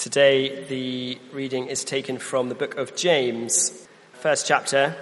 Today, 0.00 0.64
the 0.64 1.18
reading 1.30 1.66
is 1.66 1.84
taken 1.84 2.16
from 2.16 2.48
the 2.48 2.54
book 2.54 2.78
of 2.78 2.96
James, 2.96 3.86
first 4.14 4.46
chapter, 4.46 4.96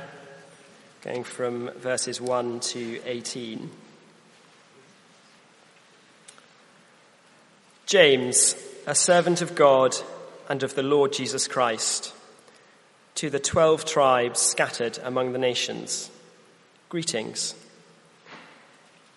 going 1.05 1.23
from 1.23 1.71
verses 1.78 2.21
1 2.21 2.58
to 2.58 3.00
18. 3.05 3.71
James, 7.87 8.57
a 8.89 8.95
servant 8.96 9.40
of 9.40 9.54
God 9.54 9.95
and 10.48 10.64
of 10.64 10.74
the 10.74 10.82
Lord 10.82 11.12
Jesus 11.12 11.46
Christ, 11.46 12.12
to 13.14 13.30
the 13.30 13.38
twelve 13.38 13.84
tribes 13.84 14.40
scattered 14.40 14.98
among 15.04 15.30
the 15.30 15.38
nations, 15.38 16.10
greetings. 16.88 17.54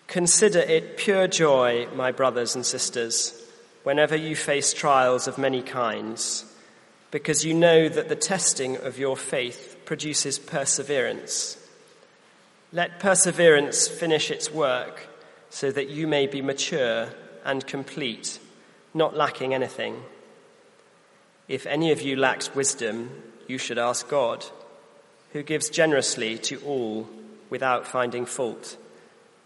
Consider 0.06 0.60
it 0.60 0.96
pure 0.96 1.26
joy, 1.26 1.88
my 1.96 2.12
brothers 2.12 2.54
and 2.54 2.64
sisters 2.64 3.41
whenever 3.82 4.16
you 4.16 4.36
face 4.36 4.72
trials 4.72 5.26
of 5.26 5.38
many 5.38 5.62
kinds, 5.62 6.44
because 7.10 7.44
you 7.44 7.52
know 7.52 7.88
that 7.88 8.08
the 8.08 8.16
testing 8.16 8.76
of 8.76 8.98
your 8.98 9.16
faith 9.16 9.76
produces 9.84 10.38
perseverance. 10.38 11.58
Let 12.72 13.00
perseverance 13.00 13.86
finish 13.86 14.30
its 14.30 14.50
work 14.50 15.08
so 15.50 15.70
that 15.70 15.90
you 15.90 16.06
may 16.06 16.26
be 16.26 16.40
mature 16.40 17.08
and 17.44 17.66
complete, 17.66 18.38
not 18.94 19.16
lacking 19.16 19.52
anything. 19.52 20.02
If 21.48 21.66
any 21.66 21.92
of 21.92 22.00
you 22.00 22.16
lacks 22.16 22.54
wisdom, 22.54 23.10
you 23.46 23.58
should 23.58 23.78
ask 23.78 24.08
God, 24.08 24.46
who 25.32 25.42
gives 25.42 25.68
generously 25.68 26.38
to 26.38 26.60
all 26.60 27.08
without 27.50 27.86
finding 27.86 28.24
fault, 28.24 28.78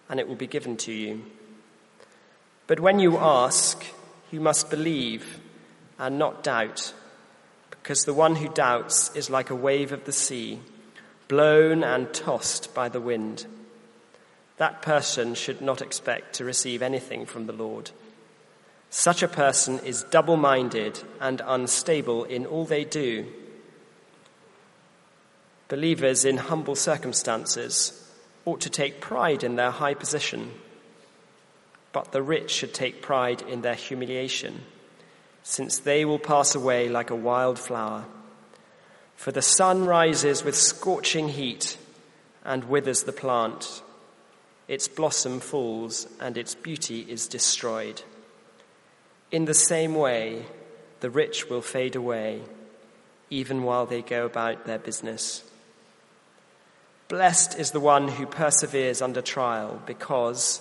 and 0.08 0.20
it 0.20 0.28
will 0.28 0.36
be 0.36 0.46
given 0.46 0.77
to 0.77 0.92
you. 0.92 1.24
But 2.68 2.78
when 2.78 3.00
you 3.00 3.18
ask, 3.18 3.84
you 4.30 4.40
must 4.40 4.70
believe 4.70 5.40
and 5.98 6.18
not 6.18 6.42
doubt, 6.42 6.92
because 7.70 8.04
the 8.04 8.14
one 8.14 8.36
who 8.36 8.48
doubts 8.48 9.14
is 9.14 9.30
like 9.30 9.50
a 9.50 9.55
wave 9.55 9.92
of 9.92 10.05
the 10.05 10.12
sea, 10.12 10.60
blown 11.28 11.83
and 11.83 12.12
tossed 12.12 12.74
by 12.74 12.88
the 12.88 13.00
wind. 13.00 13.46
That 14.56 14.83
person 14.83 15.34
should 15.34 15.60
not 15.60 15.83
expect 15.83 16.34
to 16.34 16.44
receive 16.44 16.83
anything 16.83 17.27
from 17.27 17.46
the 17.46 17.52
Lord. 17.52 17.91
Such 18.91 19.22
a 19.22 19.28
person 19.28 19.78
is 19.80 20.05
double 20.05 20.36
minded 20.36 21.00
and 21.20 21.42
unstable 21.44 22.24
in 22.24 22.46
all 22.46 22.64
they 22.64 22.84
do. 22.84 23.27
Believers 25.68 26.24
in 26.24 26.36
humble 26.36 26.77
circumstances 26.77 28.11
ought 28.44 28.61
to 28.61 28.70
take 28.70 29.00
pride 29.00 29.42
in 29.42 29.56
their 29.56 29.72
high 29.72 29.94
position 29.94 30.52
but 31.97 32.12
the 32.12 32.20
rich 32.20 32.50
should 32.50 32.75
take 32.75 33.00
pride 33.00 33.41
in 33.48 33.62
their 33.62 33.75
humiliation, 33.75 34.61
since 35.42 35.78
they 35.78 36.05
will 36.05 36.19
pass 36.19 36.55
away 36.55 36.91
like 36.91 37.08
a 37.08 37.16
wild 37.16 37.58
flower. 37.58 38.05
For 39.14 39.33
the 39.33 39.41
sun 39.41 39.86
rises 39.86 40.44
with 40.44 40.55
scorching 40.55 41.30
heat 41.30 41.78
and 42.44 42.64
withers 42.64 43.05
the 43.05 43.14
plant. 43.14 43.80
Its 44.69 44.89
blossom 44.89 45.41
falls 45.41 46.06
and 46.20 46.36
its 46.36 46.55
beauty 46.55 47.06
is 47.08 47.28
destroyed. 47.28 48.02
In 49.30 49.47
the 49.47 49.55
same 49.55 49.94
way, 49.94 50.44
the 51.00 51.08
rich 51.08 51.48
will 51.48 51.62
fade 51.62 51.97
away, 51.97 52.42
even 53.30 53.62
while 53.62 53.86
they 53.86 54.02
go 54.02 54.27
about 54.27 54.67
their 54.67 54.78
business. 54.78 55.42
Blessed 57.08 57.58
is 57.58 57.70
the 57.70 57.80
one 57.80 58.08
who 58.08 58.27
perseveres 58.27 59.00
under 59.00 59.22
trial, 59.22 59.80
because 59.86 60.61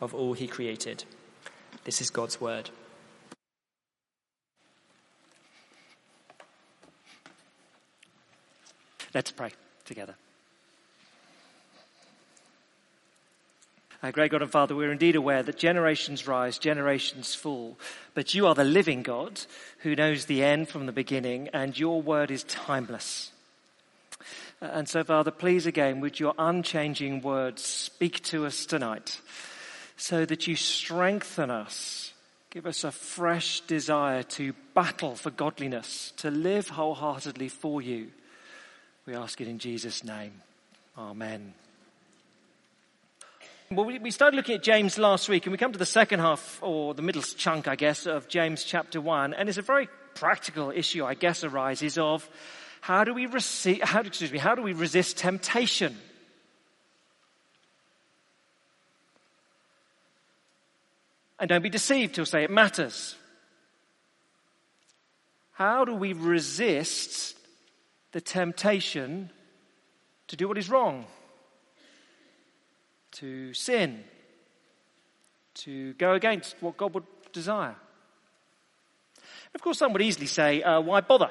of 0.00 0.14
all 0.14 0.32
he 0.32 0.46
created. 0.46 1.04
This 1.84 2.00
is 2.00 2.10
God's 2.10 2.40
word. 2.40 2.70
Let's 9.14 9.30
pray 9.30 9.50
together. 9.84 10.14
Our 14.02 14.12
great 14.12 14.30
God 14.30 14.42
and 14.42 14.50
Father, 14.50 14.76
we're 14.76 14.92
indeed 14.92 15.16
aware 15.16 15.42
that 15.42 15.58
generations 15.58 16.28
rise, 16.28 16.56
generations 16.56 17.34
fall, 17.34 17.76
but 18.14 18.32
you 18.32 18.46
are 18.46 18.54
the 18.54 18.62
living 18.62 19.02
God 19.02 19.40
who 19.78 19.96
knows 19.96 20.26
the 20.26 20.44
end 20.44 20.68
from 20.68 20.86
the 20.86 20.92
beginning, 20.92 21.48
and 21.52 21.76
your 21.76 22.00
word 22.00 22.30
is 22.30 22.44
timeless. 22.44 23.32
Uh, 24.62 24.66
and 24.66 24.88
so, 24.88 25.02
Father, 25.02 25.32
please 25.32 25.66
again, 25.66 26.00
would 26.00 26.20
your 26.20 26.34
unchanging 26.38 27.22
words 27.22 27.64
speak 27.64 28.22
to 28.24 28.46
us 28.46 28.66
tonight? 28.66 29.20
So 29.98 30.24
that 30.24 30.46
you 30.46 30.56
strengthen 30.56 31.50
us. 31.50 32.14
Give 32.50 32.66
us 32.66 32.84
a 32.84 32.92
fresh 32.92 33.60
desire 33.60 34.22
to 34.22 34.54
battle 34.74 35.16
for 35.16 35.30
godliness, 35.30 36.12
to 36.18 36.30
live 36.30 36.68
wholeheartedly 36.68 37.48
for 37.48 37.82
you. 37.82 38.08
We 39.04 39.14
ask 39.14 39.40
it 39.40 39.48
in 39.48 39.58
Jesus' 39.58 40.02
name. 40.02 40.32
Amen. 40.96 41.52
Well, 43.70 43.84
we 43.84 44.10
started 44.10 44.36
looking 44.36 44.54
at 44.54 44.62
James 44.62 44.98
last 44.98 45.28
week, 45.28 45.44
and 45.44 45.52
we 45.52 45.58
come 45.58 45.72
to 45.72 45.78
the 45.78 45.84
second 45.84 46.20
half, 46.20 46.58
or 46.62 46.94
the 46.94 47.02
middle 47.02 47.20
chunk, 47.20 47.68
I 47.68 47.76
guess, 47.76 48.06
of 48.06 48.26
James 48.28 48.64
chapter 48.64 48.98
1. 48.98 49.34
And 49.34 49.48
it's 49.48 49.58
a 49.58 49.62
very 49.62 49.88
practical 50.14 50.70
issue, 50.70 51.04
I 51.04 51.14
guess, 51.14 51.44
arises 51.44 51.98
of 51.98 52.26
how 52.80 53.04
do 53.04 53.12
we 53.12 53.26
receive, 53.26 53.82
how, 53.82 54.00
excuse 54.00 54.32
me, 54.32 54.38
how 54.38 54.54
do 54.54 54.62
we 54.62 54.72
resist 54.72 55.18
temptation? 55.18 55.98
And 61.38 61.48
don't 61.48 61.62
be 61.62 61.70
deceived, 61.70 62.16
he'll 62.16 62.26
say 62.26 62.44
it 62.44 62.50
matters. 62.50 63.16
How 65.52 65.84
do 65.84 65.94
we 65.94 66.12
resist 66.12 67.36
the 68.12 68.20
temptation 68.20 69.30
to 70.28 70.36
do 70.36 70.48
what 70.48 70.58
is 70.58 70.68
wrong? 70.68 71.06
To 73.12 73.54
sin? 73.54 74.04
To 75.54 75.94
go 75.94 76.12
against 76.12 76.56
what 76.60 76.76
God 76.76 76.94
would 76.94 77.04
desire? 77.32 77.76
Of 79.54 79.62
course, 79.62 79.78
some 79.78 79.92
would 79.92 80.02
easily 80.02 80.26
say, 80.26 80.62
uh, 80.62 80.80
why 80.80 81.00
bother? 81.00 81.30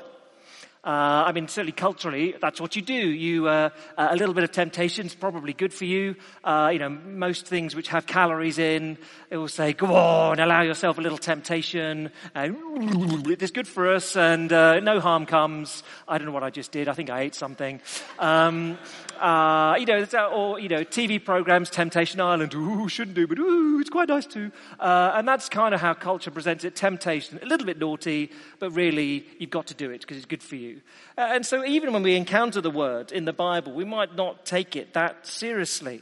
Uh, 0.87 1.25
I 1.27 1.33
mean, 1.33 1.49
certainly 1.49 1.73
culturally, 1.73 2.33
that's 2.39 2.61
what 2.61 2.77
you 2.77 2.81
do. 2.81 2.93
You, 2.93 3.49
uh, 3.49 3.71
a 3.97 4.15
little 4.15 4.33
bit 4.33 4.45
of 4.45 4.53
temptation 4.53 5.05
is 5.05 5.13
probably 5.13 5.51
good 5.51 5.73
for 5.73 5.83
you. 5.83 6.15
Uh, 6.45 6.69
you 6.71 6.79
know, 6.79 6.87
most 6.87 7.45
things 7.45 7.75
which 7.75 7.89
have 7.89 8.07
calories 8.07 8.57
in, 8.57 8.97
it 9.29 9.35
will 9.35 9.49
say, 9.49 9.73
go 9.73 9.93
on, 9.93 10.39
allow 10.39 10.61
yourself 10.61 10.97
a 10.97 11.01
little 11.01 11.17
temptation. 11.17 12.09
it's 12.33 13.51
good 13.51 13.67
for 13.67 13.93
us 13.93 14.15
and 14.15 14.53
uh, 14.53 14.79
no 14.79 15.01
harm 15.01 15.25
comes. 15.25 15.83
I 16.07 16.17
don't 16.17 16.25
know 16.25 16.31
what 16.31 16.43
I 16.43 16.51
just 16.51 16.71
did. 16.71 16.87
I 16.87 16.93
think 16.93 17.09
I 17.09 17.19
ate 17.19 17.35
something. 17.35 17.81
Um, 18.17 18.77
uh, 19.19 19.75
you 19.77 19.85
know, 19.85 20.05
or, 20.31 20.57
you 20.57 20.69
know, 20.69 20.85
TV 20.85 21.21
programs, 21.21 21.69
Temptation 21.69 22.21
Island, 22.21 22.53
ooh, 22.53 22.87
shouldn't 22.87 23.15
do, 23.15 23.27
but 23.27 23.39
ooh, 23.39 23.81
it's 23.81 23.89
quite 23.89 24.07
nice 24.07 24.25
too. 24.25 24.51
Uh, 24.79 25.11
and 25.15 25.27
that's 25.27 25.49
kind 25.49 25.75
of 25.75 25.81
how 25.81 25.93
culture 25.93 26.31
presents 26.31 26.63
it. 26.63 26.77
Temptation, 26.77 27.39
a 27.41 27.45
little 27.45 27.65
bit 27.65 27.77
naughty, 27.77 28.31
but 28.59 28.71
really, 28.71 29.25
you've 29.37 29.49
got 29.49 29.67
to 29.67 29.73
do 29.73 29.91
it 29.91 29.99
because 29.99 30.15
it's 30.15 30.25
good 30.25 30.43
for 30.43 30.55
you. 30.55 30.76
And 31.17 31.45
so 31.45 31.65
even 31.65 31.93
when 31.93 32.03
we 32.03 32.15
encounter 32.15 32.61
the 32.61 32.71
word 32.71 33.11
in 33.11 33.25
the 33.25 33.33
Bible, 33.33 33.73
we 33.73 33.85
might 33.85 34.15
not 34.15 34.45
take 34.45 34.75
it 34.75 34.93
that 34.93 35.25
seriously. 35.25 36.01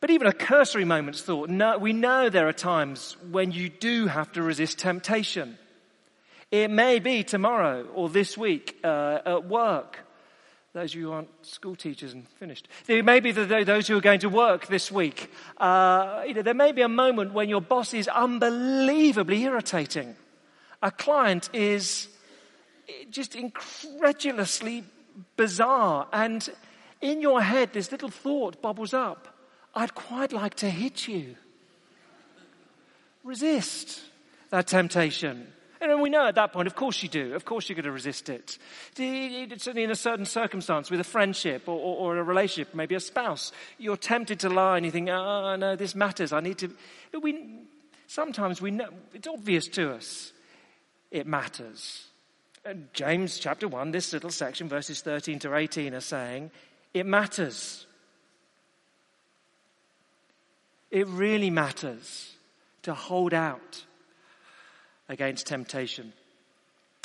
But 0.00 0.10
even 0.10 0.26
a 0.26 0.32
cursory 0.32 0.84
moment's 0.84 1.22
thought, 1.22 1.48
no, 1.50 1.76
we 1.78 1.92
know 1.92 2.28
there 2.28 2.48
are 2.48 2.52
times 2.52 3.16
when 3.30 3.50
you 3.50 3.68
do 3.68 4.06
have 4.06 4.32
to 4.32 4.42
resist 4.42 4.78
temptation. 4.78 5.58
It 6.50 6.70
may 6.70 6.98
be 6.98 7.24
tomorrow 7.24 7.84
or 7.94 8.08
this 8.08 8.38
week 8.38 8.78
uh, 8.84 9.18
at 9.26 9.44
work. 9.46 9.98
Those 10.72 10.92
of 10.92 11.00
you 11.00 11.06
who 11.06 11.12
aren't 11.12 11.46
school 11.46 11.74
teachers 11.74 12.12
and 12.12 12.28
finished. 12.38 12.68
It 12.86 13.04
may 13.04 13.20
be 13.20 13.32
those 13.32 13.88
who 13.88 13.96
are 13.96 14.02
going 14.02 14.20
to 14.20 14.28
work 14.28 14.66
this 14.68 14.92
week. 14.92 15.30
Uh, 15.56 16.22
you 16.26 16.34
know, 16.34 16.42
there 16.42 16.54
may 16.54 16.72
be 16.72 16.82
a 16.82 16.88
moment 16.88 17.32
when 17.32 17.48
your 17.48 17.60
boss 17.60 17.92
is 17.94 18.06
unbelievably 18.06 19.42
irritating. 19.42 20.14
A 20.82 20.92
client 20.92 21.50
is 21.52 22.08
just 23.10 23.34
incredulously 23.34 24.84
bizarre. 25.36 26.08
And 26.12 26.48
in 27.00 27.20
your 27.20 27.40
head, 27.42 27.72
this 27.72 27.92
little 27.92 28.10
thought 28.10 28.62
bubbles 28.62 28.94
up 28.94 29.34
I'd 29.74 29.94
quite 29.94 30.32
like 30.32 30.54
to 30.56 30.70
hit 30.70 31.06
you. 31.06 31.36
Resist 33.22 34.00
that 34.50 34.66
temptation. 34.66 35.46
And 35.80 36.02
we 36.02 36.10
know 36.10 36.26
at 36.26 36.34
that 36.34 36.52
point, 36.52 36.66
of 36.66 36.74
course 36.74 37.00
you 37.02 37.08
do. 37.08 37.34
Of 37.34 37.44
course 37.44 37.68
you're 37.68 37.76
going 37.76 37.84
to 37.84 37.92
resist 37.92 38.28
it. 38.28 38.58
Certainly 38.96 39.84
in 39.84 39.90
a 39.92 39.94
certain 39.94 40.24
circumstance, 40.24 40.90
with 40.90 40.98
a 40.98 41.04
friendship 41.04 41.68
or, 41.68 41.78
or, 41.78 42.16
or, 42.16 42.18
a 42.18 42.22
relationship, 42.24 42.74
maybe 42.74 42.96
a 42.96 43.00
spouse, 43.00 43.52
you're 43.78 43.96
tempted 43.96 44.40
to 44.40 44.48
lie 44.48 44.78
and 44.78 44.84
you 44.84 44.90
think, 44.90 45.08
oh, 45.08 45.54
no, 45.54 45.76
this 45.76 45.94
matters. 45.94 46.32
I 46.32 46.40
need 46.40 46.58
to. 46.58 46.72
But 47.12 47.22
we, 47.22 47.60
sometimes 48.08 48.60
we 48.60 48.72
know, 48.72 48.88
it's 49.14 49.28
obvious 49.28 49.68
to 49.68 49.92
us 49.92 50.32
it 51.12 51.26
matters. 51.26 52.07
James 52.92 53.38
chapter 53.38 53.68
1, 53.68 53.90
this 53.90 54.12
little 54.12 54.30
section, 54.30 54.68
verses 54.68 55.00
13 55.00 55.38
to 55.40 55.54
18, 55.54 55.94
are 55.94 56.00
saying, 56.00 56.50
it 56.92 57.06
matters. 57.06 57.86
It 60.90 61.06
really 61.08 61.50
matters 61.50 62.32
to 62.82 62.94
hold 62.94 63.34
out 63.34 63.84
against 65.08 65.46
temptation. 65.46 66.12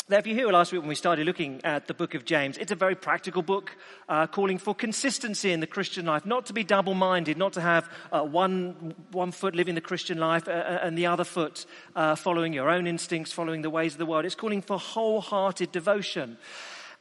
Now, 0.09 0.17
if 0.17 0.27
you 0.27 0.35
hear 0.35 0.51
last 0.51 0.73
week 0.73 0.81
when 0.81 0.89
we 0.89 0.95
started 0.95 1.25
looking 1.25 1.61
at 1.63 1.87
the 1.87 1.93
book 1.93 2.13
of 2.13 2.25
James, 2.25 2.57
it's 2.57 2.73
a 2.73 2.75
very 2.75 2.93
practical 2.93 3.41
book 3.41 3.77
uh, 4.09 4.27
calling 4.27 4.57
for 4.57 4.75
consistency 4.75 5.53
in 5.53 5.61
the 5.61 5.67
Christian 5.67 6.05
life, 6.05 6.25
not 6.25 6.47
to 6.47 6.53
be 6.53 6.65
double 6.65 6.93
minded, 6.93 7.37
not 7.37 7.53
to 7.53 7.61
have 7.61 7.89
uh, 8.11 8.21
one, 8.21 8.95
one 9.13 9.31
foot 9.31 9.55
living 9.55 9.75
the 9.75 9.81
Christian 9.81 10.17
life 10.17 10.45
uh, 10.49 10.51
uh, 10.51 10.79
and 10.83 10.97
the 10.97 11.05
other 11.05 11.23
foot 11.23 11.65
uh, 11.95 12.15
following 12.15 12.51
your 12.51 12.69
own 12.69 12.85
instincts, 12.85 13.31
following 13.31 13.61
the 13.61 13.69
ways 13.69 13.93
of 13.93 13.97
the 13.97 14.05
world. 14.05 14.25
It's 14.25 14.35
calling 14.35 14.61
for 14.61 14.77
wholehearted 14.77 15.71
devotion. 15.71 16.37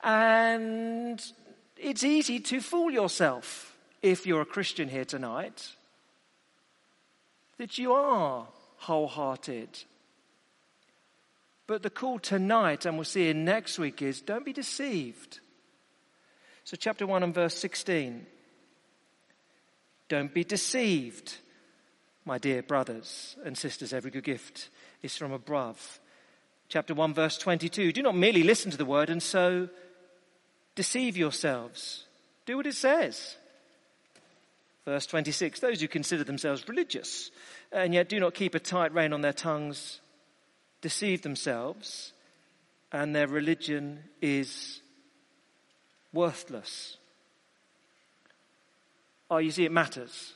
And 0.05 1.21
it's 1.77 2.05
easy 2.05 2.39
to 2.39 2.61
fool 2.61 2.93
yourself 2.93 3.77
if 4.01 4.27
you're 4.27 4.43
a 4.43 4.47
Christian 4.47 4.89
here 4.89 5.05
tonight 5.05 5.73
that 7.59 7.79
you 7.79 7.95
are 7.95 8.47
wholehearted 8.77 9.83
but 11.73 11.83
the 11.83 11.89
call 11.89 12.19
tonight, 12.19 12.85
and 12.85 12.99
we'll 12.99 13.05
see 13.05 13.31
in 13.31 13.47
next 13.47 13.79
week, 13.79 14.03
is 14.03 14.21
don't 14.21 14.45
be 14.45 14.53
deceived. 14.53 15.41
So, 16.65 16.77
chapter 16.77 17.07
1 17.07 17.23
and 17.23 17.35
verse 17.35 17.57
16. 17.57 18.27
Don't 20.11 20.35
be 20.35 20.45
deceived, 20.45 21.35
my 22.27 22.37
dear 22.37 22.63
brothers 22.63 23.37
and 23.43 23.57
sisters. 23.57 23.95
Every 23.95 24.11
good 24.11 24.25
gift 24.25 24.69
is 25.03 25.17
from 25.17 25.33
above. 25.33 25.99
Chapter 26.69 26.93
1, 26.93 27.15
verse 27.15 27.39
22. 27.39 27.93
Do 27.93 28.03
not 28.03 28.17
merely 28.17 28.43
listen 28.43 28.71
to 28.71 28.77
the 28.77 28.85
word 28.85 29.09
and 29.09 29.23
so 29.23 29.71
deceive 30.75 31.17
yourselves. 31.17 32.05
Do 32.45 32.59
what 32.59 32.67
it 32.67 32.75
says. 32.75 33.37
Verse 34.85 35.07
26. 35.07 35.61
Those 35.61 35.81
who 35.81 35.89
consider 35.89 36.25
themselves 36.25 36.69
religious 36.69 37.31
and 37.73 37.95
yet 37.95 38.11
do 38.11 38.21
not 38.21 38.35
keep 38.35 38.55
a 38.55 38.61
tight 38.61 38.93
rein 38.93 39.15
on 39.15 39.23
their 39.23 39.33
tongues 39.33 40.02
deceive 40.83 41.23
themselves 41.23 42.13
and 42.93 43.17
their 43.17 43.27
religion 43.27 44.01
is 44.21 44.83
worthless. 46.13 46.99
Oh, 49.31 49.39
you 49.39 49.51
see, 49.51 49.65
it 49.65 49.73
matters. 49.73 50.35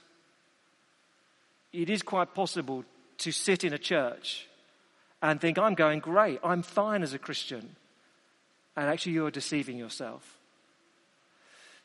It 1.73 1.91
is 1.91 2.03
quite 2.03 2.35
possible 2.35 2.85
to 3.19 3.31
sit 3.31 3.63
in 3.63 3.75
a 3.75 3.79
church 3.79 4.47
and 5.21 5.39
think, 5.41 5.59
I'm 5.59 5.75
going 5.75 6.01
great, 6.01 6.39
I'm 6.43 6.63
fine 6.63 7.03
as 7.03 7.13
a 7.13 7.19
Christian. 7.19 7.77
And 8.75 8.89
actually, 8.89 9.13
you're 9.13 9.31
deceiving 9.31 9.77
yourself. 9.77 10.39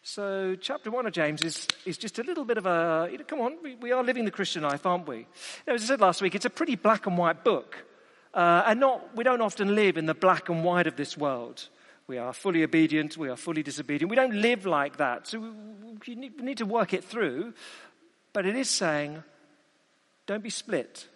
So, 0.04 0.56
chapter 0.60 0.90
one 0.90 1.06
of 1.06 1.14
James 1.14 1.44
is, 1.44 1.68
is 1.86 1.98
just 1.98 2.18
a 2.20 2.24
little 2.24 2.44
bit 2.44 2.58
of 2.58 2.66
a, 2.66 3.10
you 3.12 3.18
know, 3.18 3.24
come 3.24 3.40
on, 3.40 3.58
we, 3.62 3.76
we 3.76 3.92
are 3.92 4.04
living 4.04 4.26
the 4.26 4.32
Christian 4.32 4.64
life, 4.64 4.86
aren't 4.86 5.08
we? 5.08 5.18
You 5.18 5.26
know, 5.68 5.74
as 5.76 5.84
I 5.84 5.86
said 5.88 6.02
last 6.02 6.22
week, 6.22 6.34
it's 6.34 6.46
a 6.46 6.50
pretty 6.50 6.76
black 6.76 7.06
and 7.08 7.18
white 7.18 7.44
book. 7.44 7.78
Uh, 8.34 8.64
and 8.66 8.80
not, 8.80 9.16
we 9.16 9.24
don't 9.24 9.42
often 9.42 9.76
live 9.76 9.98
in 9.98 10.06
the 10.06 10.14
black 10.14 10.50
and 10.50 10.64
white 10.64 10.88
of 10.88 10.96
this 10.96 11.18
world. 11.18 11.68
We 12.08 12.18
are 12.18 12.34
fully 12.34 12.64
obedient, 12.64 13.18
we 13.18 13.30
are 13.30 13.36
fully 13.36 13.64
disobedient. 13.64 14.10
We 14.10 14.16
don't 14.16 14.36
live 14.36 14.66
like 14.66 14.98
that. 14.98 15.28
So 15.28 15.40
we, 15.40 15.50
we 16.08 16.16
need 16.16 16.58
to 16.58 16.66
work 16.66 16.94
it 16.94 17.04
through. 17.04 17.54
But 18.34 18.46
it 18.46 18.56
is 18.56 18.70
saying, 18.70 19.24
don't 20.26 20.44
be 20.44 20.50
split. 20.50 21.08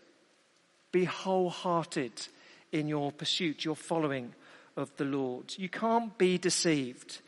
Be 0.92 1.06
wholehearted 1.06 2.28
in 2.72 2.88
your 2.88 3.12
pursuit, 3.12 3.64
your 3.64 3.76
following 3.76 4.34
of 4.76 4.96
the 4.98 5.06
Lord. 5.06 5.54
You 5.58 5.70
can't 5.70 6.18
be 6.18 6.38
deceived. 6.38 7.20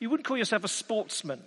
You 0.00 0.10
wouldn't 0.10 0.26
call 0.26 0.36
yourself 0.36 0.64
a 0.64 0.68
sportsman 0.68 1.40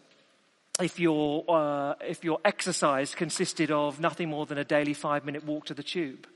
if 0.81 0.99
your, 0.99 1.43
uh, 1.49 1.95
if 2.01 2.23
your 2.23 2.39
exercise 2.45 3.13
consisted 3.13 3.71
of 3.71 3.99
nothing 3.99 4.29
more 4.29 4.45
than 4.45 4.57
a 4.57 4.63
daily 4.63 4.93
five 4.93 5.25
minute 5.25 5.43
walk 5.43 5.65
to 5.65 5.73
the 5.73 5.83
tube. 5.83 6.27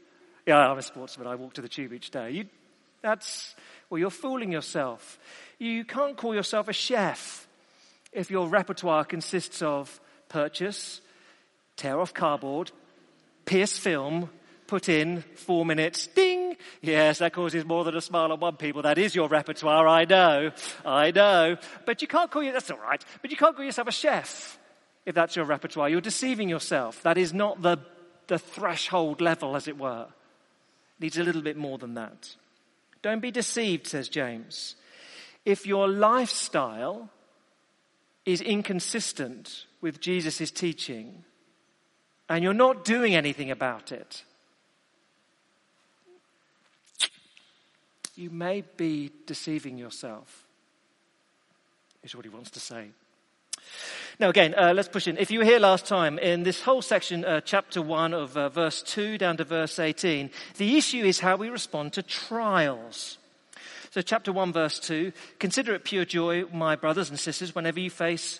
Yeah, 0.45 0.57
I'm 0.57 0.77
a 0.77 0.81
sportsman. 0.81 1.27
I 1.27 1.35
walk 1.35 1.53
to 1.53 1.61
the 1.61 1.69
tube 1.69 1.93
each 1.93 2.11
day. 2.11 2.31
You, 2.31 2.45
that's, 3.01 3.55
well, 3.89 3.99
you're 3.99 4.09
fooling 4.09 4.51
yourself. 4.51 5.17
You 5.57 5.85
can't 5.85 6.17
call 6.17 6.35
yourself 6.35 6.67
a 6.67 6.73
chef 6.73 7.47
if 8.11 8.29
your 8.29 8.47
repertoire 8.47 9.05
consists 9.05 9.61
of 9.61 10.01
purchase, 10.27 11.01
tear 11.77 11.99
off 11.99 12.13
cardboard, 12.13 12.71
pierce 13.45 13.77
film, 13.77 14.29
put 14.67 14.89
in 14.89 15.21
four 15.35 15.65
minutes, 15.65 16.07
ding. 16.07 16.57
Yes, 16.81 17.19
that 17.19 17.33
causes 17.33 17.65
more 17.65 17.85
than 17.85 17.95
a 17.95 18.01
smile 18.01 18.31
on 18.31 18.39
one 18.39 18.57
people. 18.57 18.81
That 18.81 18.97
is 18.97 19.15
your 19.15 19.29
repertoire. 19.29 19.87
I 19.87 20.03
know. 20.05 20.51
I 20.85 21.11
know. 21.11 21.57
But 21.85 22.01
you 22.01 22.07
can't 22.07 22.29
call 22.29 22.43
you, 22.43 22.51
that's 22.51 22.69
all 22.69 22.79
right. 22.79 23.03
But 23.21 23.31
you 23.31 23.37
can't 23.37 23.55
call 23.55 23.65
yourself 23.65 23.87
a 23.87 23.91
chef 23.93 24.59
if 25.05 25.15
that's 25.15 25.35
your 25.35 25.45
repertoire. 25.45 25.89
You're 25.89 26.01
deceiving 26.01 26.49
yourself. 26.49 27.01
That 27.03 27.17
is 27.17 27.33
not 27.33 27.61
the, 27.61 27.77
the 28.27 28.39
threshold 28.39 29.21
level, 29.21 29.55
as 29.55 29.69
it 29.69 29.77
were 29.77 30.07
needs 31.03 31.17
a 31.17 31.23
little 31.23 31.41
bit 31.41 31.57
more 31.57 31.77
than 31.77 31.95
that. 31.95 32.33
Don't 33.01 33.19
be 33.19 33.29
deceived, 33.29 33.88
says 33.88 34.07
James. 34.07 34.77
If 35.43 35.67
your 35.67 35.89
lifestyle 35.89 37.10
is 38.25 38.39
inconsistent 38.39 39.65
with 39.81 40.00
Jesus' 40.00 40.50
teaching 40.50 41.25
and 42.29 42.41
you're 42.41 42.53
not 42.53 42.86
doing 42.86 43.15
anything 43.15 43.51
about 43.51 43.91
it, 43.91 44.24
you 48.15 48.29
may 48.29 48.63
be 48.77 49.12
deceiving 49.25 49.77
yourself, 49.77 50.45
is 52.01 52.15
what 52.15 52.24
he 52.24 52.29
wants 52.29 52.51
to 52.51 52.62
say. 52.62 52.91
Now, 54.20 54.29
again, 54.29 54.53
uh, 54.55 54.74
let's 54.75 54.88
push 54.88 55.08
in. 55.08 55.17
If 55.17 55.32
you 55.32 55.39
were 55.39 55.46
here 55.46 55.60
last 55.60 55.86
time, 55.86 56.20
in 56.20 56.43
this 56.43 56.62
whole 56.62 56.82
section, 56.82 57.25
uh, 57.25 57.41
chapter 57.41 57.82
1 57.82 58.13
of 58.13 58.38
uh, 58.38 58.50
verse 58.50 58.84
2 58.84 59.17
down 59.17 59.38
to 59.38 59.43
verse 59.43 59.79
18, 59.79 60.29
the 60.58 60.77
issue 60.77 61.03
is 61.03 61.20
how 61.20 61.36
we 61.36 61.50
respond 61.50 61.93
to 61.93 62.03
trials. 62.03 63.17
So, 63.89 64.01
chapter 64.01 64.32
1, 64.32 64.53
verse 64.53 64.79
2 64.79 65.12
Consider 65.39 65.74
it 65.74 65.84
pure 65.84 66.05
joy, 66.05 66.46
my 66.53 66.75
brothers 66.75 67.10
and 67.10 67.20
sisters, 67.20 67.55
whenever 67.55 67.79
you 67.79 67.89
face 67.89 68.39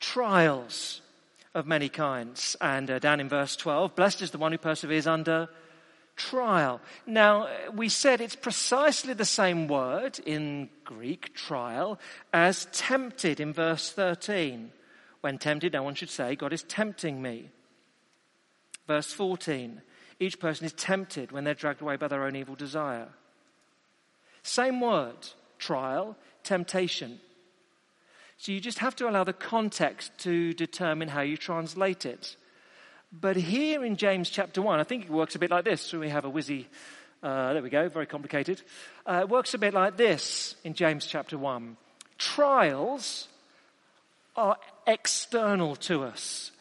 trials 0.00 1.02
of 1.54 1.66
many 1.66 1.88
kinds. 1.88 2.56
And 2.60 2.90
uh, 2.90 2.98
down 2.98 3.20
in 3.20 3.28
verse 3.28 3.56
12, 3.56 3.94
blessed 3.94 4.22
is 4.22 4.30
the 4.32 4.38
one 4.38 4.52
who 4.52 4.58
perseveres 4.58 5.06
under 5.06 5.48
trial. 6.16 6.80
Now, 7.06 7.48
we 7.74 7.88
said 7.88 8.20
it's 8.20 8.36
precisely 8.36 9.14
the 9.14 9.24
same 9.24 9.68
word 9.68 10.18
in 10.20 10.68
Greek, 10.84 11.34
trial, 11.34 11.98
as 12.32 12.66
tempted 12.72 13.40
in 13.40 13.52
verse 13.52 13.90
13. 13.92 14.72
When 15.20 15.38
tempted, 15.38 15.72
no 15.72 15.82
one 15.82 15.94
should 15.94 16.10
say, 16.10 16.34
God 16.34 16.52
is 16.52 16.62
tempting 16.62 17.20
me. 17.20 17.50
Verse 18.86 19.12
14 19.12 19.82
each 20.20 20.38
person 20.38 20.66
is 20.66 20.74
tempted 20.74 21.32
when 21.32 21.44
they're 21.44 21.54
dragged 21.54 21.80
away 21.80 21.96
by 21.96 22.06
their 22.06 22.24
own 22.24 22.36
evil 22.36 22.54
desire. 22.54 23.08
Same 24.42 24.80
word, 24.80 25.16
trial, 25.58 26.16
temptation. 26.44 27.20
So 28.36 28.52
you 28.52 28.60
just 28.60 28.78
have 28.78 28.94
to 28.96 29.08
allow 29.08 29.24
the 29.24 29.32
context 29.32 30.12
to 30.18 30.52
determine 30.52 31.08
how 31.08 31.22
you 31.22 31.38
translate 31.38 32.04
it. 32.04 32.36
But 33.12 33.36
here 33.36 33.84
in 33.84 33.96
James 33.96 34.30
chapter 34.30 34.62
1, 34.62 34.78
I 34.78 34.84
think 34.84 35.04
it 35.04 35.10
works 35.10 35.34
a 35.34 35.38
bit 35.38 35.50
like 35.50 35.64
this. 35.64 35.80
So 35.80 35.98
we 35.98 36.10
have 36.10 36.24
a 36.24 36.30
whizzy, 36.30 36.66
uh, 37.22 37.52
there 37.52 37.62
we 37.62 37.70
go, 37.70 37.88
very 37.88 38.06
complicated. 38.06 38.62
Uh, 39.04 39.20
it 39.22 39.28
works 39.28 39.52
a 39.52 39.58
bit 39.58 39.74
like 39.74 39.96
this 39.96 40.54
in 40.62 40.74
James 40.74 41.06
chapter 41.06 41.36
1. 41.36 41.76
Trials 42.18 43.26
are 44.36 44.56
external 44.86 45.74
to 45.76 46.04
us, 46.04 46.52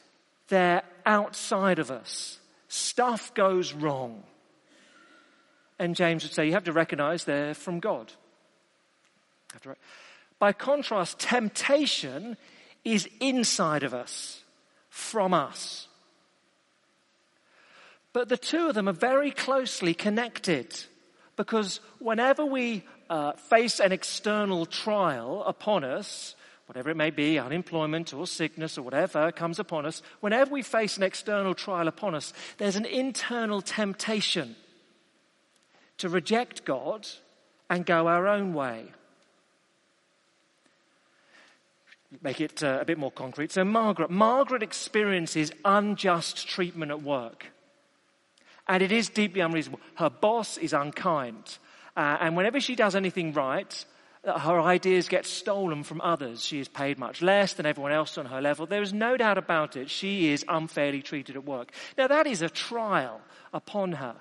they're 0.47 0.83
outside 1.05 1.77
of 1.77 1.91
us. 1.91 2.39
Stuff 2.67 3.33
goes 3.33 3.73
wrong. 3.73 4.23
And 5.77 5.95
James 5.95 6.23
would 6.23 6.33
say 6.33 6.45
you 6.45 6.53
have 6.53 6.65
to 6.65 6.73
recognize 6.73 7.23
they're 7.23 7.53
from 7.53 7.79
God. 7.79 8.11
By 10.39 10.53
contrast, 10.53 11.19
temptation 11.19 12.37
is 12.83 13.07
inside 13.19 13.83
of 13.83 13.93
us, 13.93 14.43
from 14.89 15.33
us. 15.33 15.88
But 18.13 18.29
the 18.29 18.37
two 18.37 18.69
of 18.69 18.75
them 18.75 18.89
are 18.89 18.93
very 18.93 19.31
closely 19.31 19.93
connected 19.93 20.75
because 21.35 21.79
whenever 21.99 22.43
we 22.45 22.83
uh, 23.09 23.33
face 23.33 23.79
an 23.79 23.91
external 23.91 24.65
trial 24.65 25.43
upon 25.43 25.83
us, 25.83 26.35
whatever 26.65 26.89
it 26.89 26.97
may 26.97 27.11
be, 27.11 27.39
unemployment 27.39 28.13
or 28.13 28.27
sickness 28.27 28.77
or 28.77 28.81
whatever 28.81 29.31
comes 29.31 29.59
upon 29.59 29.85
us, 29.85 30.01
whenever 30.21 30.51
we 30.51 30.61
face 30.61 30.97
an 30.97 31.03
external 31.03 31.53
trial 31.53 31.87
upon 31.87 32.15
us, 32.15 32.33
there's 32.57 32.75
an 32.75 32.85
internal 32.85 33.61
temptation 33.61 34.55
to 35.97 36.09
reject 36.09 36.65
God 36.65 37.07
and 37.69 37.85
go 37.85 38.07
our 38.07 38.27
own 38.27 38.53
way. 38.53 38.85
Make 42.23 42.41
it 42.41 42.63
uh, 42.63 42.79
a 42.81 42.85
bit 42.85 42.97
more 42.97 43.11
concrete. 43.11 43.51
So, 43.51 43.63
Margaret, 43.63 44.09
Margaret 44.09 44.63
experiences 44.63 45.51
unjust 45.63 46.47
treatment 46.47 46.91
at 46.91 47.03
work. 47.03 47.47
And 48.69 48.83
it 48.83 48.91
is 48.91 49.09
deeply 49.09 49.41
unreasonable. 49.41 49.81
Her 49.95 50.11
boss 50.11 50.57
is 50.57 50.73
unkind. 50.73 51.57
Uh, 51.97 52.17
and 52.21 52.37
whenever 52.37 52.61
she 52.61 52.75
does 52.75 52.95
anything 52.95 53.33
right, 53.33 53.85
uh, 54.23 54.37
her 54.37 54.61
ideas 54.61 55.07
get 55.07 55.25
stolen 55.25 55.83
from 55.83 56.01
others. 56.01 56.45
She 56.45 56.59
is 56.59 56.67
paid 56.67 56.99
much 56.99 57.23
less 57.23 57.53
than 57.53 57.65
everyone 57.65 57.93
else 57.93 58.17
on 58.19 58.27
her 58.27 58.41
level. 58.41 58.67
There 58.67 58.83
is 58.83 58.93
no 58.93 59.17
doubt 59.17 59.39
about 59.39 59.75
it. 59.75 59.89
She 59.89 60.31
is 60.31 60.45
unfairly 60.47 61.01
treated 61.01 61.35
at 61.35 61.45
work. 61.45 61.71
Now, 61.97 62.07
that 62.07 62.27
is 62.27 62.43
a 62.43 62.49
trial 62.49 63.21
upon 63.53 63.93
her. 63.93 64.15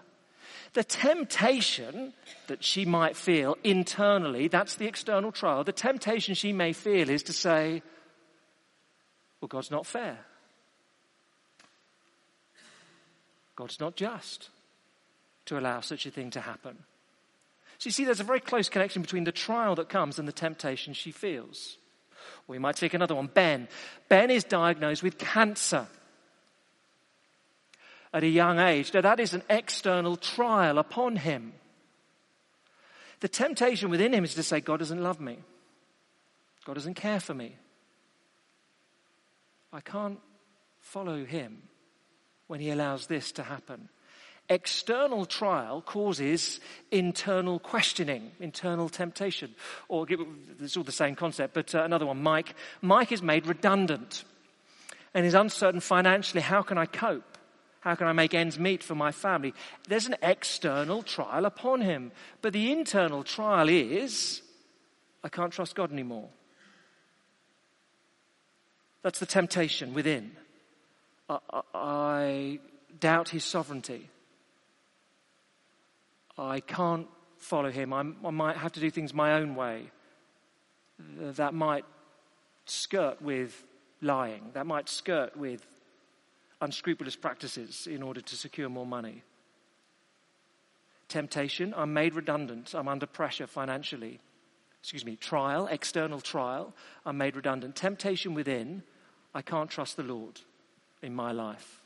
The 0.73 0.85
temptation 0.85 2.15
that 2.47 2.65
she 2.65 2.87
might 2.87 3.17
feel 3.17 3.59
internally, 3.63 4.49
that's 4.49 4.77
the 4.77 4.87
external 4.87 5.31
trial. 5.31 5.63
The 5.63 5.73
temptation 5.73 6.35
she 6.35 6.53
may 6.55 6.73
feel 6.73 7.11
is 7.11 7.23
to 7.25 7.33
say, 7.33 7.83
well, 9.41 9.49
God's 9.49 9.71
not 9.71 9.87
fair. 9.87 10.19
God's 13.59 13.81
not 13.81 13.97
just 13.97 14.51
to 15.47 15.59
allow 15.59 15.81
such 15.81 16.07
a 16.07 16.13
thing 16.13 16.31
to 16.31 16.41
happen. 16.41 16.77
So 17.79 17.89
you 17.89 17.91
see, 17.91 18.05
there's 18.05 18.21
a 18.21 18.25
very 18.25 18.39
close 18.39 18.69
connection 18.69 19.03
between 19.03 19.25
the 19.25 19.33
trial 19.33 19.75
that 19.75 19.89
comes 19.89 20.21
and 20.21 20.29
the 20.29 20.33
temptation 20.33 20.95
she 20.95 21.11
feels. 21.11 21.77
We 22.47 22.61
might 22.61 22.77
take 22.77 22.95
another 22.95 23.17
one 23.17 23.27
Ben. 23.27 23.67
Ben 24.09 24.31
is 24.31 24.45
diagnosed 24.45 25.03
with 25.03 25.19
cancer 25.19 25.89
at 28.13 28.23
a 28.23 28.29
young 28.29 28.61
age. 28.61 28.95
Now, 28.95 29.01
that 29.01 29.19
is 29.19 29.35
an 29.35 29.43
external 29.51 30.17
trial 30.17 30.79
upon 30.79 31.17
him. 31.17 31.53
The 33.19 33.29
temptation 33.29 33.91
within 33.91 34.15
him 34.15 34.23
is 34.23 34.35
to 34.35 34.45
say, 34.45 34.61
God 34.61 34.79
doesn't 34.79 35.03
love 35.03 35.19
me. 35.19 35.39
God 36.65 36.75
doesn't 36.75 36.95
care 36.95 37.19
for 37.19 37.35
me. 37.35 37.57
I 39.73 39.81
can't 39.81 40.21
follow 40.79 41.25
him 41.25 41.63
when 42.49 42.61
he 42.61 42.71
allows 42.71 43.07
this 43.07 43.33
to 43.33 43.43
happen. 43.45 43.89
External 44.51 45.27
trial 45.27 45.83
causes 45.83 46.59
internal 46.91 47.59
questioning, 47.59 48.33
internal 48.41 48.89
temptation. 48.89 49.55
Or 49.89 50.07
it's 50.09 50.77
all 50.77 50.85
the 50.85 50.91
same 50.91 51.15
concept, 51.15 51.55
but 51.55 51.75
uh, 51.75 51.83
another 51.85 52.07
one, 52.07 52.23
Mike. 52.23 52.55
Mike 52.81 53.13
is 53.13 53.23
made 53.23 53.47
redundant 53.47 54.25
and 55.13 55.27
is 55.27 55.35
uncertain 55.35 55.81
financially. 55.81 56.41
How 56.41 56.63
can 56.63 56.79
I 56.79 56.87
cope? 56.87 57.37
How 57.81 57.95
can 57.95 58.07
I 58.07 58.13
make 58.13 58.35
ends 58.35 58.59
meet 58.59 58.83
for 58.83 58.95
my 58.95 59.13
family? 59.13 59.55
There's 59.87 60.07
an 60.07 60.17
external 60.23 61.03
trial 61.03 61.45
upon 61.45 61.83
him. 61.83 62.11
But 62.41 62.55
the 62.55 62.73
internal 62.73 63.25
trial 63.25 63.69
is 63.69 64.43
I 65.23 65.29
can't 65.29 65.53
trust 65.53 65.75
God 65.75 65.93
anymore. 65.93 66.29
That's 69.03 69.19
the 69.19 69.27
temptation 69.27 69.95
within. 69.95 70.33
I, 71.29 71.39
I 71.75 72.59
doubt 72.99 73.29
his 73.31 73.45
sovereignty. 73.45 74.09
I 76.37 76.61
can't 76.61 77.09
follow 77.37 77.71
him. 77.71 77.93
I'm, 77.93 78.17
i 78.25 78.31
might 78.31 78.57
have 78.57 78.73
to 78.73 78.81
do 78.81 78.91
things 78.91 79.13
my 79.13 79.35
own 79.35 79.55
way. 79.55 79.91
That 81.19 81.55
might 81.55 81.85
skirt 82.67 83.21
with 83.23 83.65
lying. 84.01 84.51
That 84.55 84.67
might 84.67 84.89
skirt 84.89 85.37
with 85.37 85.67
unscrupulous 86.61 87.17
practices 87.17 87.87
in 87.87 88.03
order 88.03 88.21
to 88.21 88.37
secure 88.37 88.69
more 88.69 88.87
money. 88.87 89.23
Temptation, 91.09 91.73
I'm 91.77 91.93
made 91.93 92.15
redundant. 92.15 92.75
I'm 92.75 92.89
under 92.89 93.07
pressure 93.07 93.47
financially. 93.47 94.21
Excuse 94.81 95.05
me, 95.05 95.17
trial, 95.17 95.67
external 95.67 96.21
trial, 96.21 96.75
I'm 97.05 97.19
made 97.19 97.37
redundant. 97.37 97.75
Temptation 97.75 98.35
within, 98.35 98.83
I 99.35 99.43
can't 99.43 99.71
trust 99.71 99.97
the 99.97 100.03
Lord 100.03 100.41
in 101.03 101.15
my 101.15 101.33
life. 101.33 101.81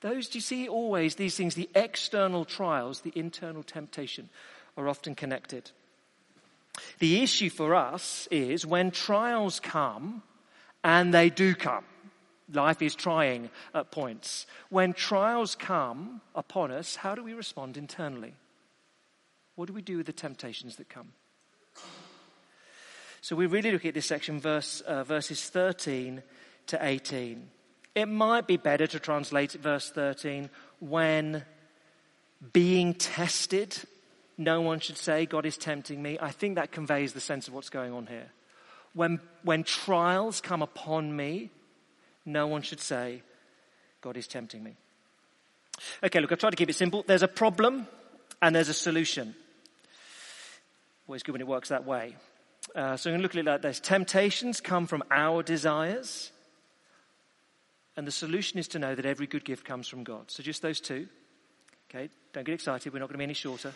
Those, 0.00 0.28
do 0.28 0.38
you 0.38 0.42
see, 0.42 0.68
always 0.68 1.14
these 1.14 1.36
things, 1.36 1.54
the 1.54 1.70
external 1.74 2.44
trials, 2.44 3.00
the 3.00 3.12
internal 3.14 3.62
temptation, 3.62 4.28
are 4.76 4.88
often 4.88 5.14
connected. 5.14 5.70
The 6.98 7.22
issue 7.22 7.50
for 7.50 7.74
us 7.74 8.28
is 8.30 8.66
when 8.66 8.90
trials 8.90 9.60
come, 9.60 10.22
and 10.84 11.12
they 11.12 11.30
do 11.30 11.54
come. 11.54 11.84
Life 12.52 12.82
is 12.82 12.94
trying 12.94 13.50
at 13.74 13.90
points. 13.90 14.46
When 14.68 14.92
trials 14.92 15.56
come 15.56 16.20
upon 16.34 16.70
us, 16.70 16.96
how 16.96 17.14
do 17.14 17.24
we 17.24 17.34
respond 17.34 17.76
internally? 17.76 18.34
What 19.56 19.66
do 19.66 19.72
we 19.72 19.82
do 19.82 19.96
with 19.96 20.06
the 20.06 20.12
temptations 20.12 20.76
that 20.76 20.88
come? 20.88 21.12
So 23.20 23.34
we 23.34 23.46
really 23.46 23.72
look 23.72 23.84
at 23.84 23.94
this 23.94 24.06
section, 24.06 24.38
verse, 24.38 24.82
uh, 24.82 25.02
verses 25.02 25.48
13 25.48 26.22
to 26.68 26.78
18. 26.80 27.48
It 27.96 28.08
might 28.08 28.46
be 28.46 28.58
better 28.58 28.86
to 28.86 29.00
translate 29.00 29.52
verse 29.52 29.88
13 29.88 30.50
when 30.80 31.46
being 32.52 32.92
tested, 32.92 33.74
no 34.36 34.60
one 34.60 34.80
should 34.80 34.98
say, 34.98 35.24
God 35.24 35.46
is 35.46 35.56
tempting 35.56 36.02
me. 36.02 36.18
I 36.20 36.30
think 36.30 36.56
that 36.56 36.72
conveys 36.72 37.14
the 37.14 37.22
sense 37.22 37.48
of 37.48 37.54
what's 37.54 37.70
going 37.70 37.94
on 37.94 38.06
here. 38.06 38.30
When, 38.92 39.18
when 39.44 39.64
trials 39.64 40.42
come 40.42 40.60
upon 40.60 41.16
me, 41.16 41.50
no 42.26 42.46
one 42.46 42.60
should 42.60 42.80
say, 42.80 43.22
God 44.02 44.18
is 44.18 44.28
tempting 44.28 44.62
me. 44.62 44.76
Okay, 46.04 46.20
look, 46.20 46.30
I've 46.30 46.38
tried 46.38 46.50
to 46.50 46.56
keep 46.56 46.68
it 46.68 46.76
simple. 46.76 47.02
There's 47.06 47.22
a 47.22 47.28
problem 47.28 47.86
and 48.42 48.54
there's 48.54 48.68
a 48.68 48.74
solution. 48.74 49.34
Always 51.08 51.22
good 51.22 51.32
when 51.32 51.40
it 51.40 51.46
works 51.46 51.70
that 51.70 51.86
way. 51.86 52.14
Uh, 52.74 52.98
so 52.98 53.08
I'm 53.08 53.12
going 53.12 53.20
to 53.20 53.22
look 53.22 53.34
at 53.34 53.38
it 53.38 53.46
like 53.46 53.62
this 53.62 53.80
Temptations 53.80 54.60
come 54.60 54.86
from 54.86 55.02
our 55.10 55.42
desires, 55.42 56.30
and 57.96 58.06
the 58.06 58.12
solution 58.12 58.58
is 58.58 58.68
to 58.68 58.78
know 58.78 58.94
that 58.94 59.06
every 59.06 59.26
good 59.26 59.44
gift 59.44 59.64
comes 59.64 59.88
from 59.88 60.04
God. 60.04 60.30
So 60.30 60.42
just 60.42 60.62
those 60.62 60.80
two. 60.80 61.08
Okay, 61.90 62.08
don't 62.32 62.44
get 62.44 62.54
excited, 62.54 62.92
we're 62.92 62.98
not 62.98 63.08
going 63.08 63.14
to 63.14 63.18
be 63.18 63.24
any 63.24 63.34
shorter. 63.34 63.72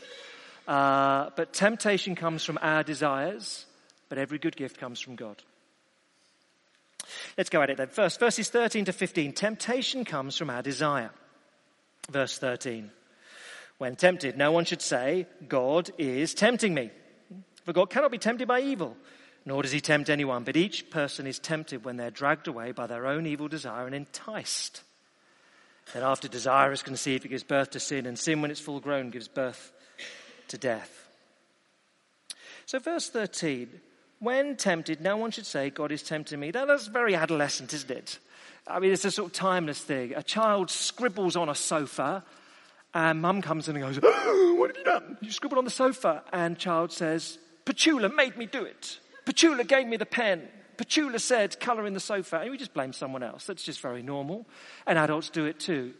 Uh, 0.66 1.30
but 1.36 1.52
temptation 1.52 2.14
comes 2.14 2.44
from 2.44 2.58
our 2.60 2.82
desires, 2.82 3.66
but 4.08 4.18
every 4.18 4.38
good 4.38 4.56
gift 4.56 4.78
comes 4.78 5.00
from 5.00 5.16
God. 5.16 5.42
Let's 7.38 7.50
go 7.50 7.62
at 7.62 7.70
it 7.70 7.76
then. 7.76 7.88
First, 7.88 8.20
verses 8.20 8.50
13 8.50 8.86
to 8.86 8.92
15. 8.92 9.32
Temptation 9.32 10.04
comes 10.04 10.36
from 10.36 10.50
our 10.50 10.62
desire. 10.62 11.10
Verse 12.10 12.36
13. 12.38 12.90
When 13.78 13.96
tempted, 13.96 14.36
no 14.36 14.52
one 14.52 14.64
should 14.64 14.82
say, 14.82 15.26
God 15.48 15.90
is 15.96 16.34
tempting 16.34 16.74
me. 16.74 16.90
For 17.64 17.72
God 17.72 17.90
cannot 17.90 18.10
be 18.10 18.18
tempted 18.18 18.46
by 18.46 18.60
evil, 18.60 18.96
nor 19.44 19.62
does 19.62 19.73
he 19.73 19.80
tempt 19.80 20.11
anyone, 20.11 20.44
but 20.44 20.56
each 20.56 20.90
person 20.90 21.26
is 21.26 21.38
tempted 21.38 21.85
when 21.85 21.97
they're 21.97 22.11
dragged 22.11 22.49
away 22.49 22.73
by 22.73 22.87
their 22.87 23.06
own 23.06 23.26
evil 23.26 23.49
desire 23.49 23.87
and 23.87 23.94
enticed. 23.94 24.82
Then 25.92 26.02
after 26.02 26.28
desire 26.28 26.73
is 26.73 26.82
conceived, 26.82 27.25
it 27.25 27.28
gives 27.28 27.42
birth 27.42 27.70
to 27.70 27.80
sin, 27.80 28.06
and 28.06 28.18
sin, 28.18 28.42
when 28.42 28.50
it's 28.50 28.61
full 28.61 28.80
grown, 28.80 29.11
gives 29.11 29.28
birth 29.28 29.73
to 30.49 30.59
death. 30.59 31.09
So, 32.66 32.78
verse 32.78 33.09
13 33.09 33.80
when 34.20 34.56
tempted, 34.56 35.00
no 35.00 35.16
one 35.16 35.30
should 35.30 35.47
say, 35.47 35.70
God 35.70 35.90
is 35.90 36.02
tempting 36.02 36.38
me. 36.38 36.50
That's 36.50 36.88
very 36.88 37.14
adolescent, 37.14 37.73
isn't 37.73 37.90
it? 37.90 38.18
I 38.66 38.78
mean, 38.78 38.92
it's 38.92 39.06
a 39.06 39.11
sort 39.11 39.30
of 39.30 39.32
timeless 39.32 39.80
thing. 39.80 40.12
A 40.14 40.23
child 40.23 40.70
scribbles 40.70 41.37
on 41.37 41.49
a 41.49 41.54
sofa, 41.54 42.23
and 42.92 43.23
mum 43.23 43.40
comes 43.40 43.66
in 43.68 43.76
and 43.76 43.85
goes, 43.85 43.99
oh, 44.02 44.54
What 44.59 44.68
have 44.68 44.76
you 44.76 44.85
done? 44.85 45.16
You 45.23 45.30
scribbled 45.30 45.56
on 45.56 45.64
the 45.64 45.70
sofa. 45.70 46.23
And 46.35 46.59
child 46.59 46.92
says, 46.92 47.38
Petula 47.64 48.14
made 48.14 48.37
me 48.37 48.44
do 48.44 48.62
it. 48.62 48.99
Petula 49.24 49.66
gave 49.66 49.86
me 49.86 49.96
the 49.96 50.06
pen. 50.06 50.48
Petula 50.76 51.20
said, 51.20 51.60
colour 51.60 51.86
in 51.86 51.92
the 51.92 52.00
sofa. 52.00 52.38
And 52.38 52.50
we 52.50 52.56
just 52.56 52.72
blame 52.72 52.92
someone 52.92 53.22
else. 53.22 53.44
That's 53.46 53.62
just 53.62 53.80
very 53.80 54.02
normal. 54.02 54.46
And 54.86 54.98
adults 54.98 55.28
do 55.28 55.44
it 55.44 55.60
too. 55.60 55.94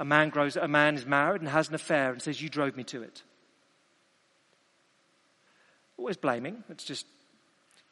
A 0.00 0.04
man 0.04 0.30
grows, 0.30 0.56
a 0.56 0.66
man 0.66 0.96
is 0.96 1.06
married 1.06 1.42
and 1.42 1.50
has 1.50 1.68
an 1.68 1.74
affair 1.74 2.12
and 2.12 2.20
says, 2.20 2.40
you 2.40 2.48
drove 2.48 2.76
me 2.76 2.84
to 2.84 3.02
it. 3.02 3.22
Always 5.96 6.16
blaming. 6.16 6.64
It's 6.70 6.84
just 6.84 7.06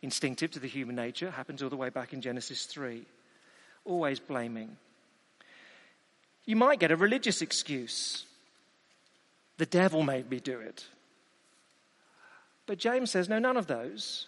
instinctive 0.02 0.50
to 0.52 0.58
the 0.58 0.66
human 0.66 0.96
nature. 0.96 1.28
It 1.28 1.34
Happens 1.34 1.62
all 1.62 1.68
the 1.70 1.76
way 1.76 1.90
back 1.90 2.12
in 2.12 2.20
Genesis 2.20 2.64
3. 2.66 3.04
Always 3.84 4.18
blaming. 4.18 4.76
You 6.46 6.56
might 6.56 6.80
get 6.80 6.90
a 6.90 6.96
religious 6.96 7.42
excuse. 7.42 8.25
The 9.58 9.66
devil 9.66 10.02
made 10.02 10.30
me 10.30 10.40
do 10.40 10.58
it. 10.58 10.87
But 12.66 12.78
James 12.78 13.10
says, 13.10 13.28
no, 13.28 13.38
none 13.38 13.56
of 13.56 13.66
those. 13.66 14.26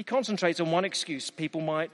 He 0.00 0.04
concentrates 0.04 0.60
on 0.60 0.70
one 0.70 0.86
excuse 0.86 1.30
people 1.30 1.60
might 1.60 1.90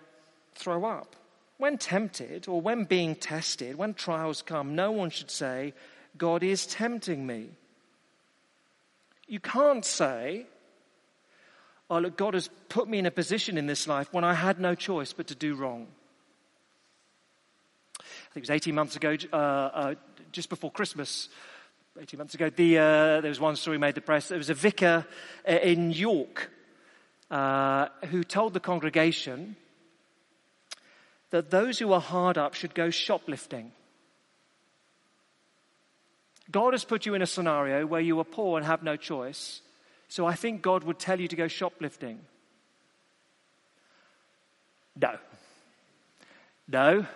throw 0.54 0.84
up. 0.84 1.16
When 1.58 1.76
tempted 1.76 2.46
or 2.46 2.60
when 2.60 2.84
being 2.84 3.16
tested, 3.16 3.74
when 3.74 3.94
trials 3.94 4.42
come, 4.42 4.76
no 4.76 4.92
one 4.92 5.10
should 5.10 5.28
say, 5.28 5.74
God 6.16 6.44
is 6.44 6.68
tempting 6.68 7.26
me. 7.26 7.48
You 9.26 9.40
can't 9.40 9.84
say, 9.84 10.46
Oh, 11.90 11.98
look, 11.98 12.16
God 12.16 12.34
has 12.34 12.48
put 12.68 12.88
me 12.88 13.00
in 13.00 13.06
a 13.06 13.10
position 13.10 13.58
in 13.58 13.66
this 13.66 13.88
life 13.88 14.12
when 14.12 14.22
I 14.22 14.34
had 14.34 14.60
no 14.60 14.76
choice 14.76 15.12
but 15.12 15.26
to 15.26 15.34
do 15.34 15.56
wrong. 15.56 15.88
I 17.98 18.04
think 18.34 18.36
it 18.36 18.40
was 18.42 18.50
18 18.50 18.72
months 18.72 18.94
ago, 18.94 19.16
uh, 19.32 19.36
uh, 19.36 19.94
just 20.30 20.48
before 20.48 20.70
Christmas, 20.70 21.28
18 22.00 22.18
months 22.18 22.34
ago, 22.34 22.50
the, 22.50 22.78
uh, 22.78 23.20
there 23.20 23.30
was 23.30 23.40
one 23.40 23.56
story 23.56 23.78
made 23.78 23.96
the 23.96 24.00
press. 24.00 24.28
There 24.28 24.38
was 24.38 24.50
a 24.50 24.54
vicar 24.54 25.04
uh, 25.48 25.52
in 25.52 25.90
York 25.90 26.52
uh, 27.30 27.88
who 28.10 28.22
told 28.22 28.54
the 28.54 28.60
congregation 28.60 29.56
that 31.30 31.50
those 31.50 31.78
who 31.78 31.92
are 31.92 32.00
hard 32.00 32.38
up 32.38 32.54
should 32.54 32.74
go 32.74 32.90
shoplifting. 32.90 33.72
God 36.50 36.74
has 36.74 36.84
put 36.84 37.06
you 37.06 37.14
in 37.14 37.22
a 37.22 37.26
scenario 37.26 37.86
where 37.86 38.00
you 38.00 38.18
are 38.20 38.24
poor 38.24 38.56
and 38.56 38.66
have 38.66 38.82
no 38.82 38.96
choice. 38.96 39.60
So 40.08 40.26
I 40.26 40.34
think 40.34 40.62
God 40.62 40.84
would 40.84 40.98
tell 40.98 41.20
you 41.20 41.28
to 41.28 41.36
go 41.36 41.48
shoplifting. 41.48 42.20
No. 45.00 45.18
No. 46.68 47.06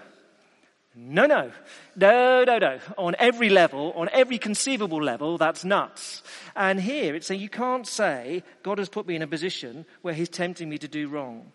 No, 0.94 1.26
no. 1.26 1.52
No, 1.94 2.44
no, 2.44 2.58
no. 2.58 2.78
On 2.98 3.14
every 3.18 3.48
level, 3.48 3.92
on 3.94 4.08
every 4.12 4.38
conceivable 4.38 5.02
level, 5.02 5.38
that's 5.38 5.64
nuts. 5.64 6.22
And 6.56 6.80
here 6.80 7.14
it's 7.14 7.28
saying 7.28 7.40
you 7.40 7.48
can't 7.48 7.86
say, 7.86 8.42
God 8.62 8.78
has 8.78 8.88
put 8.88 9.06
me 9.06 9.14
in 9.14 9.22
a 9.22 9.26
position 9.26 9.86
where 10.02 10.14
he's 10.14 10.28
tempting 10.28 10.68
me 10.68 10.78
to 10.78 10.88
do 10.88 11.08
wrong. 11.08 11.52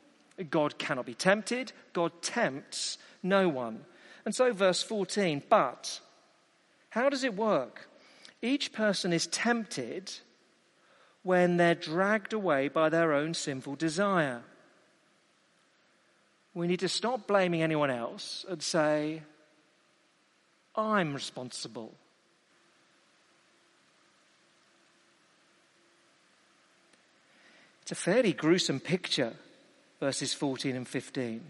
God 0.50 0.78
cannot 0.78 1.06
be 1.06 1.14
tempted. 1.14 1.74
God 1.94 2.22
tempts 2.22 2.98
no 3.24 3.50
one. 3.50 3.86
And 4.26 4.34
so, 4.34 4.54
verse 4.54 4.82
14, 4.82 5.44
but 5.50 6.00
how 6.90 7.10
does 7.10 7.24
it 7.24 7.36
work? 7.36 7.90
Each 8.42 8.72
person 8.72 9.12
is 9.12 9.28
tempted 9.28 10.12
when 11.24 11.58
they're 11.58 11.76
dragged 11.76 12.34
away 12.34 12.68
by 12.68 12.90
their 12.90 13.14
own 13.14 13.34
sinful 13.34 13.76
desire. 13.76 14.44
We 16.56 16.68
need 16.68 16.80
to 16.80 16.90
stop 16.90 17.28
blaming 17.28 17.62
anyone 17.62 17.92
else 17.92 18.46
and 18.50 18.64
say, 18.64 19.22
I'm 20.76 21.14
responsible. 21.14 21.94
It's 27.84 27.92
a 27.92 27.96
fairly 27.96 28.34
gruesome 28.34 28.80
picture, 28.80 29.34
verses 30.00 30.34
14 30.34 30.76
and 30.76 30.88
15. 30.88 31.42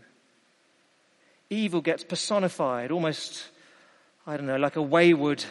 Evil 1.50 1.82
gets 1.82 2.04
personified 2.04 2.92
almost 2.92 3.46
I 4.28 4.38
don't 4.38 4.48
know, 4.48 4.58
like 4.58 4.76
a 4.76 4.82
wayward 4.82 5.46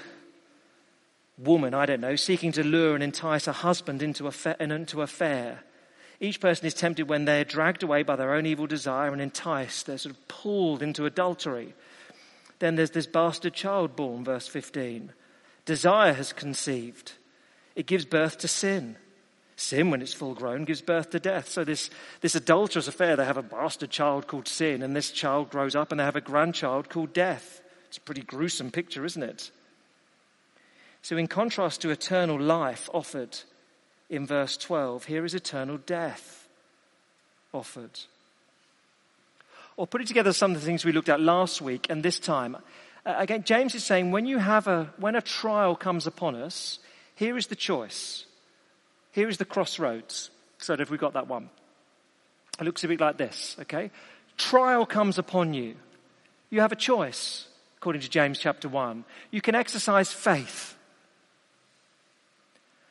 woman, 1.38 1.74
I 1.74 1.86
don't 1.86 2.00
know, 2.00 2.16
seeking 2.16 2.50
to 2.52 2.64
lure 2.64 2.94
and 2.94 3.04
entice 3.04 3.46
a 3.46 3.52
husband 3.52 4.02
into 4.02 4.26
a, 4.26 4.56
into 4.58 5.00
a 5.00 5.06
fair. 5.06 5.60
Each 6.24 6.40
person 6.40 6.66
is 6.66 6.72
tempted 6.72 7.06
when 7.06 7.26
they're 7.26 7.44
dragged 7.44 7.82
away 7.82 8.02
by 8.02 8.16
their 8.16 8.32
own 8.32 8.46
evil 8.46 8.66
desire 8.66 9.12
and 9.12 9.20
enticed. 9.20 9.84
They're 9.84 9.98
sort 9.98 10.14
of 10.14 10.26
pulled 10.26 10.82
into 10.82 11.04
adultery. 11.04 11.74
Then 12.60 12.76
there's 12.76 12.92
this 12.92 13.06
bastard 13.06 13.52
child 13.52 13.94
born, 13.94 14.24
verse 14.24 14.48
15. 14.48 15.12
Desire 15.66 16.14
has 16.14 16.32
conceived. 16.32 17.12
It 17.76 17.84
gives 17.84 18.06
birth 18.06 18.38
to 18.38 18.48
sin. 18.48 18.96
Sin, 19.56 19.90
when 19.90 20.00
it's 20.00 20.14
full 20.14 20.34
grown, 20.34 20.64
gives 20.64 20.80
birth 20.80 21.10
to 21.10 21.20
death. 21.20 21.46
So 21.50 21.62
this, 21.62 21.90
this 22.22 22.34
adulterous 22.34 22.88
affair, 22.88 23.16
they 23.16 23.26
have 23.26 23.36
a 23.36 23.42
bastard 23.42 23.90
child 23.90 24.26
called 24.26 24.48
sin, 24.48 24.82
and 24.82 24.96
this 24.96 25.10
child 25.10 25.50
grows 25.50 25.76
up 25.76 25.92
and 25.92 26.00
they 26.00 26.04
have 26.04 26.16
a 26.16 26.22
grandchild 26.22 26.88
called 26.88 27.12
death. 27.12 27.60
It's 27.88 27.98
a 27.98 28.00
pretty 28.00 28.22
gruesome 28.22 28.70
picture, 28.70 29.04
isn't 29.04 29.22
it? 29.22 29.50
So, 31.02 31.18
in 31.18 31.26
contrast 31.26 31.82
to 31.82 31.90
eternal 31.90 32.40
life 32.40 32.88
offered 32.94 33.40
in 34.10 34.26
verse 34.26 34.56
12, 34.56 35.06
here 35.06 35.24
is 35.24 35.34
eternal 35.34 35.78
death 35.78 36.48
offered. 37.52 38.00
Or 39.76 39.86
putting 39.86 40.06
together 40.06 40.32
some 40.32 40.52
of 40.52 40.60
the 40.60 40.66
things 40.66 40.84
we 40.84 40.92
looked 40.92 41.08
at 41.08 41.20
last 41.20 41.60
week 41.60 41.86
and 41.90 42.02
this 42.02 42.18
time. 42.18 42.56
Uh, 43.04 43.14
again, 43.16 43.42
James 43.44 43.74
is 43.74 43.84
saying 43.84 44.10
when 44.10 44.26
you 44.26 44.38
have 44.38 44.66
a, 44.66 44.92
when 44.98 45.16
a 45.16 45.22
trial 45.22 45.74
comes 45.74 46.06
upon 46.06 46.36
us, 46.36 46.78
here 47.16 47.36
is 47.36 47.48
the 47.48 47.56
choice. 47.56 48.26
Here 49.12 49.28
is 49.28 49.38
the 49.38 49.44
crossroads. 49.44 50.30
So, 50.58 50.74
if 50.74 50.90
we 50.90 50.98
got 50.98 51.14
that 51.14 51.28
one? 51.28 51.50
It 52.60 52.64
looks 52.64 52.84
a 52.84 52.88
bit 52.88 53.00
like 53.00 53.16
this, 53.16 53.56
okay? 53.62 53.90
Trial 54.36 54.86
comes 54.86 55.18
upon 55.18 55.54
you. 55.54 55.74
You 56.50 56.60
have 56.60 56.72
a 56.72 56.76
choice 56.76 57.48
according 57.84 58.02
to 58.02 58.08
James 58.08 58.38
chapter 58.38 58.66
1. 58.66 59.04
You 59.30 59.40
can 59.40 59.54
exercise 59.54 60.12
faith 60.12 60.73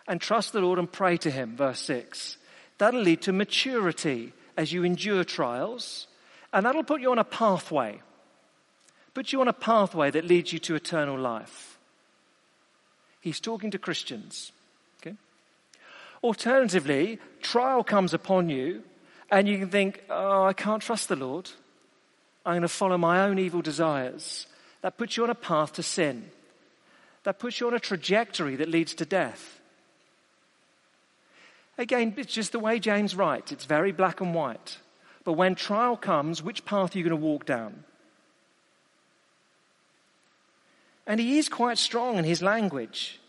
and 0.08 0.20
trust 0.20 0.54
the 0.54 0.62
Lord 0.62 0.80
and 0.80 0.92
pray 0.92 1.18
to 1.18 1.32
Him, 1.32 1.56
verse 1.56 1.80
6. 1.82 2.38
That'll 2.78 3.02
lead 3.02 3.22
to 3.24 3.34
maturity 3.34 4.34
as 4.58 4.72
you 4.72 4.84
endure 4.84 5.24
trials, 5.24 6.08
and 6.52 6.66
that'll 6.66 6.84
put 6.84 7.02
you 7.02 7.12
on 7.12 7.20
a 7.20 7.24
pathway. 7.24 8.02
Put 9.14 9.32
you 9.32 9.42
on 9.42 9.48
a 9.48 9.54
pathway 9.54 10.12
that 10.12 10.26
leads 10.26 10.52
you 10.52 10.60
to 10.60 10.76
eternal 10.76 11.18
life. 11.18 11.78
He's 13.22 13.40
talking 13.40 13.72
to 13.72 13.80
Christians. 13.80 14.52
Okay? 15.02 15.16
Alternatively, 16.24 17.20
trial 17.42 17.84
comes 17.84 18.14
upon 18.14 18.50
you, 18.50 18.84
and 19.32 19.48
you 19.48 19.58
can 19.58 19.70
think, 19.70 20.04
oh, 20.10 20.44
I 20.44 20.54
can't 20.54 20.82
trust 20.82 21.10
the 21.10 21.16
Lord. 21.16 21.50
I'm 22.46 22.54
going 22.54 22.62
to 22.64 22.68
follow 22.68 22.98
my 22.98 23.22
own 23.22 23.40
evil 23.40 23.62
desires 23.62 24.48
that 24.82 24.98
puts 24.98 25.16
you 25.16 25.24
on 25.24 25.30
a 25.30 25.36
path 25.36 25.74
to 25.74 25.84
sin. 25.84 26.30
That 27.24 27.40
puts 27.40 27.60
you 27.60 27.68
on 27.68 27.74
a 27.74 27.80
trajectory 27.80 28.58
that 28.58 28.68
leads 28.68 28.94
to 28.96 29.06
death. 29.06 29.62
Again, 31.78 32.14
it's 32.18 32.34
just 32.34 32.52
the 32.52 32.60
way 32.60 32.80
James 32.80 33.16
writes. 33.16 33.52
It's 33.52 33.66
very 33.66 33.92
black 33.92 34.22
and 34.22 34.34
white. 34.34 34.78
But 35.24 35.34
when 35.34 35.56
trial 35.56 35.98
comes, 35.98 36.44
which 36.44 36.66
path 36.66 36.96
are 36.96 36.98
you 36.98 37.04
going 37.04 37.20
to 37.20 37.26
walk 37.26 37.46
down? 37.46 37.84
And 41.08 41.20
he 41.20 41.38
is 41.38 41.50
quite 41.50 41.78
strong 41.78 42.18
in 42.18 42.24
his 42.24 42.42
language. 42.42 43.20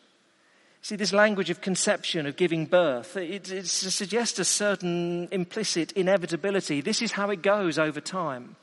See, 0.82 0.96
this 0.96 1.14
language 1.14 1.48
of 1.48 1.62
conception, 1.62 2.26
of 2.26 2.36
giving 2.36 2.66
birth, 2.66 3.16
it, 3.16 3.50
it 3.50 3.66
suggests 3.66 4.38
a 4.38 4.44
certain 4.44 5.28
implicit 5.32 5.92
inevitability. 5.92 6.82
This 6.82 7.00
is 7.00 7.12
how 7.12 7.30
it 7.30 7.40
goes 7.40 7.78
over 7.78 8.00
time. 8.00 8.56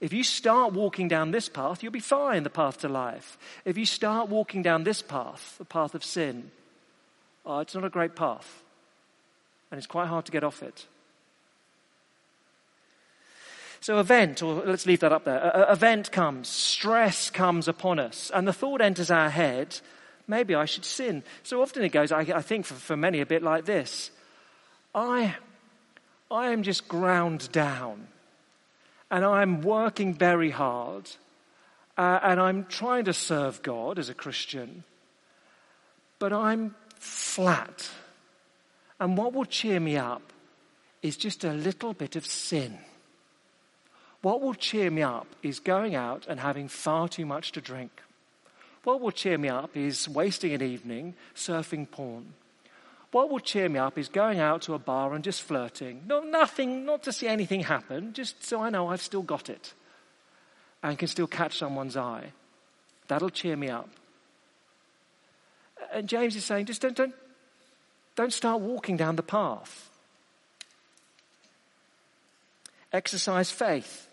If 0.00 0.12
you 0.12 0.22
start 0.24 0.72
walking 0.72 1.08
down 1.08 1.30
this 1.30 1.48
path, 1.48 1.82
you'll 1.82 1.92
be 1.92 2.00
fine, 2.00 2.44
the 2.44 2.50
path 2.50 2.78
to 2.78 2.88
life. 2.88 3.38
If 3.64 3.76
you 3.76 3.86
start 3.86 4.28
walking 4.28 4.62
down 4.62 4.84
this 4.84 5.02
path, 5.02 5.56
the 5.58 5.64
path 5.64 5.94
of 5.94 6.04
sin, 6.04 6.50
oh, 7.44 7.58
it's 7.58 7.74
not 7.74 7.84
a 7.84 7.90
great 7.90 8.14
path. 8.14 8.62
And 9.72 9.78
it's 9.78 9.88
quite 9.88 10.06
hard 10.06 10.26
to 10.26 10.32
get 10.32 10.44
off 10.44 10.62
it. 10.62 10.86
So, 13.80 13.98
event, 13.98 14.40
or 14.40 14.62
let's 14.64 14.86
leave 14.86 15.00
that 15.00 15.10
up 15.10 15.24
there. 15.24 15.38
A, 15.38 15.72
event 15.72 16.12
comes, 16.12 16.46
stress 16.46 17.30
comes 17.30 17.66
upon 17.66 17.98
us, 17.98 18.30
and 18.32 18.46
the 18.46 18.52
thought 18.52 18.80
enters 18.80 19.10
our 19.10 19.28
head 19.28 19.80
maybe 20.26 20.54
I 20.54 20.64
should 20.64 20.84
sin. 20.84 21.22
So 21.42 21.62
often 21.62 21.82
it 21.82 21.90
goes, 21.90 22.12
I, 22.12 22.20
I 22.20 22.42
think 22.42 22.66
for, 22.66 22.74
for 22.74 22.96
many, 22.96 23.20
a 23.20 23.26
bit 23.26 23.42
like 23.42 23.64
this 23.64 24.10
I, 24.94 25.36
I 26.30 26.50
am 26.50 26.62
just 26.62 26.88
ground 26.88 27.50
down 27.52 28.08
and 29.10 29.24
I'm 29.24 29.62
working 29.62 30.14
very 30.14 30.50
hard 30.50 31.10
uh, 31.96 32.20
and 32.22 32.40
I'm 32.40 32.64
trying 32.64 33.04
to 33.04 33.12
serve 33.12 33.62
God 33.62 33.98
as 33.98 34.08
a 34.08 34.14
Christian, 34.14 34.84
but 36.18 36.32
I'm 36.32 36.74
flat. 36.98 37.90
And 39.02 39.18
what 39.18 39.32
will 39.32 39.46
cheer 39.46 39.80
me 39.80 39.96
up 39.96 40.22
is 41.02 41.16
just 41.16 41.42
a 41.42 41.52
little 41.52 41.92
bit 41.92 42.14
of 42.14 42.24
sin. 42.24 42.78
What 44.20 44.40
will 44.40 44.54
cheer 44.54 44.92
me 44.92 45.02
up 45.02 45.26
is 45.42 45.58
going 45.58 45.96
out 45.96 46.24
and 46.28 46.38
having 46.38 46.68
far 46.68 47.08
too 47.08 47.26
much 47.26 47.50
to 47.52 47.60
drink. 47.60 47.90
What 48.84 49.00
will 49.00 49.10
cheer 49.10 49.36
me 49.38 49.48
up 49.48 49.76
is 49.76 50.08
wasting 50.08 50.52
an 50.52 50.62
evening 50.62 51.14
surfing 51.34 51.90
porn. 51.90 52.34
What 53.10 53.28
will 53.28 53.40
cheer 53.40 53.68
me 53.68 53.80
up 53.80 53.98
is 53.98 54.08
going 54.08 54.38
out 54.38 54.62
to 54.62 54.74
a 54.74 54.78
bar 54.78 55.14
and 55.14 55.24
just 55.24 55.42
flirting. 55.42 56.02
No, 56.06 56.20
nothing, 56.20 56.84
not 56.84 57.02
to 57.02 57.12
see 57.12 57.26
anything 57.26 57.64
happen, 57.64 58.12
just 58.12 58.44
so 58.44 58.60
I 58.60 58.70
know 58.70 58.86
I've 58.86 59.02
still 59.02 59.22
got 59.22 59.50
it 59.50 59.74
and 60.80 60.96
can 60.96 61.08
still 61.08 61.26
catch 61.26 61.58
someone's 61.58 61.96
eye. 61.96 62.30
That'll 63.08 63.30
cheer 63.30 63.56
me 63.56 63.68
up. 63.68 63.88
And 65.92 66.08
James 66.08 66.36
is 66.36 66.44
saying, 66.44 66.66
just 66.66 66.80
don't, 66.80 66.94
don't, 66.94 67.14
don't 68.16 68.32
start 68.32 68.60
walking 68.60 68.96
down 68.96 69.16
the 69.16 69.22
path. 69.22 69.90
Exercise 72.92 73.50
faith. 73.50 74.08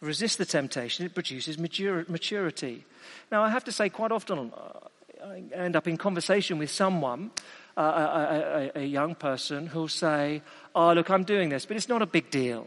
resist 0.00 0.38
the 0.38 0.46
temptation, 0.46 1.04
it 1.04 1.14
produces 1.14 1.58
maturity. 1.58 2.84
Now, 3.30 3.42
I 3.42 3.50
have 3.50 3.64
to 3.64 3.72
say, 3.72 3.88
quite 3.90 4.12
often 4.12 4.52
uh, 4.56 5.26
I 5.26 5.42
end 5.52 5.76
up 5.76 5.86
in 5.86 5.96
conversation 5.96 6.58
with 6.58 6.70
someone, 6.70 7.30
uh, 7.76 7.82
a, 7.82 8.70
a, 8.76 8.82
a 8.82 8.84
young 8.84 9.14
person, 9.14 9.66
who'll 9.66 9.88
say, 9.88 10.42
Oh, 10.74 10.92
look, 10.92 11.10
I'm 11.10 11.24
doing 11.24 11.50
this, 11.50 11.66
but 11.66 11.76
it's 11.76 11.88
not 11.88 12.02
a 12.02 12.06
big 12.06 12.30
deal. 12.30 12.66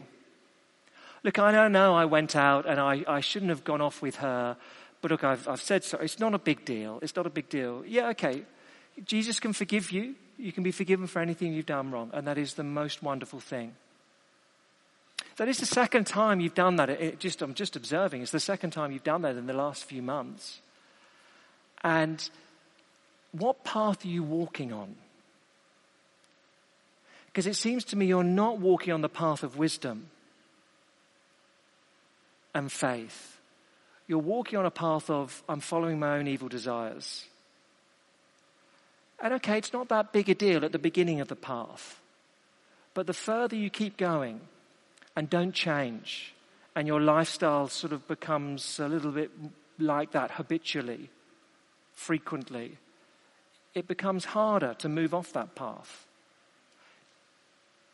Look, 1.24 1.38
I 1.38 1.50
don't 1.50 1.72
know 1.72 1.94
I 1.94 2.04
went 2.04 2.36
out 2.36 2.66
and 2.66 2.78
I, 2.78 3.02
I 3.08 3.20
shouldn't 3.20 3.48
have 3.48 3.64
gone 3.64 3.80
off 3.80 4.02
with 4.02 4.16
her, 4.16 4.56
but 5.00 5.10
look, 5.10 5.24
I've, 5.24 5.48
I've 5.48 5.62
said 5.62 5.82
so. 5.82 5.98
It's 5.98 6.20
not 6.20 6.34
a 6.34 6.38
big 6.38 6.64
deal. 6.64 6.98
It's 7.02 7.16
not 7.16 7.26
a 7.26 7.30
big 7.30 7.48
deal. 7.48 7.82
Yeah, 7.86 8.08
okay. 8.10 8.44
Jesus 9.04 9.40
can 9.40 9.52
forgive 9.52 9.90
you. 9.90 10.14
You 10.38 10.52
can 10.52 10.62
be 10.62 10.72
forgiven 10.72 11.06
for 11.06 11.20
anything 11.20 11.52
you've 11.52 11.66
done 11.66 11.90
wrong, 11.90 12.10
and 12.12 12.26
that 12.26 12.38
is 12.38 12.54
the 12.54 12.64
most 12.64 13.02
wonderful 13.02 13.40
thing. 13.40 13.74
That 15.36 15.48
is 15.48 15.58
the 15.58 15.66
second 15.66 16.06
time 16.06 16.40
you've 16.40 16.54
done 16.54 16.76
that. 16.76 16.90
It 16.90 17.18
just, 17.18 17.42
I'm 17.42 17.54
just 17.54 17.76
observing. 17.76 18.22
It's 18.22 18.30
the 18.30 18.40
second 18.40 18.70
time 18.70 18.92
you've 18.92 19.04
done 19.04 19.22
that 19.22 19.36
in 19.36 19.46
the 19.46 19.52
last 19.52 19.84
few 19.84 20.02
months. 20.02 20.60
And 21.82 22.28
what 23.32 23.64
path 23.64 24.04
are 24.04 24.08
you 24.08 24.22
walking 24.22 24.72
on? 24.72 24.94
Because 27.26 27.46
it 27.48 27.56
seems 27.56 27.84
to 27.86 27.96
me 27.96 28.06
you're 28.06 28.22
not 28.22 28.60
walking 28.60 28.92
on 28.92 29.02
the 29.02 29.08
path 29.08 29.42
of 29.42 29.58
wisdom 29.58 30.06
and 32.54 32.70
faith. 32.70 33.38
You're 34.06 34.18
walking 34.18 34.58
on 34.58 34.66
a 34.66 34.70
path 34.70 35.10
of, 35.10 35.42
I'm 35.48 35.60
following 35.60 35.98
my 35.98 36.18
own 36.18 36.28
evil 36.28 36.48
desires. 36.48 37.24
And 39.22 39.34
okay, 39.34 39.58
it's 39.58 39.72
not 39.72 39.88
that 39.88 40.12
big 40.12 40.28
a 40.28 40.34
deal 40.34 40.64
at 40.64 40.72
the 40.72 40.78
beginning 40.78 41.20
of 41.20 41.28
the 41.28 41.36
path. 41.36 42.00
But 42.94 43.06
the 43.06 43.12
further 43.12 43.56
you 43.56 43.70
keep 43.70 43.96
going 43.96 44.40
and 45.16 45.30
don't 45.30 45.52
change, 45.52 46.34
and 46.76 46.86
your 46.86 47.00
lifestyle 47.00 47.68
sort 47.68 47.92
of 47.92 48.06
becomes 48.08 48.78
a 48.78 48.88
little 48.88 49.12
bit 49.12 49.30
like 49.78 50.12
that 50.12 50.32
habitually, 50.32 51.10
frequently, 51.92 52.78
it 53.74 53.88
becomes 53.88 54.24
harder 54.26 54.74
to 54.74 54.88
move 54.88 55.14
off 55.14 55.32
that 55.32 55.54
path. 55.54 56.06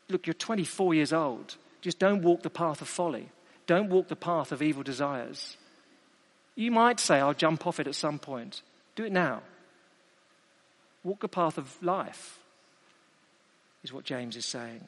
Look, 0.09 0.27
you're 0.27 0.35
24 0.35 0.95
years 0.95 1.13
old. 1.13 1.57
Just 1.81 1.99
don't 1.99 2.23
walk 2.23 2.43
the 2.43 2.51
path 2.51 2.83
of 2.83 2.89
folly. 2.89 3.29
Don't 3.67 3.89
walk 3.89 4.09
the 4.09 4.17
path 4.17 4.53
of 4.53 4.63
evil 4.63 4.83
desires. 4.83 5.57
You 6.55 6.71
might 6.71 7.01
say, 7.01 7.21
I'll 7.21 7.35
jump 7.35 7.67
off 7.67 7.81
it 7.81 7.87
at 7.87 7.95
some 7.95 8.19
point. 8.19 8.63
Do 8.97 9.05
it 9.05 9.13
now. 9.13 9.43
Walk 11.03 11.21
the 11.21 11.29
path 11.29 11.59
of 11.59 11.83
life, 11.83 12.39
is 13.83 13.93
what 13.93 14.05
James 14.05 14.37
is 14.37 14.47
saying. 14.47 14.87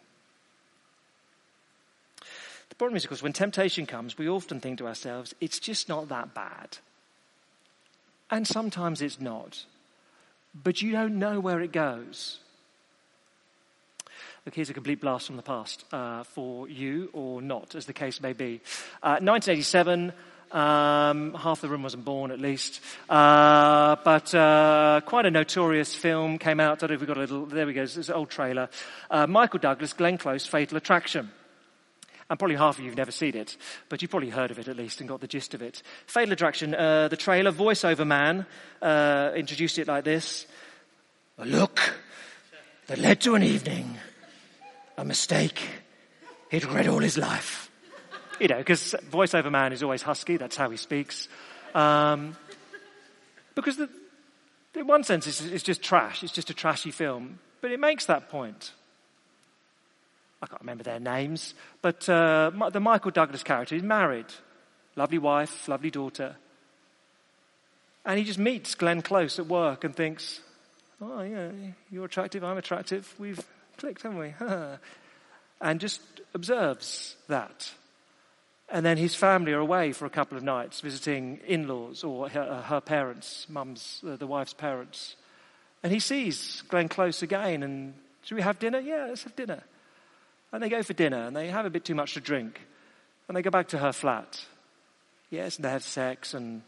The 2.68 2.76
problem 2.76 2.96
is, 2.96 3.04
of 3.04 3.10
course, 3.10 3.22
when 3.22 3.32
temptation 3.32 3.84
comes, 3.84 4.16
we 4.16 4.28
often 4.28 4.60
think 4.60 4.78
to 4.78 4.86
ourselves, 4.86 5.34
it's 5.40 5.58
just 5.58 5.88
not 5.88 6.08
that 6.08 6.34
bad. 6.34 6.78
And 8.30 8.46
sometimes 8.46 9.02
it's 9.02 9.20
not. 9.20 9.64
But 10.54 10.80
you 10.80 10.92
don't 10.92 11.18
know 11.18 11.38
where 11.38 11.60
it 11.60 11.72
goes. 11.72 12.38
Look, 14.44 14.54
here's 14.54 14.70
a 14.70 14.74
complete 14.74 15.00
blast 15.00 15.26
from 15.26 15.36
the 15.36 15.42
past 15.42 15.84
uh, 15.92 16.24
for 16.24 16.68
you 16.68 17.10
or 17.12 17.40
not, 17.40 17.74
as 17.74 17.86
the 17.86 17.92
case 17.92 18.20
may 18.20 18.32
be. 18.32 18.60
Uh, 19.02 19.20
1987, 19.20 20.12
um, 20.52 21.34
half 21.34 21.60
the 21.60 21.68
room 21.68 21.82
wasn't 21.82 22.04
born, 22.04 22.30
at 22.30 22.40
least. 22.40 22.80
Uh, 23.08 23.96
but 24.04 24.34
uh, 24.34 25.00
quite 25.06 25.26
a 25.26 25.30
notorious 25.30 25.94
film 25.94 26.38
came 26.38 26.60
out. 26.60 26.82
I 26.82 26.86
don't 26.86 26.90
know 26.90 26.94
if 26.94 27.00
we 27.00 27.06
got 27.06 27.16
a 27.16 27.20
little. 27.20 27.46
There 27.46 27.66
we 27.66 27.72
go. 27.72 27.82
It's 27.82 27.96
an 27.96 28.14
old 28.14 28.30
trailer. 28.30 28.68
Uh, 29.10 29.26
Michael 29.26 29.58
Douglas, 29.58 29.92
Glenn 29.92 30.18
Close, 30.18 30.46
Fatal 30.46 30.76
Attraction. 30.76 31.30
And 32.30 32.38
probably 32.38 32.56
half 32.56 32.78
of 32.78 32.84
you 32.84 32.90
have 32.90 32.96
never 32.96 33.10
seen 33.10 33.36
it, 33.36 33.56
but 33.88 34.00
you've 34.00 34.10
probably 34.10 34.30
heard 34.30 34.50
of 34.50 34.58
it 34.58 34.68
at 34.68 34.76
least 34.76 35.00
and 35.00 35.08
got 35.08 35.20
the 35.20 35.26
gist 35.26 35.52
of 35.54 35.60
it. 35.60 35.82
Fatal 36.06 36.32
Attraction, 36.32 36.74
uh, 36.74 37.08
the 37.08 37.16
trailer, 37.16 37.52
voiceover 37.52 38.06
man, 38.06 38.46
uh, 38.80 39.32
introduced 39.34 39.78
it 39.78 39.88
like 39.88 40.04
this. 40.04 40.46
A 41.38 41.44
look 41.44 41.78
that 42.86 42.98
led 42.98 43.20
to 43.22 43.34
an 43.34 43.42
evening. 43.42 43.98
A 44.96 45.04
mistake 45.04 45.62
he'd 46.50 46.64
read 46.64 46.86
all 46.86 47.00
his 47.00 47.18
life 47.18 47.71
you 48.42 48.48
know, 48.48 48.58
because 48.58 48.96
voiceover 49.08 49.52
man 49.52 49.72
is 49.72 49.84
always 49.84 50.02
husky. 50.02 50.36
That's 50.36 50.56
how 50.56 50.68
he 50.68 50.76
speaks. 50.76 51.28
Um, 51.76 52.36
because 53.54 53.76
the, 53.76 53.88
in 54.74 54.88
one 54.88 55.04
sense, 55.04 55.28
it's, 55.28 55.40
it's 55.40 55.62
just 55.62 55.80
trash. 55.80 56.24
It's 56.24 56.32
just 56.32 56.50
a 56.50 56.54
trashy 56.54 56.90
film. 56.90 57.38
But 57.60 57.70
it 57.70 57.78
makes 57.78 58.06
that 58.06 58.28
point. 58.28 58.72
I 60.42 60.46
can't 60.46 60.60
remember 60.60 60.82
their 60.82 60.98
names, 60.98 61.54
but 61.82 62.08
uh, 62.08 62.50
the 62.72 62.80
Michael 62.80 63.12
Douglas 63.12 63.44
character 63.44 63.76
is 63.76 63.82
married. 63.84 64.26
Lovely 64.96 65.18
wife, 65.18 65.68
lovely 65.68 65.92
daughter. 65.92 66.34
And 68.04 68.18
he 68.18 68.24
just 68.24 68.40
meets 68.40 68.74
Glenn 68.74 69.02
Close 69.02 69.38
at 69.38 69.46
work 69.46 69.84
and 69.84 69.94
thinks, 69.94 70.40
oh, 71.00 71.22
yeah, 71.22 71.50
you're 71.92 72.06
attractive, 72.06 72.42
I'm 72.42 72.58
attractive. 72.58 73.14
We've 73.20 73.40
clicked, 73.76 74.02
haven't 74.02 74.18
we? 74.18 74.34
and 75.60 75.78
just 75.78 76.00
observes 76.34 77.14
that. 77.28 77.72
And 78.72 78.86
then 78.86 78.96
his 78.96 79.14
family 79.14 79.52
are 79.52 79.58
away 79.58 79.92
for 79.92 80.06
a 80.06 80.10
couple 80.10 80.38
of 80.38 80.42
nights 80.42 80.80
visiting 80.80 81.40
in 81.46 81.68
laws 81.68 82.02
or 82.02 82.30
her, 82.30 82.40
uh, 82.40 82.62
her 82.62 82.80
parents, 82.80 83.46
mum's, 83.50 84.02
uh, 84.08 84.16
the 84.16 84.26
wife's 84.26 84.54
parents. 84.54 85.14
And 85.82 85.92
he 85.92 86.00
sees 86.00 86.62
Glenn 86.68 86.88
Close 86.88 87.22
again 87.22 87.62
and, 87.62 87.92
should 88.22 88.36
we 88.36 88.40
have 88.40 88.58
dinner? 88.58 88.80
Yeah, 88.80 89.08
let's 89.10 89.24
have 89.24 89.36
dinner. 89.36 89.62
And 90.52 90.62
they 90.62 90.70
go 90.70 90.82
for 90.82 90.94
dinner 90.94 91.18
and 91.18 91.36
they 91.36 91.48
have 91.48 91.66
a 91.66 91.70
bit 91.70 91.84
too 91.84 91.94
much 91.94 92.14
to 92.14 92.20
drink. 92.22 92.62
And 93.28 93.36
they 93.36 93.42
go 93.42 93.50
back 93.50 93.68
to 93.68 93.78
her 93.78 93.92
flat. 93.92 94.42
Yes, 95.28 95.56
and 95.56 95.66
they 95.66 95.70
have 95.70 95.84
sex 95.84 96.32
and, 96.32 96.62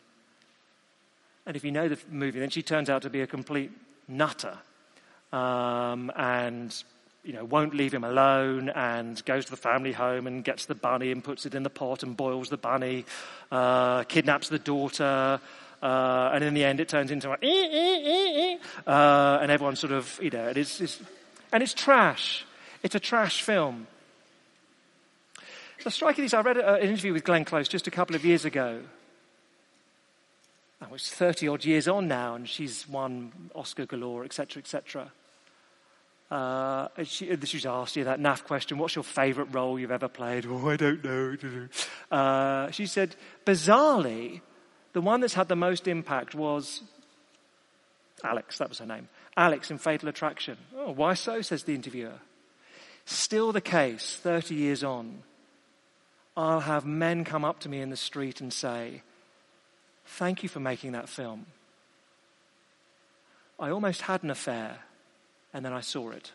and 1.46 1.56
if 1.56 1.64
you 1.64 1.72
know 1.72 1.88
the 1.88 1.98
movie, 2.10 2.38
then 2.38 2.50
she 2.50 2.62
turns 2.62 2.90
out 2.90 3.00
to 3.02 3.10
be 3.10 3.22
a 3.22 3.26
complete 3.26 3.70
nutter. 4.08 4.58
Um, 5.32 6.12
and 6.14 6.84
you 7.24 7.32
know, 7.32 7.44
won't 7.44 7.74
leave 7.74 7.92
him 7.92 8.04
alone 8.04 8.68
and 8.68 9.24
goes 9.24 9.46
to 9.46 9.50
the 9.50 9.56
family 9.56 9.92
home 9.92 10.26
and 10.26 10.44
gets 10.44 10.66
the 10.66 10.74
bunny 10.74 11.10
and 11.10 11.24
puts 11.24 11.46
it 11.46 11.54
in 11.54 11.62
the 11.62 11.70
pot 11.70 12.02
and 12.02 12.16
boils 12.16 12.50
the 12.50 12.58
bunny, 12.58 13.06
uh, 13.50 14.04
kidnaps 14.04 14.50
the 14.50 14.58
daughter, 14.58 15.40
uh, 15.82 16.30
and 16.34 16.44
in 16.44 16.52
the 16.52 16.64
end 16.64 16.80
it 16.80 16.88
turns 16.88 17.10
into 17.10 17.30
a, 17.30 18.58
uh, 18.86 19.38
and 19.40 19.50
everyone 19.50 19.74
sort 19.74 19.92
of, 19.92 20.18
you 20.22 20.30
know, 20.30 20.48
it 20.48 20.58
is, 20.58 20.80
it's, 20.82 21.00
and 21.50 21.62
it's 21.62 21.72
trash. 21.72 22.44
It's 22.82 22.94
a 22.94 23.00
trash 23.00 23.42
film. 23.42 23.86
The 25.82 25.90
striking 25.90 26.24
is, 26.24 26.34
I 26.34 26.40
read 26.40 26.58
an 26.58 26.80
interview 26.80 27.12
with 27.12 27.24
Glenn 27.24 27.44
Close 27.44 27.68
just 27.68 27.86
a 27.86 27.90
couple 27.90 28.16
of 28.16 28.24
years 28.24 28.44
ago. 28.44 28.80
Oh, 30.82 30.94
it's 30.94 31.10
30 31.10 31.48
odd 31.48 31.64
years 31.64 31.88
on 31.88 32.08
now, 32.08 32.34
and 32.34 32.48
she's 32.48 32.88
won 32.88 33.32
Oscar 33.54 33.86
galore, 33.86 34.24
etc., 34.24 34.60
etc. 34.60 35.10
Uh, 36.34 36.88
she, 37.04 37.26
she 37.44 37.56
was 37.58 37.64
asked 37.64 37.94
you 37.94 38.02
that 38.02 38.18
naff 38.18 38.42
question, 38.42 38.76
what's 38.76 38.96
your 38.96 39.04
favourite 39.04 39.54
role 39.54 39.78
you've 39.78 39.92
ever 39.92 40.08
played? 40.08 40.44
Oh, 40.48 40.68
I 40.68 40.76
don't 40.76 41.04
know. 41.04 41.36
Uh, 42.10 42.70
she 42.70 42.86
said, 42.86 43.14
bizarrely, 43.46 44.40
the 44.94 45.00
one 45.00 45.20
that's 45.20 45.34
had 45.34 45.48
the 45.48 45.56
most 45.56 45.86
impact 45.88 46.34
was 46.34 46.82
Alex, 48.24 48.58
that 48.58 48.68
was 48.68 48.78
her 48.78 48.86
name. 48.86 49.08
Alex 49.36 49.70
in 49.70 49.78
Fatal 49.78 50.08
Attraction. 50.08 50.56
Oh, 50.76 50.90
why 50.92 51.14
so, 51.14 51.40
says 51.40 51.64
the 51.64 51.74
interviewer. 51.74 52.18
Still 53.04 53.52
the 53.52 53.60
case, 53.60 54.18
30 54.20 54.54
years 54.54 54.82
on. 54.82 55.22
I'll 56.36 56.60
have 56.60 56.84
men 56.84 57.24
come 57.24 57.44
up 57.44 57.60
to 57.60 57.68
me 57.68 57.80
in 57.80 57.90
the 57.90 57.96
street 57.96 58.40
and 58.40 58.52
say, 58.52 59.02
Thank 60.04 60.42
you 60.42 60.48
for 60.48 60.60
making 60.60 60.92
that 60.92 61.08
film. 61.08 61.46
I 63.58 63.70
almost 63.70 64.02
had 64.02 64.24
an 64.24 64.30
affair 64.30 64.80
and 65.54 65.64
then 65.64 65.72
I 65.72 65.80
saw 65.80 66.10
it. 66.10 66.32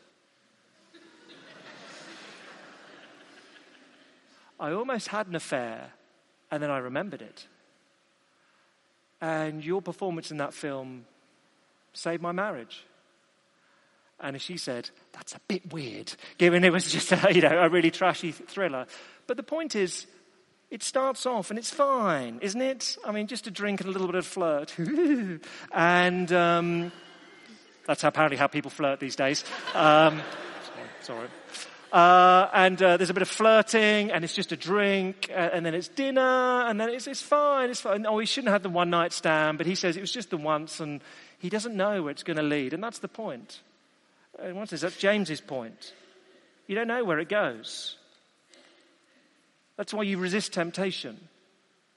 I 4.60 4.72
almost 4.72 5.10
had 5.10 5.28
an 5.28 5.36
affair, 5.36 5.92
and 6.50 6.64
then 6.64 6.72
I 6.72 6.80
remembered 6.80 7.22
it. 7.22 7.48
And 9.22 9.64
your 9.64 9.82
performance 9.82 10.32
in 10.32 10.38
that 10.38 10.54
film 10.54 11.06
saved 11.94 12.22
my 12.22 12.32
marriage. 12.32 12.86
And 14.22 14.42
she 14.42 14.58
said, 14.58 14.90
that's 15.14 15.34
a 15.36 15.40
bit 15.48 15.72
weird, 15.72 16.14
given 16.38 16.64
it 16.64 16.74
was 16.74 16.92
just 16.92 17.12
a, 17.12 17.30
you 17.34 17.42
know, 17.42 17.58
a 17.60 17.70
really 17.70 17.92
trashy 17.92 18.32
thriller. 18.32 18.86
But 19.28 19.38
the 19.38 19.44
point 19.44 19.76
is, 19.76 20.08
it 20.70 20.84
starts 20.84 21.26
off 21.26 21.50
and 21.50 21.60
it's 21.60 21.72
fine, 21.72 22.40
isn't 22.42 22.62
it? 22.62 22.98
I 23.06 23.12
mean, 23.12 23.28
just 23.28 23.48
a 23.48 23.52
drink 23.52 23.82
and 23.82 23.90
a 23.90 23.92
little 23.92 24.08
bit 24.08 24.16
of 24.16 24.26
flirt. 24.26 24.76
and, 25.72 26.32
um, 26.32 26.92
that's 27.90 28.04
apparently 28.04 28.38
how 28.38 28.46
people 28.46 28.70
flirt 28.70 29.00
these 29.00 29.16
days. 29.16 29.44
Um, 29.74 30.22
sorry. 31.02 31.28
Uh, 31.92 32.48
and 32.54 32.80
uh, 32.84 32.98
there's 32.98 33.10
a 33.10 33.16
bit 33.16 33.24
of 33.24 33.28
flirting, 33.28 34.12
and 34.12 34.24
it's 34.24 34.36
just 34.36 34.52
a 34.52 34.56
drink, 34.56 35.28
uh, 35.32 35.50
and 35.52 35.66
then 35.66 35.74
it's 35.74 35.88
dinner, 35.88 36.22
and 36.68 36.80
then 36.80 36.90
it's, 36.90 37.08
it's 37.08 37.24
fine, 37.24 37.72
it's 37.72 37.82
fine. 37.82 38.06
Oh, 38.06 38.20
he 38.20 38.28
shouldn't 38.28 38.54
have 38.54 38.62
the 38.62 38.70
one 38.70 38.92
night 38.92 39.12
stand, 39.12 39.58
but 39.58 39.66
he 39.66 39.74
says 39.74 39.98
it 39.98 40.02
was 40.02 40.12
just 40.12 40.30
the 40.30 40.38
once, 40.38 40.80
and 40.80 41.02
he 41.40 41.50
doesn't 41.50 41.76
know 41.76 42.04
where 42.04 42.12
it's 42.12 42.22
going 42.22 42.38
to 42.38 42.44
lead, 42.44 42.74
and 42.74 42.84
that's 42.84 43.00
the 43.00 43.08
point. 43.08 43.60
And 44.38 44.56
what 44.56 44.72
is 44.72 44.82
that? 44.82 44.96
James's 44.96 45.42
point. 45.42 45.94
You 46.68 46.76
don't 46.76 46.88
know 46.88 47.04
where 47.04 47.18
it 47.18 47.28
goes. 47.28 47.98
That's 49.78 49.96
why 49.96 50.04
you 50.04 50.20
resist 50.20 50.54
temptation. 50.54 51.20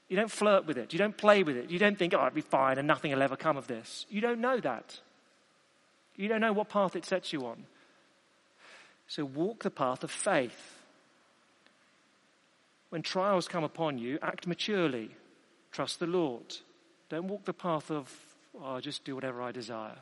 You 0.09 0.17
don't 0.17 0.31
flirt 0.31 0.65
with 0.65 0.79
it. 0.79 0.91
You 0.91 0.97
don't 0.97 1.15
play 1.15 1.43
with 1.43 1.55
it. 1.55 1.69
You 1.69 1.77
don't 1.77 1.99
think, 1.99 2.15
oh, 2.15 2.17
it'll 2.17 2.31
be 2.31 2.41
fine 2.41 2.79
and 2.79 2.87
nothing 2.87 3.11
will 3.11 3.21
ever 3.21 3.35
come 3.35 3.57
of 3.57 3.67
this. 3.67 4.07
You 4.09 4.21
don't 4.21 4.41
know 4.41 4.59
that. 4.59 4.99
You 6.15 6.27
don't 6.27 6.41
know 6.41 6.53
what 6.53 6.69
path 6.69 6.95
it 6.95 7.05
sets 7.05 7.33
you 7.33 7.45
on. 7.45 7.65
So 9.07 9.25
walk 9.25 9.63
the 9.63 9.71
path 9.71 10.03
of 10.03 10.11
faith. 10.11 10.79
When 12.89 13.01
trials 13.01 13.47
come 13.47 13.63
upon 13.63 13.97
you, 13.97 14.19
act 14.21 14.45
maturely. 14.45 15.09
Trust 15.71 15.99
the 15.99 16.07
Lord. 16.07 16.57
Don't 17.09 17.27
walk 17.27 17.45
the 17.45 17.53
path 17.53 17.89
of, 17.89 18.11
oh, 18.55 18.75
I'll 18.75 18.81
just 18.81 19.03
do 19.03 19.15
whatever 19.15 19.41
I 19.41 19.51
desire. 19.51 19.97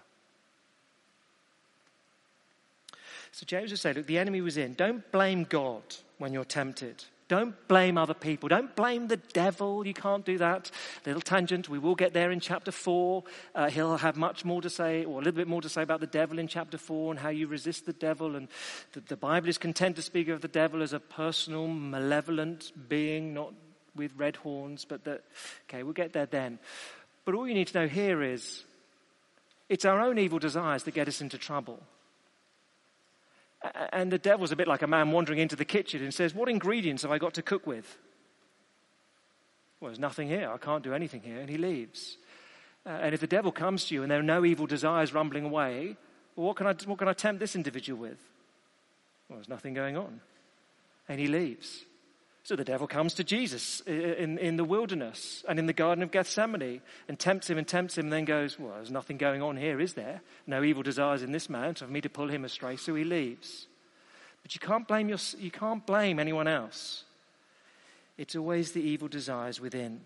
So 3.31 3.45
James 3.45 3.71
would 3.71 3.79
say, 3.79 3.93
look, 3.93 4.07
the 4.07 4.17
enemy 4.17 4.41
was 4.41 4.57
in. 4.57 4.73
Don't 4.73 5.09
blame 5.11 5.45
God 5.45 5.83
when 6.17 6.33
you're 6.33 6.43
tempted. 6.43 7.05
Don't 7.31 7.55
blame 7.69 7.97
other 7.97 8.13
people. 8.13 8.49
Don't 8.49 8.75
blame 8.75 9.07
the 9.07 9.15
devil. 9.15 9.87
You 9.87 9.93
can't 9.93 10.25
do 10.25 10.37
that. 10.39 10.69
Little 11.05 11.21
tangent. 11.21 11.69
We 11.69 11.79
will 11.79 11.95
get 11.95 12.11
there 12.11 12.29
in 12.29 12.41
chapter 12.41 12.73
4. 12.73 13.23
Uh, 13.55 13.69
he'll 13.69 13.95
have 13.95 14.17
much 14.17 14.43
more 14.43 14.61
to 14.61 14.69
say, 14.69 15.05
or 15.05 15.13
a 15.13 15.23
little 15.23 15.31
bit 15.31 15.47
more 15.47 15.61
to 15.61 15.69
say 15.69 15.81
about 15.81 16.01
the 16.01 16.07
devil 16.07 16.39
in 16.39 16.49
chapter 16.49 16.77
4 16.77 17.13
and 17.13 17.19
how 17.21 17.29
you 17.29 17.47
resist 17.47 17.85
the 17.85 17.93
devil. 17.93 18.35
And 18.35 18.49
the, 18.91 18.99
the 18.99 19.15
Bible 19.15 19.47
is 19.47 19.57
content 19.57 19.95
to 19.95 20.01
speak 20.01 20.27
of 20.27 20.41
the 20.41 20.49
devil 20.49 20.83
as 20.83 20.91
a 20.91 20.99
personal, 20.99 21.69
malevolent 21.69 22.73
being, 22.89 23.33
not 23.33 23.53
with 23.95 24.11
red 24.17 24.35
horns, 24.35 24.83
but 24.83 25.05
that, 25.05 25.23
okay, 25.69 25.83
we'll 25.83 25.93
get 25.93 26.11
there 26.11 26.25
then. 26.25 26.59
But 27.23 27.35
all 27.35 27.47
you 27.47 27.53
need 27.53 27.67
to 27.67 27.79
know 27.79 27.87
here 27.87 28.21
is 28.21 28.65
it's 29.69 29.85
our 29.85 30.01
own 30.01 30.17
evil 30.17 30.39
desires 30.39 30.83
that 30.83 30.93
get 30.93 31.07
us 31.07 31.21
into 31.21 31.37
trouble. 31.37 31.81
And 33.91 34.11
the 34.11 34.17
devil's 34.17 34.51
a 34.51 34.55
bit 34.55 34.67
like 34.67 34.81
a 34.81 34.87
man 34.87 35.11
wandering 35.11 35.39
into 35.39 35.55
the 35.55 35.65
kitchen 35.65 36.03
and 36.03 36.13
says, 36.13 36.33
What 36.33 36.49
ingredients 36.49 37.03
have 37.03 37.11
I 37.11 37.19
got 37.19 37.35
to 37.35 37.41
cook 37.41 37.67
with? 37.67 37.97
Well, 39.79 39.89
there's 39.89 39.99
nothing 39.99 40.27
here. 40.27 40.49
I 40.51 40.57
can't 40.57 40.83
do 40.83 40.93
anything 40.93 41.21
here. 41.21 41.39
And 41.39 41.49
he 41.49 41.57
leaves. 41.57 42.17
Uh, 42.85 42.89
and 42.89 43.13
if 43.13 43.21
the 43.21 43.27
devil 43.27 43.51
comes 43.51 43.85
to 43.85 43.95
you 43.95 44.01
and 44.01 44.11
there 44.11 44.19
are 44.19 44.23
no 44.23 44.45
evil 44.45 44.65
desires 44.65 45.13
rumbling 45.13 45.45
away, 45.45 45.95
well, 46.35 46.47
what 46.47 46.55
can 46.55 46.67
I, 46.67 46.75
what 46.85 46.97
can 46.97 47.07
I 47.07 47.13
tempt 47.13 47.39
this 47.39 47.55
individual 47.55 47.99
with? 47.99 48.17
Well, 49.29 49.37
there's 49.37 49.49
nothing 49.49 49.73
going 49.73 49.97
on. 49.97 50.21
And 51.07 51.19
he 51.19 51.27
leaves. 51.27 51.85
So 52.43 52.55
the 52.55 52.63
devil 52.63 52.87
comes 52.87 53.13
to 53.15 53.23
Jesus 53.23 53.81
in, 53.81 54.39
in 54.39 54.57
the 54.57 54.63
wilderness 54.63 55.45
and 55.47 55.59
in 55.59 55.67
the 55.67 55.73
Garden 55.73 56.03
of 56.03 56.11
Gethsemane 56.11 56.81
and 57.07 57.19
tempts 57.19 57.49
him 57.49 57.59
and 57.59 57.67
tempts 57.67 57.97
him 57.97 58.05
and 58.05 58.13
then 58.13 58.25
goes, 58.25 58.57
Well, 58.57 58.73
there's 58.73 58.89
nothing 58.89 59.17
going 59.17 59.43
on 59.43 59.57
here, 59.57 59.79
is 59.79 59.93
there? 59.93 60.21
No 60.47 60.63
evil 60.63 60.81
desires 60.81 61.21
in 61.21 61.31
this 61.31 61.49
man, 61.49 61.75
for 61.75 61.85
me 61.85 62.01
to 62.01 62.09
pull 62.09 62.29
him 62.29 62.43
astray, 62.43 62.77
so 62.77 62.95
he 62.95 63.03
leaves. 63.03 63.67
But 64.41 64.55
you 64.55 64.59
can't 64.59 64.87
blame, 64.87 65.07
your, 65.07 65.19
you 65.37 65.51
can't 65.51 65.85
blame 65.85 66.17
anyone 66.17 66.47
else. 66.47 67.03
It's 68.17 68.35
always 68.35 68.71
the 68.71 68.81
evil 68.81 69.07
desires 69.07 69.61
within. 69.61 70.01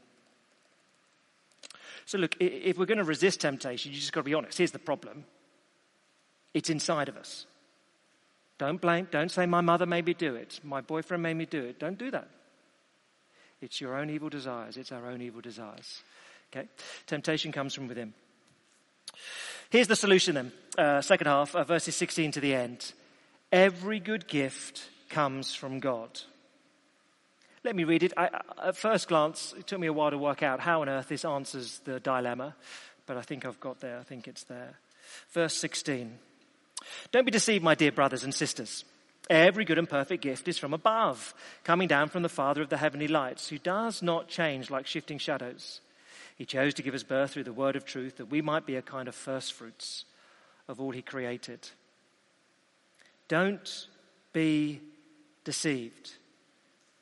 So, 2.06 2.17
look, 2.17 2.36
if 2.39 2.78
we're 2.78 2.86
going 2.86 3.00
to 3.00 3.04
resist 3.04 3.41
temptation, 3.41 3.91
you 3.91 3.98
just 3.98 4.13
got 4.13 4.21
to 4.21 4.26
be 4.26 4.34
honest. 4.34 4.58
Here's 4.58 4.71
the 4.71 4.80
problem 4.80 5.26
it's 6.54 6.69
inside 6.69 7.10
of 7.10 7.17
us. 7.17 7.45
Don't 8.58 8.80
blame, 8.80 9.08
don't 9.12 9.30
say, 9.30 9.46
my 9.46 9.62
mother 9.62 9.86
made 9.86 10.06
me 10.06 10.13
do 10.13 10.36
it, 10.36 10.60
my 10.63 10.82
boyfriend 10.82 11.24
made 11.24 11.36
me 11.36 11.46
do 11.46 11.63
it. 11.63 11.80
Don't 11.80 11.98
do 11.98 12.12
that. 12.12 12.30
It's 13.62 13.82
your 13.82 13.98
own 13.98 14.10
evil 14.10 14.30
desires. 14.30 14.78
It's 14.78 14.91
our 14.91 15.08
own 15.08 15.22
evil 15.22 15.41
desires. 15.41 16.02
Okay? 16.52 16.68
Temptation 17.08 17.52
comes 17.52 17.74
from 17.74 17.88
within. 17.88 18.13
Here's 19.70 19.88
the 19.88 19.96
solution 19.96 20.36
then. 20.36 20.52
Uh, 20.78 21.02
second 21.02 21.28
half, 21.28 21.56
uh, 21.56 21.63
verses 21.63 21.96
16 21.96 22.32
to 22.32 22.39
the 22.39 22.54
end. 22.54 22.94
Every 23.52 24.00
good 24.00 24.28
gift 24.28 24.84
comes 25.10 25.54
from 25.54 25.80
God. 25.80 26.22
Let 27.63 27.76
me 27.76 27.84
read 27.84 28.04
it. 28.04 28.13
I, 28.15 28.30
at 28.63 28.78
first 28.78 29.08
glance, 29.08 29.56
it 29.58 29.65
took 29.65 29.80
me 29.80 29.88
a 29.88 29.94
while 29.94 30.12
to 30.12 30.18
work 30.18 30.44
out 30.44 30.60
how 30.60 30.82
on 30.82 30.89
earth 30.89 31.08
this 31.08 31.26
answers 31.26 31.80
the 31.80 32.00
dilemma, 32.00 32.56
but 33.08 33.18
I 33.18 33.22
think 33.22 33.46
I've 33.46 33.60
got 33.60 33.80
there. 33.80 33.98
I 33.98 34.04
think 34.04 34.28
it's 34.28 34.44
there. 34.44 34.78
Verse 35.32 35.56
16. 35.56 36.20
Don't 37.12 37.26
be 37.26 37.32
deceived, 37.32 37.63
my 37.63 37.76
dear 37.76 37.91
brothers 37.91 38.24
and 38.24 38.34
sisters. 38.34 38.86
Every 39.30 39.65
good 39.65 39.78
and 39.78 39.89
perfect 39.89 40.21
gift 40.21 40.48
is 40.48 40.58
from 40.58 40.74
above, 40.74 41.34
coming 41.63 41.88
down 41.88 42.10
from 42.10 42.21
the 42.21 42.30
Father 42.30 42.62
of 42.62 42.69
the 42.69 42.78
heavenly 42.78 43.08
lights, 43.08 43.48
who 43.48 43.58
does 43.58 44.02
not 44.02 44.28
change 44.28 44.69
like 44.69 44.86
shifting 44.86 45.17
shadows. 45.17 45.82
He 46.36 46.45
chose 46.45 46.74
to 46.76 46.84
give 46.84 46.93
us 46.93 47.04
birth 47.04 47.32
through 47.32 47.45
the 47.45 47.54
word 47.54 47.76
of 47.76 47.86
truth 47.86 48.17
that 48.17 48.30
we 48.30 48.41
might 48.41 48.65
be 48.65 48.76
a 48.76 48.82
kind 48.82 49.08
of 49.08 49.15
first 49.15 49.54
fruits 49.54 50.06
of 50.67 50.80
all 50.80 50.91
he 50.91 51.02
created. 51.02 51.69
Don't 53.28 53.88
be 54.34 54.82
deceived. 55.43 56.12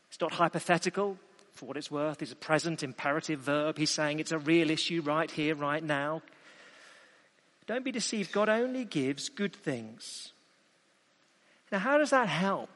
It's 0.10 0.22
not 0.22 0.34
hypothetical, 0.34 1.18
for 1.54 1.66
what 1.66 1.78
it's 1.78 1.92
worth. 1.92 2.22
It's 2.22 2.32
a 2.32 2.36
present 2.36 2.84
imperative 2.84 3.40
verb. 3.40 3.78
He's 3.78 3.90
saying 3.90 4.20
it's 4.20 4.32
a 4.32 4.40
real 4.40 4.70
issue 4.70 5.02
right 5.02 5.30
here, 5.30 5.56
right 5.56 5.84
now. 5.84 6.22
Don't 7.66 7.86
be 7.86 7.92
deceived. 7.92 8.32
God 8.32 8.50
only 8.50 8.86
gives 8.86 9.30
good 9.30 9.56
things. 9.56 10.34
Now, 11.72 11.80
how 11.80 11.98
does 11.98 12.12
that 12.12 12.28
help? 12.28 12.70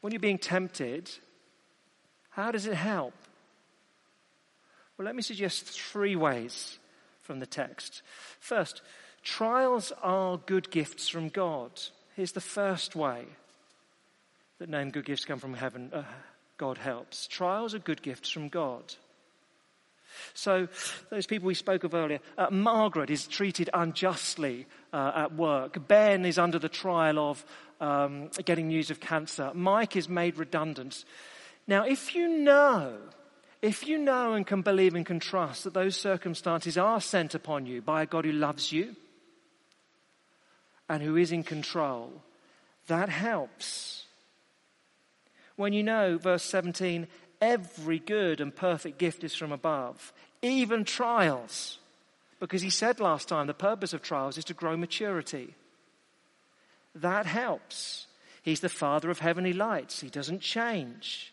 When 0.00 0.12
you're 0.12 0.20
being 0.20 0.38
tempted, 0.38 1.10
how 2.30 2.50
does 2.50 2.66
it 2.66 2.74
help? 2.74 3.14
Well, 4.96 5.06
let 5.06 5.16
me 5.16 5.22
suggest 5.22 5.64
three 5.64 6.16
ways 6.16 6.78
from 7.22 7.40
the 7.40 7.46
text. 7.46 8.02
First, 8.40 8.82
trials 9.22 9.92
are 10.02 10.38
good 10.38 10.70
gifts 10.70 11.08
from 11.08 11.28
God. 11.28 11.70
Here's 12.14 12.32
the 12.32 12.40
first 12.40 12.94
way 12.96 13.24
that 14.58 14.68
knowing 14.68 14.90
good 14.90 15.04
gifts 15.04 15.24
come 15.24 15.38
from 15.38 15.54
heaven, 15.54 15.90
uh, 15.92 16.04
God 16.56 16.78
helps. 16.78 17.26
Trials 17.26 17.74
are 17.74 17.78
good 17.78 18.00
gifts 18.00 18.30
from 18.30 18.48
God. 18.48 18.94
So, 20.34 20.68
those 21.10 21.26
people 21.26 21.46
we 21.46 21.54
spoke 21.54 21.84
of 21.84 21.94
earlier, 21.94 22.20
uh, 22.36 22.48
Margaret 22.50 23.10
is 23.10 23.26
treated 23.26 23.70
unjustly 23.72 24.66
uh, 24.92 25.12
at 25.14 25.34
work. 25.34 25.86
Ben 25.88 26.24
is 26.24 26.38
under 26.38 26.58
the 26.58 26.68
trial 26.68 27.18
of 27.18 27.44
um, 27.80 28.28
getting 28.44 28.68
news 28.68 28.90
of 28.90 29.00
cancer. 29.00 29.50
Mike 29.54 29.96
is 29.96 30.08
made 30.08 30.38
redundant. 30.38 31.04
Now, 31.66 31.84
if 31.84 32.14
you 32.14 32.28
know, 32.28 32.98
if 33.62 33.86
you 33.86 33.98
know 33.98 34.34
and 34.34 34.46
can 34.46 34.62
believe 34.62 34.94
and 34.94 35.04
can 35.04 35.20
trust 35.20 35.64
that 35.64 35.74
those 35.74 35.96
circumstances 35.96 36.78
are 36.78 37.00
sent 37.00 37.34
upon 37.34 37.66
you 37.66 37.82
by 37.82 38.02
a 38.02 38.06
God 38.06 38.24
who 38.24 38.32
loves 38.32 38.70
you 38.70 38.94
and 40.88 41.02
who 41.02 41.16
is 41.16 41.32
in 41.32 41.42
control, 41.42 42.22
that 42.86 43.08
helps. 43.08 44.04
When 45.56 45.72
you 45.72 45.82
know, 45.82 46.18
verse 46.18 46.42
17, 46.44 47.08
every 47.40 47.98
good 47.98 48.40
and 48.40 48.54
perfect 48.54 48.98
gift 48.98 49.24
is 49.24 49.34
from 49.34 49.52
above, 49.52 50.12
even 50.42 50.84
trials. 50.84 51.78
Because 52.38 52.62
he 52.62 52.70
said 52.70 53.00
last 53.00 53.28
time 53.28 53.46
the 53.46 53.54
purpose 53.54 53.92
of 53.92 54.02
trials 54.02 54.36
is 54.38 54.44
to 54.46 54.54
grow 54.54 54.76
maturity. 54.76 55.54
That 56.94 57.26
helps. 57.26 58.06
He's 58.42 58.60
the 58.60 58.68
Father 58.68 59.10
of 59.10 59.18
heavenly 59.18 59.52
lights. 59.52 60.00
He 60.00 60.08
doesn't 60.08 60.40
change. 60.40 61.32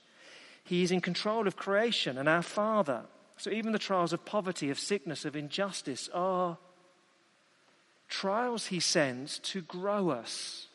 He 0.63 0.82
is 0.84 0.92
in 0.92 1.02
control 1.02 1.48
of 1.48 1.56
creation 1.56 2.18
and 2.18 2.30
our 2.30 2.42
Father. 2.42 3.04
So 3.38 3.50
even 3.52 3.72
the 3.72 3.80
trials 3.80 4.13
of 4.13 4.26
poverty, 4.26 4.70
of 4.70 4.80
sickness, 4.80 5.26
of 5.26 5.36
injustice 5.36 6.10
are 6.13 6.58
trials 8.08 8.68
he 8.68 8.80
sends 8.80 9.39
to 9.39 9.62
grow 9.62 10.10
us, 10.10 10.68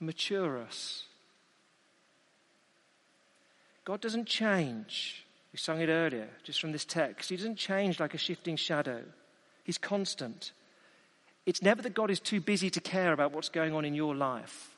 mature 0.00 0.58
us. 0.58 1.05
God 3.86 4.00
doesn't 4.00 4.26
change. 4.26 5.24
We 5.52 5.58
sung 5.58 5.80
it 5.80 5.88
earlier, 5.88 6.28
just 6.42 6.60
from 6.60 6.72
this 6.72 6.84
text. 6.84 7.30
He 7.30 7.36
doesn't 7.36 7.56
change 7.56 7.98
like 8.00 8.12
a 8.12 8.18
shifting 8.18 8.56
shadow, 8.56 9.02
He's 9.64 9.78
constant. 9.78 10.52
It's 11.46 11.62
never 11.62 11.80
that 11.82 11.94
God 11.94 12.10
is 12.10 12.18
too 12.18 12.40
busy 12.40 12.70
to 12.70 12.80
care 12.80 13.12
about 13.12 13.32
what's 13.32 13.48
going 13.48 13.72
on 13.72 13.84
in 13.84 13.94
your 13.94 14.16
life. 14.16 14.76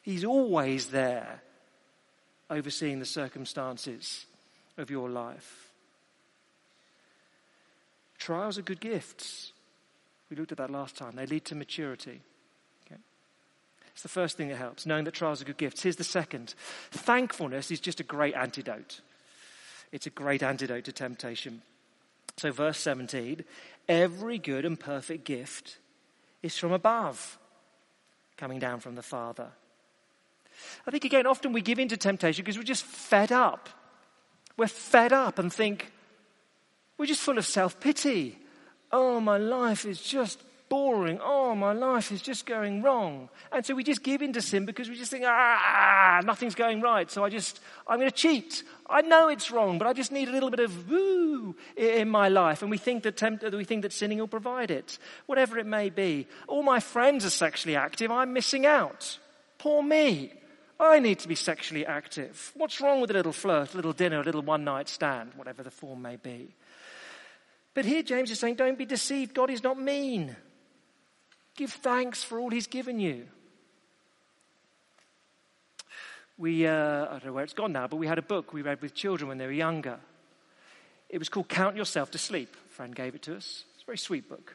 He's 0.00 0.24
always 0.24 0.86
there, 0.86 1.42
overseeing 2.48 2.98
the 2.98 3.04
circumstances 3.04 4.24
of 4.78 4.90
your 4.90 5.10
life. 5.10 5.70
Trials 8.16 8.56
are 8.56 8.62
good 8.62 8.80
gifts. 8.80 9.52
We 10.30 10.36
looked 10.36 10.52
at 10.52 10.58
that 10.58 10.70
last 10.70 10.96
time. 10.96 11.14
They 11.14 11.26
lead 11.26 11.44
to 11.46 11.54
maturity. 11.54 12.22
It's 13.98 14.04
the 14.04 14.08
first 14.08 14.36
thing 14.36 14.46
that 14.46 14.58
helps, 14.58 14.86
knowing 14.86 15.02
that 15.06 15.14
trials 15.14 15.42
are 15.42 15.44
good 15.44 15.56
gifts. 15.56 15.82
Here's 15.82 15.96
the 15.96 16.04
second 16.04 16.54
thankfulness 16.92 17.72
is 17.72 17.80
just 17.80 17.98
a 17.98 18.04
great 18.04 18.32
antidote. 18.32 19.00
It's 19.90 20.06
a 20.06 20.10
great 20.10 20.40
antidote 20.40 20.84
to 20.84 20.92
temptation. 20.92 21.62
So, 22.36 22.52
verse 22.52 22.78
17 22.78 23.44
every 23.88 24.38
good 24.38 24.64
and 24.64 24.78
perfect 24.78 25.24
gift 25.24 25.78
is 26.44 26.56
from 26.56 26.70
above, 26.70 27.40
coming 28.36 28.60
down 28.60 28.78
from 28.78 28.94
the 28.94 29.02
Father. 29.02 29.48
I 30.86 30.92
think, 30.92 31.04
again, 31.04 31.26
often 31.26 31.52
we 31.52 31.60
give 31.60 31.80
in 31.80 31.88
to 31.88 31.96
temptation 31.96 32.44
because 32.44 32.56
we're 32.56 32.62
just 32.62 32.84
fed 32.84 33.32
up. 33.32 33.68
We're 34.56 34.68
fed 34.68 35.12
up 35.12 35.40
and 35.40 35.52
think, 35.52 35.90
we're 36.98 37.06
just 37.06 37.22
full 37.22 37.36
of 37.36 37.46
self 37.46 37.80
pity. 37.80 38.38
Oh, 38.92 39.18
my 39.18 39.38
life 39.38 39.84
is 39.84 40.00
just 40.00 40.40
boring. 40.68 41.20
Oh, 41.22 41.54
my 41.54 41.72
life 41.72 42.12
is 42.12 42.22
just 42.22 42.46
going 42.46 42.82
wrong. 42.82 43.28
And 43.52 43.64
so 43.64 43.74
we 43.74 43.84
just 43.84 44.02
give 44.02 44.22
in 44.22 44.32
to 44.34 44.42
sin 44.42 44.66
because 44.66 44.88
we 44.88 44.96
just 44.96 45.10
think, 45.10 45.24
ah, 45.26 46.20
nothing's 46.24 46.54
going 46.54 46.80
right. 46.80 47.10
So 47.10 47.24
I 47.24 47.28
just, 47.28 47.60
I'm 47.86 47.98
going 47.98 48.10
to 48.10 48.16
cheat. 48.16 48.62
I 48.88 49.02
know 49.02 49.28
it's 49.28 49.50
wrong, 49.50 49.78
but 49.78 49.86
I 49.86 49.92
just 49.92 50.12
need 50.12 50.28
a 50.28 50.32
little 50.32 50.50
bit 50.50 50.60
of 50.60 50.90
woo 50.90 51.56
in 51.76 52.08
my 52.08 52.28
life. 52.28 52.62
And 52.62 52.70
we 52.70 52.78
think 52.78 53.02
that, 53.04 53.52
we 53.52 53.64
think 53.64 53.82
that 53.82 53.92
sinning 53.92 54.18
will 54.18 54.28
provide 54.28 54.70
it, 54.70 54.98
whatever 55.26 55.58
it 55.58 55.66
may 55.66 55.90
be. 55.90 56.26
All 56.46 56.62
my 56.62 56.80
friends 56.80 57.24
are 57.24 57.30
sexually 57.30 57.76
active. 57.76 58.10
I'm 58.10 58.32
missing 58.32 58.66
out. 58.66 59.18
Poor 59.58 59.82
me. 59.82 60.32
I 60.80 61.00
need 61.00 61.18
to 61.20 61.28
be 61.28 61.34
sexually 61.34 61.84
active. 61.84 62.52
What's 62.54 62.80
wrong 62.80 63.00
with 63.00 63.10
a 63.10 63.14
little 63.14 63.32
flirt, 63.32 63.72
a 63.74 63.76
little 63.76 63.92
dinner, 63.92 64.20
a 64.20 64.24
little 64.24 64.42
one 64.42 64.62
night 64.62 64.88
stand, 64.88 65.32
whatever 65.34 65.64
the 65.64 65.72
form 65.72 66.02
may 66.02 66.16
be? 66.16 66.54
But 67.74 67.84
here 67.84 68.02
James 68.02 68.30
is 68.30 68.38
saying, 68.38 68.56
don't 68.56 68.78
be 68.78 68.86
deceived. 68.86 69.34
God 69.34 69.50
is 69.50 69.62
not 69.62 69.78
mean. 69.78 70.36
Give 71.58 71.72
thanks 71.72 72.22
for 72.22 72.38
all 72.38 72.50
he's 72.50 72.68
given 72.68 73.00
you. 73.00 73.26
We, 76.36 76.68
uh, 76.68 77.06
I 77.06 77.10
don't 77.10 77.24
know 77.24 77.32
where 77.32 77.42
it's 77.42 77.52
gone 77.52 77.72
now, 77.72 77.88
but 77.88 77.96
we 77.96 78.06
had 78.06 78.16
a 78.16 78.22
book 78.22 78.52
we 78.52 78.62
read 78.62 78.80
with 78.80 78.94
children 78.94 79.26
when 79.26 79.38
they 79.38 79.46
were 79.46 79.50
younger. 79.50 79.98
It 81.08 81.18
was 81.18 81.28
called 81.28 81.48
Count 81.48 81.74
Yourself 81.74 82.12
to 82.12 82.18
Sleep. 82.18 82.54
A 82.70 82.72
friend 82.74 82.94
gave 82.94 83.16
it 83.16 83.22
to 83.22 83.34
us. 83.34 83.64
It's 83.74 83.82
a 83.82 83.86
very 83.86 83.98
sweet 83.98 84.28
book. 84.28 84.54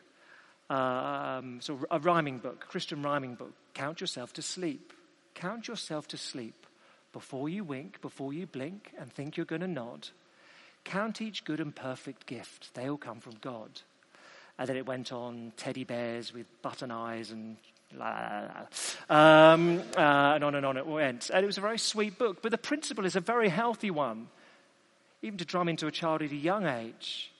Um, 0.70 1.60
so 1.60 1.78
a 1.92 2.00
rhyming 2.00 2.38
book, 2.38 2.62
Christian 2.70 3.04
rhyming 3.04 3.36
book. 3.36 3.52
Count 3.74 4.00
yourself 4.00 4.32
to 4.34 4.42
sleep. 4.42 4.94
Count 5.34 5.68
yourself 5.68 6.08
to 6.08 6.18
sleep 6.18 6.66
before 7.12 7.50
you 7.50 7.66
wink, 7.66 8.00
before 8.00 8.32
you 8.32 8.48
blink 8.48 8.94
and 8.98 9.12
think 9.12 9.36
you're 9.36 9.46
going 9.46 9.60
to 9.60 9.68
nod. 9.68 10.08
Count 10.86 11.22
each 11.22 11.44
good 11.44 11.60
and 11.60 11.76
perfect 11.76 12.28
gift. 12.28 12.74
They 12.76 12.90
all 12.90 12.96
come 12.96 13.20
from 13.20 13.34
God. 13.42 13.82
And 14.58 14.70
then 14.70 14.78
it 14.78 14.86
went 14.86 15.12
on 15.12 15.52
teddy 15.58 15.84
bears 15.84 16.34
with 16.34 16.46
button 16.62 16.92
eyes 16.92 17.32
and 17.32 17.58
la, 17.96 18.10
la, 18.10 18.66
la. 19.10 19.54
Um, 19.54 19.80
uh, 19.98 20.36
and 20.36 20.44
on 20.44 20.56
and 20.56 20.66
on 20.66 20.78
it 20.78 20.86
went. 20.86 21.30
And 21.32 21.44
it 21.44 21.48
was 21.48 21.58
a 21.58 21.62
very 21.62 21.80
sweet 21.80 22.18
book, 22.18 22.42
but 22.42 22.52
the 22.52 22.58
principle 22.58 23.06
is 23.06 23.16
a 23.16 23.20
very 23.20 23.50
healthy 23.50 23.92
one, 23.92 24.28
even 25.22 25.38
to 25.40 25.46
drum 25.46 25.70
into 25.70 25.88
a 25.88 25.92
child 25.92 26.22
at 26.22 26.32
a 26.32 26.36
young 26.36 26.68
age. 26.68 27.32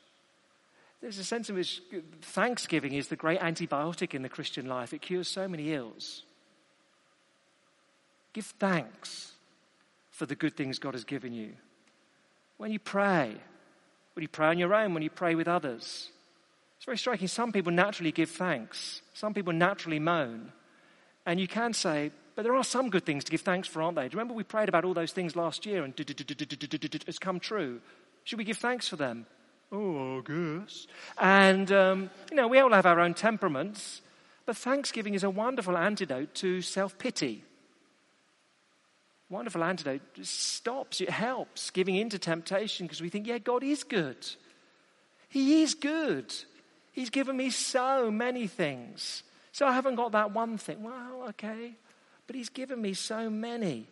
There's 1.02 1.20
a 1.20 1.24
sense 1.24 1.50
in 1.50 1.56
which 1.56 1.82
thanksgiving 2.22 2.94
is 2.94 3.10
the 3.10 3.18
great 3.18 3.42
antibiotic 3.42 4.14
in 4.14 4.22
the 4.22 4.30
Christian 4.30 4.68
life. 4.68 4.94
It 4.94 5.02
cures 5.02 5.28
so 5.28 5.50
many 5.50 5.74
ills. 5.74 6.24
Give 8.32 8.46
thanks 8.46 9.34
for 10.12 10.26
the 10.26 10.36
good 10.36 10.56
things 10.56 10.80
God 10.80 10.94
has 10.94 11.04
given 11.04 11.34
you. 11.34 11.54
When 12.58 12.72
you 12.72 12.80
pray, 12.80 13.36
when 14.14 14.22
you 14.22 14.30
pray 14.30 14.48
on 14.48 14.58
your 14.58 14.74
own, 14.74 14.94
when 14.94 15.04
you 15.04 15.10
pray 15.10 15.36
with 15.36 15.48
others, 15.48 16.10
it's 16.84 16.86
very 16.86 16.98
striking. 16.98 17.30
Some 17.30 17.54
people 17.54 17.72
naturally 17.72 18.12
give 18.12 18.30
thanks, 18.30 19.02
some 19.14 19.34
people 19.34 19.54
naturally 19.54 20.00
moan. 20.00 20.52
And 21.26 21.40
you 21.40 21.48
can 21.48 21.72
say, 21.72 22.12
but 22.36 22.42
there 22.42 22.56
are 22.56 22.64
some 22.66 22.90
good 22.90 23.06
things 23.06 23.24
to 23.24 23.32
give 23.32 23.40
thanks 23.40 23.70
for, 23.70 23.82
aren't 23.82 23.96
there? 23.96 24.04
Do 24.10 24.14
you 24.14 24.18
remember 24.18 24.34
we 24.34 24.44
prayed 24.44 24.68
about 24.68 24.84
all 24.84 24.94
those 24.94 25.14
things 25.14 25.34
last 25.38 25.66
year 25.66 25.86
and 25.86 25.94
it's 25.98 27.20
come 27.20 27.40
true? 27.40 27.80
Should 28.26 28.38
we 28.38 28.44
give 28.44 28.58
thanks 28.58 28.90
for 28.90 28.98
them? 28.98 29.26
Oh, 29.72 30.18
I 30.18 30.22
guess. 30.28 30.88
And, 31.18 31.72
um, 31.72 32.10
you 32.30 32.36
know, 32.36 32.50
we 32.50 32.60
all 32.60 32.74
have 32.74 32.86
our 32.86 33.00
own 33.00 33.14
temperaments, 33.14 34.02
but 34.46 34.58
thanksgiving 34.58 35.14
is 35.14 35.24
a 35.24 35.30
wonderful 35.30 35.78
antidote 35.78 36.36
to 36.36 36.62
self 36.62 36.98
pity. 36.98 37.46
Wonderful 39.30 39.64
antidote. 39.64 40.02
It 40.18 40.26
stops, 40.26 41.00
it 41.00 41.10
helps 41.10 41.70
giving 41.70 41.96
in 41.96 42.10
to 42.10 42.20
temptation 42.20 42.88
because 42.88 43.02
we 43.02 43.08
think, 43.08 43.26
yeah, 43.26 43.38
God 43.38 43.64
is 43.64 43.86
good. 43.86 44.18
He 45.30 45.64
is 45.64 45.76
good. 45.76 46.36
He's 46.94 47.10
given 47.10 47.36
me 47.36 47.50
so 47.50 48.10
many 48.10 48.48
things. 48.48 49.24
So 49.52 49.68
I 49.68 49.74
haven't 49.74 49.96
got 49.96 50.14
that 50.14 50.32
one 50.32 50.58
thing. 50.58 50.84
Well, 50.84 51.26
okay. 51.30 51.74
But 52.26 52.36
He's 52.36 52.50
given 52.50 52.82
me 52.82 52.94
so 52.94 53.30
many. 53.30 53.88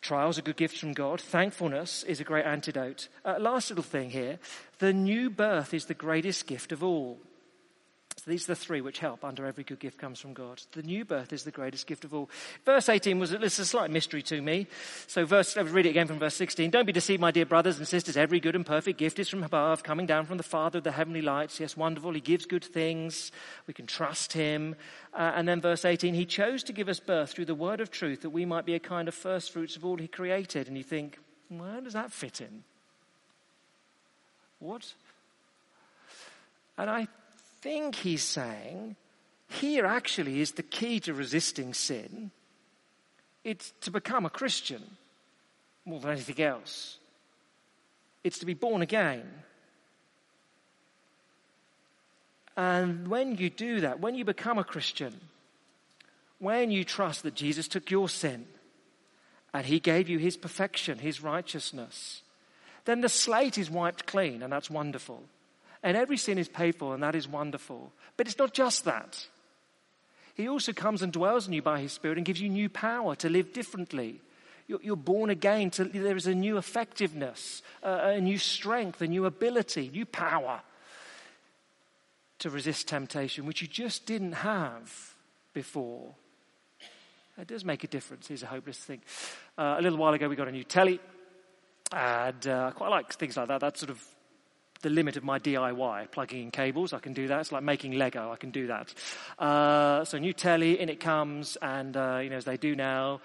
Trials 0.00 0.38
are 0.38 0.42
good 0.42 0.56
gifts 0.56 0.78
from 0.78 0.92
God. 0.92 1.20
Thankfulness 1.20 2.02
is 2.02 2.20
a 2.20 2.24
great 2.24 2.44
antidote. 2.44 3.08
Uh, 3.24 3.36
last 3.38 3.70
little 3.70 3.84
thing 3.84 4.10
here 4.10 4.38
the 4.78 4.92
new 4.92 5.30
birth 5.30 5.72
is 5.72 5.86
the 5.86 5.94
greatest 5.94 6.46
gift 6.46 6.72
of 6.72 6.84
all. 6.84 7.18
So 8.24 8.30
these 8.30 8.44
are 8.44 8.52
the 8.52 8.56
three 8.56 8.80
which 8.80 9.00
help 9.00 9.22
under 9.22 9.44
every 9.44 9.64
good 9.64 9.80
gift 9.80 9.98
comes 9.98 10.18
from 10.18 10.32
God. 10.32 10.62
The 10.72 10.82
new 10.82 11.04
birth 11.04 11.30
is 11.34 11.44
the 11.44 11.50
greatest 11.50 11.86
gift 11.86 12.06
of 12.06 12.14
all. 12.14 12.30
Verse 12.64 12.88
18 12.88 13.18
was 13.18 13.32
a 13.32 13.50
slight 13.50 13.90
mystery 13.90 14.22
to 14.22 14.40
me. 14.40 14.66
So 15.06 15.26
verse, 15.26 15.54
let's 15.54 15.68
read 15.68 15.84
it 15.84 15.90
again 15.90 16.06
from 16.06 16.18
verse 16.18 16.34
16. 16.36 16.70
Don't 16.70 16.86
be 16.86 16.92
deceived, 16.92 17.20
my 17.20 17.32
dear 17.32 17.44
brothers 17.44 17.76
and 17.76 17.86
sisters. 17.86 18.16
Every 18.16 18.40
good 18.40 18.56
and 18.56 18.64
perfect 18.64 18.98
gift 18.98 19.18
is 19.18 19.28
from 19.28 19.42
above, 19.42 19.82
coming 19.82 20.06
down 20.06 20.24
from 20.24 20.38
the 20.38 20.42
Father 20.42 20.78
of 20.78 20.84
the 20.84 20.92
heavenly 20.92 21.20
lights. 21.20 21.60
Yes, 21.60 21.76
wonderful. 21.76 22.14
He 22.14 22.20
gives 22.22 22.46
good 22.46 22.64
things. 22.64 23.30
We 23.66 23.74
can 23.74 23.86
trust 23.86 24.32
him. 24.32 24.74
Uh, 25.12 25.32
and 25.34 25.46
then 25.46 25.60
verse 25.60 25.84
18, 25.84 26.14
he 26.14 26.24
chose 26.24 26.62
to 26.62 26.72
give 26.72 26.88
us 26.88 27.00
birth 27.00 27.30
through 27.30 27.44
the 27.44 27.54
word 27.54 27.82
of 27.82 27.90
truth 27.90 28.22
that 28.22 28.30
we 28.30 28.46
might 28.46 28.64
be 28.64 28.74
a 28.74 28.80
kind 28.80 29.06
of 29.06 29.14
first 29.14 29.52
fruits 29.52 29.76
of 29.76 29.84
all 29.84 29.98
he 29.98 30.08
created. 30.08 30.66
And 30.66 30.78
you 30.78 30.82
think, 30.82 31.18
where 31.50 31.82
does 31.82 31.92
that 31.92 32.10
fit 32.10 32.40
in? 32.40 32.64
What? 34.60 34.94
And 36.78 36.88
I 36.88 37.06
think 37.64 37.94
he's 37.94 38.22
saying 38.22 38.94
here 39.48 39.86
actually 39.86 40.42
is 40.42 40.52
the 40.52 40.62
key 40.62 41.00
to 41.00 41.14
resisting 41.14 41.72
sin. 41.72 42.30
It's 43.42 43.72
to 43.80 43.90
become 43.90 44.26
a 44.26 44.30
Christian 44.30 44.82
more 45.86 45.98
than 45.98 46.10
anything 46.10 46.44
else. 46.44 46.98
It's 48.22 48.38
to 48.40 48.46
be 48.46 48.52
born 48.52 48.82
again. 48.82 49.22
And 52.54 53.08
when 53.08 53.36
you 53.36 53.48
do 53.48 53.80
that, 53.80 53.98
when 53.98 54.14
you 54.14 54.26
become 54.26 54.58
a 54.58 54.64
Christian, 54.64 55.14
when 56.38 56.70
you 56.70 56.84
trust 56.84 57.22
that 57.22 57.34
Jesus 57.34 57.66
took 57.66 57.90
your 57.90 58.10
sin 58.10 58.44
and 59.54 59.64
he 59.64 59.80
gave 59.80 60.10
you 60.10 60.18
his 60.18 60.36
perfection, 60.36 60.98
his 60.98 61.22
righteousness, 61.22 62.20
then 62.84 63.00
the 63.00 63.08
slate 63.08 63.56
is 63.56 63.70
wiped 63.70 64.04
clean, 64.04 64.42
and 64.42 64.52
that's 64.52 64.68
wonderful. 64.68 65.22
And 65.84 65.98
every 65.98 66.16
sin 66.16 66.38
is 66.38 66.48
paid 66.48 66.76
for, 66.76 66.94
and 66.94 67.02
that 67.02 67.14
is 67.14 67.28
wonderful. 67.28 67.92
But 68.16 68.26
it's 68.26 68.38
not 68.38 68.54
just 68.54 68.86
that. 68.86 69.26
He 70.34 70.48
also 70.48 70.72
comes 70.72 71.02
and 71.02 71.12
dwells 71.12 71.46
in 71.46 71.52
you 71.52 71.60
by 71.60 71.80
His 71.80 71.92
Spirit 71.92 72.16
and 72.16 72.26
gives 72.26 72.40
you 72.40 72.48
new 72.48 72.70
power 72.70 73.14
to 73.16 73.28
live 73.28 73.52
differently. 73.52 74.22
You're, 74.66 74.96
born 74.96 75.28
again. 75.28 75.70
To, 75.72 75.84
there 75.84 76.16
is 76.16 76.26
a 76.26 76.34
new 76.34 76.56
effectiveness, 76.56 77.60
a 77.82 78.18
new 78.18 78.38
strength, 78.38 79.02
a 79.02 79.06
new 79.06 79.26
ability, 79.26 79.90
new 79.92 80.06
power 80.06 80.62
to 82.38 82.48
resist 82.48 82.88
temptation, 82.88 83.44
which 83.44 83.60
you 83.60 83.68
just 83.68 84.06
didn't 84.06 84.32
have 84.32 85.14
before. 85.52 86.14
It 87.36 87.46
does 87.46 87.62
make 87.62 87.84
a 87.84 87.88
difference. 87.88 88.30
It's 88.30 88.42
a 88.42 88.46
hopeless 88.46 88.78
thing. 88.78 89.02
Uh, 89.58 89.76
a 89.78 89.82
little 89.82 89.98
while 89.98 90.14
ago, 90.14 90.30
we 90.30 90.36
got 90.36 90.48
a 90.48 90.52
new 90.52 90.64
telly, 90.64 90.98
and 91.92 92.46
uh, 92.46 92.68
I 92.68 92.70
quite 92.70 92.88
like 92.88 93.12
things 93.12 93.36
like 93.36 93.48
that. 93.48 93.60
That 93.60 93.76
sort 93.76 93.90
of 93.90 94.02
the 94.84 94.90
limit 94.90 95.16
of 95.16 95.24
my 95.24 95.40
DIY. 95.40 96.12
Plugging 96.12 96.42
in 96.44 96.50
cables, 96.52 96.92
I 96.92 97.00
can 97.00 97.12
do 97.12 97.26
that. 97.26 97.40
It's 97.40 97.50
like 97.50 97.64
making 97.64 97.92
Lego, 97.92 98.30
I 98.30 98.36
can 98.36 98.50
do 98.50 98.68
that. 98.68 98.94
Uh, 99.38 100.04
so 100.04 100.18
new 100.18 100.32
telly, 100.32 100.78
in 100.78 100.88
it 100.88 101.00
comes, 101.00 101.56
and 101.60 101.96
uh, 101.96 102.20
you 102.22 102.30
know 102.30 102.36
as 102.36 102.44
they 102.44 102.56
do 102.56 102.76
now, 102.76 103.20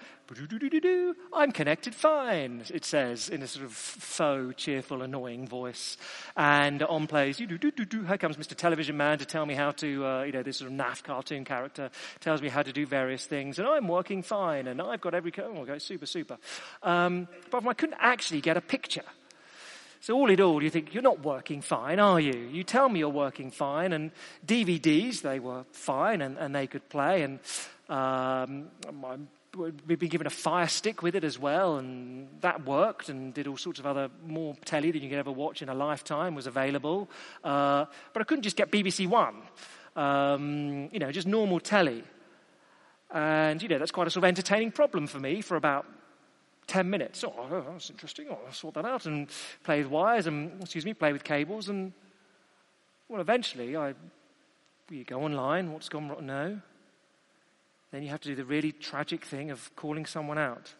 I'm 1.32 1.52
connected 1.52 1.94
fine. 1.94 2.62
It 2.72 2.84
says 2.84 3.28
in 3.28 3.42
a 3.42 3.46
sort 3.46 3.64
of 3.66 3.72
faux, 3.72 4.54
cheerful, 4.56 5.02
annoying 5.02 5.46
voice, 5.46 5.96
and 6.36 6.82
on 6.82 7.06
plays. 7.06 7.38
Here 7.38 7.48
comes 7.48 8.36
Mr. 8.36 8.54
Television 8.54 8.96
Man 8.96 9.18
to 9.18 9.26
tell 9.26 9.44
me 9.44 9.54
how 9.54 9.72
to, 9.72 10.06
uh, 10.06 10.22
you 10.22 10.32
know, 10.32 10.42
this 10.42 10.58
sort 10.58 10.70
of 10.70 10.76
naff 10.76 11.02
cartoon 11.02 11.44
character 11.44 11.90
tells 12.20 12.40
me 12.42 12.48
how 12.48 12.62
to 12.62 12.72
do 12.72 12.86
various 12.86 13.26
things, 13.26 13.58
and 13.58 13.68
I'm 13.68 13.86
working 13.88 14.22
fine, 14.22 14.66
and 14.66 14.80
I've 14.80 15.00
got 15.00 15.14
every. 15.14 15.32
Oh, 15.38 15.62
okay, 15.62 15.78
super, 15.78 16.06
super. 16.06 16.38
Um, 16.82 17.28
but 17.50 17.66
I 17.66 17.74
couldn't 17.74 17.98
actually 18.00 18.40
get 18.40 18.56
a 18.56 18.60
picture 18.60 19.04
so 20.00 20.14
all 20.14 20.30
in 20.30 20.40
all, 20.40 20.62
you 20.62 20.70
think, 20.70 20.94
you're 20.94 21.02
not 21.02 21.22
working 21.22 21.60
fine, 21.60 22.00
are 22.00 22.18
you? 22.18 22.32
You 22.32 22.64
tell 22.64 22.88
me 22.88 23.00
you're 23.00 23.10
working 23.10 23.50
fine. 23.50 23.92
And 23.92 24.10
DVDs, 24.46 25.20
they 25.20 25.38
were 25.38 25.64
fine 25.72 26.22
and, 26.22 26.38
and 26.38 26.54
they 26.54 26.66
could 26.66 26.88
play. 26.88 27.22
And 27.22 27.38
um, 27.90 28.68
we've 29.86 29.98
been 29.98 30.08
given 30.08 30.26
a 30.26 30.30
fire 30.30 30.68
stick 30.68 31.02
with 31.02 31.14
it 31.14 31.22
as 31.22 31.38
well. 31.38 31.76
And 31.76 32.28
that 32.40 32.64
worked 32.64 33.10
and 33.10 33.34
did 33.34 33.46
all 33.46 33.58
sorts 33.58 33.78
of 33.78 33.84
other 33.84 34.08
more 34.26 34.56
telly 34.64 34.90
than 34.90 35.02
you 35.02 35.10
could 35.10 35.18
ever 35.18 35.32
watch 35.32 35.60
in 35.60 35.68
a 35.68 35.74
lifetime 35.74 36.34
was 36.34 36.46
available. 36.46 37.10
Uh, 37.44 37.84
but 38.14 38.22
I 38.22 38.24
couldn't 38.24 38.44
just 38.44 38.56
get 38.56 38.70
BBC 38.70 39.06
One. 39.06 39.42
Um, 39.96 40.88
you 40.92 40.98
know, 40.98 41.12
just 41.12 41.26
normal 41.26 41.60
telly. 41.60 42.04
And, 43.10 43.60
you 43.60 43.68
know, 43.68 43.78
that's 43.78 43.90
quite 43.90 44.06
a 44.06 44.10
sort 44.10 44.24
of 44.24 44.28
entertaining 44.28 44.72
problem 44.72 45.06
for 45.06 45.20
me 45.20 45.42
for 45.42 45.56
about 45.56 45.84
10 46.70 46.88
minutes. 46.88 47.24
Oh, 47.24 47.34
oh, 47.36 47.64
that's 47.72 47.90
interesting. 47.90 48.28
Oh, 48.30 48.38
I'll 48.46 48.52
sort 48.52 48.74
that 48.74 48.84
out 48.84 49.04
and 49.06 49.28
play 49.64 49.82
with 49.82 49.90
wires 49.90 50.28
and, 50.28 50.62
excuse 50.62 50.84
me, 50.84 50.94
play 50.94 51.12
with 51.12 51.24
cables. 51.24 51.68
And, 51.68 51.92
well, 53.08 53.20
eventually, 53.20 53.76
I, 53.76 53.94
you 54.88 55.02
go 55.02 55.20
online, 55.20 55.72
what's 55.72 55.88
gone 55.88 56.08
wrong? 56.08 56.24
No. 56.24 56.60
Then 57.90 58.04
you 58.04 58.08
have 58.10 58.20
to 58.20 58.28
do 58.28 58.36
the 58.36 58.44
really 58.44 58.70
tragic 58.70 59.24
thing 59.24 59.50
of 59.50 59.74
calling 59.74 60.06
someone 60.06 60.38
out. 60.38 60.72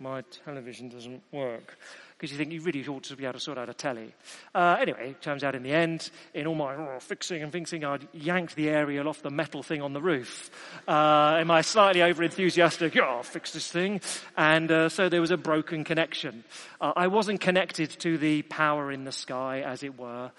My 0.00 0.22
television 0.44 0.88
doesn't 0.88 1.22
work. 1.30 1.76
Because 2.16 2.32
you 2.32 2.38
think 2.38 2.52
you 2.52 2.60
really 2.60 2.86
ought 2.86 3.04
to 3.04 3.16
be 3.16 3.24
able 3.24 3.34
to 3.34 3.40
sort 3.40 3.56
out 3.56 3.70
a 3.70 3.74
telly. 3.74 4.12
Uh, 4.54 4.76
anyway, 4.78 5.10
it 5.10 5.22
turns 5.22 5.42
out 5.42 5.54
in 5.54 5.62
the 5.62 5.72
end, 5.72 6.10
in 6.34 6.46
all 6.46 6.54
my 6.54 6.74
oh, 6.74 6.98
fixing 7.00 7.42
and 7.42 7.50
fixing, 7.50 7.82
I'd 7.82 8.06
yanked 8.12 8.56
the 8.56 8.68
aerial 8.68 9.08
off 9.08 9.22
the 9.22 9.30
metal 9.30 9.62
thing 9.62 9.80
on 9.80 9.94
the 9.94 10.02
roof. 10.02 10.50
Uh, 10.86 11.38
in 11.40 11.46
my 11.46 11.62
slightly 11.62 12.02
over 12.02 12.22
enthusiastic, 12.22 12.94
oh, 12.98 13.04
I'll 13.04 13.22
fix 13.22 13.52
this 13.52 13.70
thing. 13.70 14.02
And 14.36 14.70
uh, 14.70 14.88
so 14.90 15.08
there 15.08 15.22
was 15.22 15.30
a 15.30 15.38
broken 15.38 15.82
connection. 15.82 16.44
Uh, 16.78 16.92
I 16.94 17.06
wasn't 17.06 17.40
connected 17.40 17.88
to 18.00 18.18
the 18.18 18.42
power 18.42 18.92
in 18.92 19.04
the 19.04 19.12
sky, 19.12 19.62
as 19.62 19.82
it 19.82 19.98
were, 19.98 20.30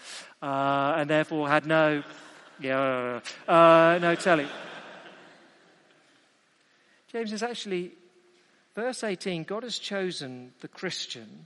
uh, 0.43 0.93
and 0.97 1.09
therefore 1.09 1.49
had 1.49 1.65
no, 1.65 2.03
yeah, 2.59 3.21
uh, 3.47 3.97
no 3.99 4.13
telly. 4.13 4.47
James 7.11 7.33
is 7.33 7.41
actually 7.41 7.93
Verse 8.75 9.03
18 9.03 9.43
God 9.43 9.63
has 9.63 9.79
chosen 9.79 10.53
the 10.61 10.67
Christian 10.67 11.45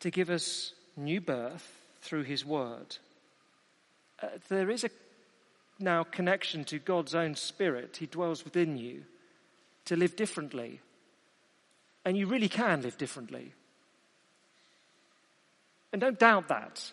to 0.00 0.10
give 0.10 0.30
us 0.30 0.72
new 0.96 1.20
birth 1.20 1.80
through 2.00 2.24
his 2.24 2.44
word. 2.44 2.96
Uh, 4.22 4.28
there 4.48 4.70
is 4.70 4.84
a 4.84 4.90
now 5.78 6.04
connection 6.04 6.64
to 6.64 6.78
God's 6.78 7.14
own 7.14 7.34
spirit. 7.34 7.98
He 7.98 8.06
dwells 8.06 8.44
within 8.44 8.78
you 8.78 9.02
to 9.86 9.96
live 9.96 10.16
differently. 10.16 10.80
And 12.04 12.16
you 12.16 12.26
really 12.26 12.48
can 12.48 12.82
live 12.82 12.96
differently. 12.96 13.52
And 15.92 16.00
don't 16.00 16.18
doubt 16.18 16.48
that, 16.48 16.92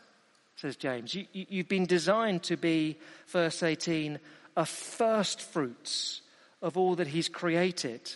says 0.56 0.76
James. 0.76 1.14
You, 1.14 1.26
you, 1.34 1.64
been 1.64 1.86
designed 1.86 2.44
to 2.44 2.58
be, 2.58 2.98
verse 3.28 3.64
18, 3.64 4.20
a 4.58 4.66
first 4.66 5.42
fruits 5.42 6.22
of 6.62 6.78
all 6.78 6.96
that 6.96 7.08
he's 7.08 7.30
created. 7.30 8.12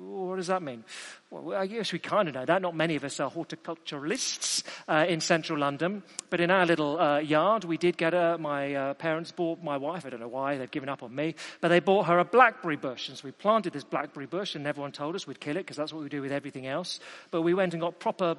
What 0.00 0.36
does 0.36 0.46
that 0.46 0.62
mean? 0.62 0.82
Well, 1.30 1.54
I 1.54 1.66
guess 1.66 1.92
we 1.92 1.98
kind 1.98 2.28
of 2.28 2.34
know 2.34 2.46
that. 2.46 2.62
Not 2.62 2.74
many 2.74 2.96
of 2.96 3.04
us 3.04 3.20
are 3.20 3.30
horticulturalists 3.30 4.62
uh, 4.88 5.04
in 5.06 5.20
central 5.20 5.58
London, 5.58 6.02
but 6.30 6.40
in 6.40 6.50
our 6.50 6.64
little 6.64 6.98
uh, 6.98 7.18
yard, 7.18 7.64
we 7.64 7.76
did 7.76 7.98
get 7.98 8.14
a, 8.14 8.38
my 8.38 8.74
uh, 8.74 8.94
parents 8.94 9.30
bought 9.30 9.62
my 9.62 9.76
wife, 9.76 10.06
I 10.06 10.10
don't 10.10 10.20
know 10.20 10.28
why, 10.28 10.56
they've 10.56 10.70
given 10.70 10.88
up 10.88 11.02
on 11.02 11.14
me, 11.14 11.34
but 11.60 11.68
they 11.68 11.80
bought 11.80 12.06
her 12.06 12.18
a 12.18 12.24
blackberry 12.24 12.76
bush. 12.76 13.08
And 13.08 13.18
so 13.18 13.26
we 13.26 13.32
planted 13.32 13.74
this 13.74 13.84
blackberry 13.84 14.26
bush, 14.26 14.54
and 14.54 14.66
everyone 14.66 14.92
told 14.92 15.14
us 15.14 15.26
we'd 15.26 15.40
kill 15.40 15.56
it 15.56 15.60
because 15.60 15.76
that's 15.76 15.92
what 15.92 16.02
we 16.02 16.08
do 16.08 16.22
with 16.22 16.32
everything 16.32 16.66
else. 16.66 17.00
But 17.30 17.42
we 17.42 17.52
went 17.52 17.74
and 17.74 17.82
got 17.82 17.98
proper 17.98 18.36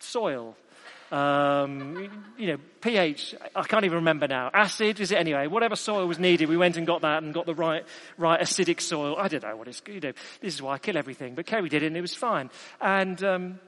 soil 0.00 0.56
um, 1.12 2.08
you 2.38 2.46
know, 2.48 2.58
pH, 2.80 3.34
I 3.54 3.62
can't 3.64 3.84
even 3.84 3.96
remember 3.96 4.26
now. 4.26 4.50
Acid, 4.52 4.98
is 4.98 5.12
it 5.12 5.16
anyway? 5.16 5.46
Whatever 5.46 5.76
soil 5.76 6.08
was 6.08 6.18
needed, 6.18 6.48
we 6.48 6.56
went 6.56 6.78
and 6.78 6.86
got 6.86 7.02
that 7.02 7.22
and 7.22 7.34
got 7.34 7.44
the 7.44 7.54
right, 7.54 7.84
right 8.16 8.40
acidic 8.40 8.80
soil. 8.80 9.16
I 9.18 9.28
don't 9.28 9.42
know 9.42 9.54
what 9.54 9.68
it's, 9.68 9.82
you 9.86 10.00
know, 10.00 10.12
this 10.40 10.54
is 10.54 10.62
why 10.62 10.74
I 10.74 10.78
kill 10.78 10.96
everything. 10.96 11.34
But 11.34 11.44
Kerry 11.44 11.68
did 11.68 11.82
it 11.82 11.86
and 11.86 11.96
it 11.96 12.00
was 12.00 12.14
fine. 12.14 12.50
And, 12.80 13.22
um, 13.22 13.60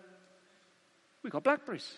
we 1.22 1.28
got 1.28 1.44
blackberries. 1.44 1.92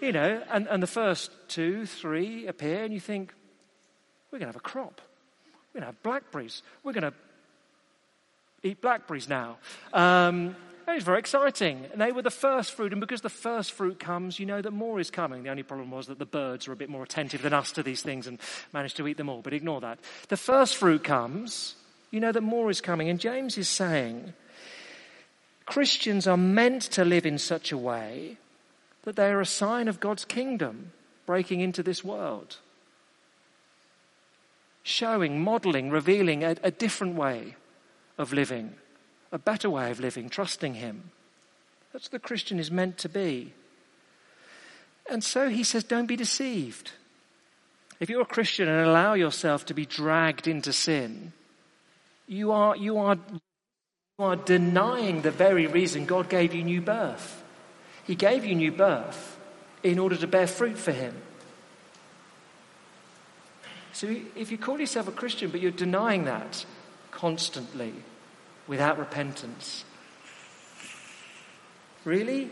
You 0.00 0.12
know, 0.12 0.42
and, 0.50 0.66
and 0.66 0.82
the 0.82 0.86
first 0.86 1.30
two, 1.48 1.84
three 1.84 2.46
appear 2.46 2.84
and 2.84 2.94
you 2.94 3.00
think, 3.00 3.34
we're 4.30 4.38
going 4.38 4.50
to 4.50 4.54
have 4.54 4.56
a 4.56 4.60
crop. 4.60 5.02
We're 5.74 5.80
going 5.80 5.92
to 5.92 5.94
have 5.94 6.02
blackberries. 6.02 6.62
We're 6.82 6.92
going 6.92 7.10
to 7.10 7.14
eat 8.62 8.80
blackberries 8.80 9.28
now. 9.28 9.58
Um, 9.92 10.56
it 10.92 10.96
was 10.96 11.04
very 11.04 11.18
exciting. 11.18 11.86
And 11.92 12.00
they 12.00 12.12
were 12.12 12.22
the 12.22 12.30
first 12.30 12.72
fruit. 12.72 12.92
And 12.92 13.00
because 13.00 13.20
the 13.20 13.28
first 13.28 13.72
fruit 13.72 13.98
comes, 13.98 14.38
you 14.38 14.46
know 14.46 14.62
that 14.62 14.70
more 14.70 15.00
is 15.00 15.10
coming. 15.10 15.42
The 15.42 15.50
only 15.50 15.62
problem 15.62 15.90
was 15.90 16.06
that 16.06 16.18
the 16.18 16.26
birds 16.26 16.68
are 16.68 16.72
a 16.72 16.76
bit 16.76 16.88
more 16.88 17.02
attentive 17.02 17.42
than 17.42 17.52
us 17.52 17.72
to 17.72 17.82
these 17.82 18.02
things 18.02 18.26
and 18.26 18.38
managed 18.72 18.96
to 18.96 19.08
eat 19.08 19.16
them 19.16 19.28
all. 19.28 19.42
But 19.42 19.54
ignore 19.54 19.80
that. 19.80 19.98
The 20.28 20.36
first 20.36 20.76
fruit 20.76 21.04
comes, 21.04 21.74
you 22.10 22.20
know 22.20 22.32
that 22.32 22.42
more 22.42 22.70
is 22.70 22.80
coming. 22.80 23.08
And 23.08 23.20
James 23.20 23.58
is 23.58 23.68
saying 23.68 24.32
Christians 25.66 26.26
are 26.26 26.36
meant 26.36 26.82
to 26.82 27.04
live 27.04 27.26
in 27.26 27.38
such 27.38 27.72
a 27.72 27.78
way 27.78 28.38
that 29.02 29.16
they 29.16 29.30
are 29.30 29.40
a 29.40 29.46
sign 29.46 29.88
of 29.88 30.00
God's 30.00 30.24
kingdom 30.24 30.92
breaking 31.26 31.60
into 31.60 31.82
this 31.82 32.02
world. 32.02 32.56
Showing, 34.82 35.42
modeling, 35.42 35.90
revealing 35.90 36.44
a, 36.44 36.56
a 36.62 36.70
different 36.70 37.16
way 37.16 37.56
of 38.16 38.32
living 38.32 38.74
a 39.32 39.38
better 39.38 39.68
way 39.68 39.90
of 39.90 40.00
living, 40.00 40.28
trusting 40.28 40.74
Him. 40.74 41.10
That's 41.92 42.06
what 42.06 42.22
the 42.22 42.26
Christian 42.26 42.58
is 42.58 42.70
meant 42.70 42.98
to 42.98 43.08
be. 43.08 43.52
And 45.10 45.24
so 45.24 45.48
he 45.48 45.64
says, 45.64 45.84
don't 45.84 46.06
be 46.06 46.16
deceived. 46.16 46.92
If 47.98 48.10
you're 48.10 48.22
a 48.22 48.26
Christian 48.26 48.68
and 48.68 48.86
allow 48.86 49.14
yourself 49.14 49.66
to 49.66 49.74
be 49.74 49.86
dragged 49.86 50.46
into 50.46 50.72
sin, 50.72 51.32
you 52.26 52.52
are, 52.52 52.76
you 52.76 52.98
are, 52.98 53.16
you 53.32 54.24
are 54.24 54.36
denying 54.36 55.22
the 55.22 55.30
very 55.30 55.66
reason 55.66 56.04
God 56.04 56.28
gave 56.28 56.54
you 56.54 56.62
new 56.62 56.80
birth. 56.80 57.42
He 58.04 58.14
gave 58.14 58.44
you 58.44 58.54
new 58.54 58.70
birth 58.70 59.38
in 59.82 59.98
order 59.98 60.16
to 60.16 60.26
bear 60.26 60.46
fruit 60.46 60.78
for 60.78 60.92
Him. 60.92 61.14
So 63.92 64.14
if 64.36 64.52
you 64.52 64.58
call 64.58 64.78
yourself 64.78 65.08
a 65.08 65.12
Christian 65.12 65.50
but 65.50 65.60
you're 65.60 65.70
denying 65.72 66.24
that 66.24 66.64
constantly, 67.10 67.94
without 68.68 68.98
repentance. 68.98 69.84
Really? 72.04 72.50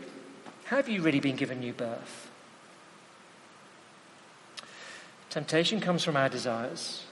Have 0.65 0.89
you 0.89 1.01
really 1.01 1.21
been 1.21 1.37
given 1.37 1.61
new 1.61 1.71
birth? 1.71 2.29
Temptation 5.29 5.79
comes 5.79 6.03
from 6.03 6.17
our 6.17 6.27
desires. 6.27 7.05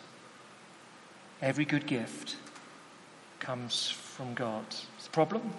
Every 1.42 1.64
good 1.64 1.86
gift 1.86 2.36
comes 3.40 3.90
from 3.90 4.34
God. 4.34 4.66
It's 4.70 5.06
the 5.06 5.12
problem. 5.12 5.54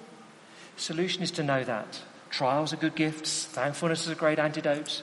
Solution 0.76 1.22
is 1.22 1.30
to 1.32 1.42
know 1.42 1.64
that. 1.64 2.00
Trials 2.30 2.72
are 2.72 2.76
good 2.76 2.94
gifts. 2.94 3.44
Thankfulness 3.46 4.02
is 4.02 4.08
a 4.08 4.14
great 4.14 4.38
antidote. 4.38 5.02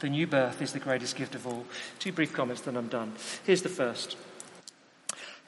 The 0.00 0.08
new 0.08 0.26
birth 0.26 0.60
is 0.60 0.72
the 0.72 0.80
greatest 0.80 1.16
gift 1.16 1.34
of 1.34 1.46
all. 1.46 1.64
Two 1.98 2.12
brief 2.12 2.32
comments, 2.32 2.62
then 2.62 2.76
I'm 2.76 2.88
done. 2.88 3.12
Here's 3.44 3.62
the 3.62 3.68
first. 3.68 4.16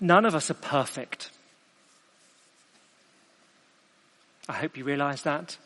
None 0.00 0.24
of 0.24 0.34
us 0.34 0.50
are 0.50 0.54
perfect. 0.54 1.30
I 4.48 4.52
hope 4.54 4.76
you 4.76 4.84
realize 4.84 5.22
that. 5.22 5.56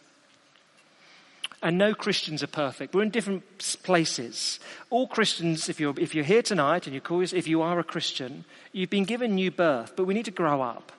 And 1.62 1.76
no 1.76 1.94
Christians 1.94 2.42
are 2.42 2.46
perfect. 2.48 2.94
We're 2.94 3.02
in 3.02 3.10
different 3.10 3.42
places. 3.82 4.60
All 4.88 5.06
Christians, 5.06 5.68
if 5.68 5.78
you're, 5.78 5.94
if 5.98 6.14
you're 6.14 6.24
here 6.24 6.42
tonight 6.42 6.86
and 6.86 6.94
you 6.94 7.02
call 7.02 7.20
if 7.20 7.46
you 7.46 7.60
are 7.60 7.78
a 7.78 7.84
Christian, 7.84 8.44
you've 8.72 8.88
been 8.88 9.04
given 9.04 9.34
new 9.34 9.50
birth, 9.50 9.92
but 9.94 10.04
we 10.04 10.14
need 10.14 10.24
to 10.24 10.30
grow 10.30 10.62
up. 10.62 10.92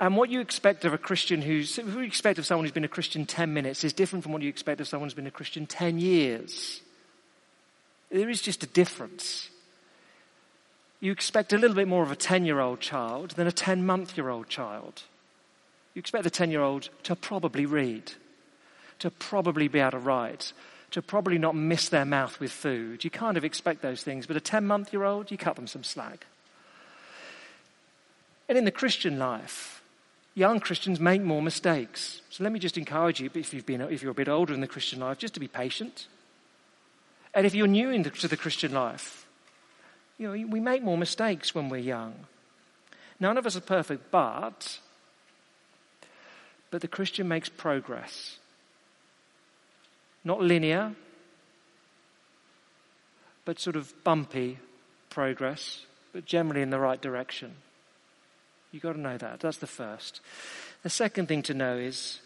And 0.00 0.16
what 0.16 0.30
you 0.30 0.40
expect 0.40 0.84
of 0.84 0.92
a 0.92 0.98
Christian 0.98 1.42
who's, 1.42 1.76
what 1.78 1.86
you 1.86 2.00
expect 2.02 2.38
of 2.38 2.46
someone 2.46 2.64
who's 2.64 2.72
been 2.72 2.84
a 2.84 2.88
Christian 2.88 3.24
10 3.24 3.52
minutes 3.52 3.82
is 3.82 3.92
different 3.92 4.22
from 4.22 4.32
what 4.32 4.42
you 4.42 4.48
expect 4.48 4.80
of 4.80 4.86
someone 4.86 5.06
who's 5.06 5.14
been 5.14 5.26
a 5.26 5.30
Christian 5.30 5.66
10 5.66 5.98
years. 5.98 6.82
There 8.10 8.28
is 8.28 8.42
just 8.42 8.62
a 8.62 8.66
difference. 8.66 9.50
You 11.00 11.12
expect 11.12 11.52
a 11.52 11.58
little 11.58 11.76
bit 11.76 11.88
more 11.88 12.02
of 12.02 12.10
a 12.10 12.16
10 12.16 12.44
year 12.44 12.60
old 12.60 12.80
child 12.80 13.32
than 13.32 13.46
a 13.46 13.52
10 13.52 13.84
month 13.86 14.16
year 14.16 14.28
old 14.28 14.48
child. 14.48 15.02
You 15.98 16.00
expect 16.00 16.22
the 16.22 16.30
10 16.30 16.52
year 16.52 16.62
old 16.62 16.90
to 17.02 17.16
probably 17.16 17.66
read, 17.66 18.12
to 19.00 19.10
probably 19.10 19.66
be 19.66 19.80
able 19.80 19.90
to 19.90 19.98
write, 19.98 20.52
to 20.92 21.02
probably 21.02 21.38
not 21.38 21.56
miss 21.56 21.88
their 21.88 22.04
mouth 22.04 22.38
with 22.38 22.52
food. 22.52 23.02
You 23.02 23.10
kind 23.10 23.36
of 23.36 23.44
expect 23.44 23.82
those 23.82 24.04
things, 24.04 24.24
but 24.24 24.36
a 24.36 24.40
10 24.40 24.64
month 24.64 24.92
year 24.92 25.02
old, 25.02 25.32
you 25.32 25.36
cut 25.36 25.56
them 25.56 25.66
some 25.66 25.82
slack. 25.82 26.28
And 28.48 28.56
in 28.56 28.64
the 28.64 28.70
Christian 28.70 29.18
life, 29.18 29.82
young 30.36 30.60
Christians 30.60 31.00
make 31.00 31.20
more 31.20 31.42
mistakes. 31.42 32.20
So 32.30 32.44
let 32.44 32.52
me 32.52 32.60
just 32.60 32.78
encourage 32.78 33.18
you, 33.18 33.28
if, 33.34 33.52
you've 33.52 33.66
been, 33.66 33.80
if 33.80 34.00
you're 34.00 34.12
a 34.12 34.14
bit 34.14 34.28
older 34.28 34.54
in 34.54 34.60
the 34.60 34.68
Christian 34.68 35.00
life, 35.00 35.18
just 35.18 35.34
to 35.34 35.40
be 35.40 35.48
patient. 35.48 36.06
And 37.34 37.44
if 37.44 37.56
you're 37.56 37.66
new 37.66 38.00
the, 38.04 38.10
to 38.10 38.28
the 38.28 38.36
Christian 38.36 38.72
life, 38.72 39.26
you 40.16 40.28
know, 40.28 40.46
we 40.46 40.60
make 40.60 40.84
more 40.84 40.96
mistakes 40.96 41.56
when 41.56 41.68
we're 41.68 41.78
young. 41.78 42.14
None 43.18 43.36
of 43.36 43.46
us 43.46 43.56
are 43.56 43.60
perfect, 43.60 44.12
but 44.12 44.78
but 46.70 46.80
the 46.80 46.88
Christian 46.88 47.28
makes 47.28 47.48
progress. 47.48 48.38
Not 50.24 50.42
linear, 50.42 50.94
but 53.44 53.58
sort 53.58 53.76
of 53.76 53.92
bumpy 54.04 54.58
progress, 55.10 55.86
but 56.12 56.26
generally 56.26 56.62
in 56.62 56.70
the 56.70 56.78
right 56.78 57.00
direction. 57.00 57.54
You've 58.72 58.82
got 58.82 58.92
to 58.92 59.00
know 59.00 59.16
that. 59.16 59.40
That's 59.40 59.58
the 59.58 59.66
first. 59.66 60.20
The 60.82 60.90
second 60.90 61.28
thing 61.28 61.42
to 61.44 61.54
know 61.54 61.76
is 61.76 62.20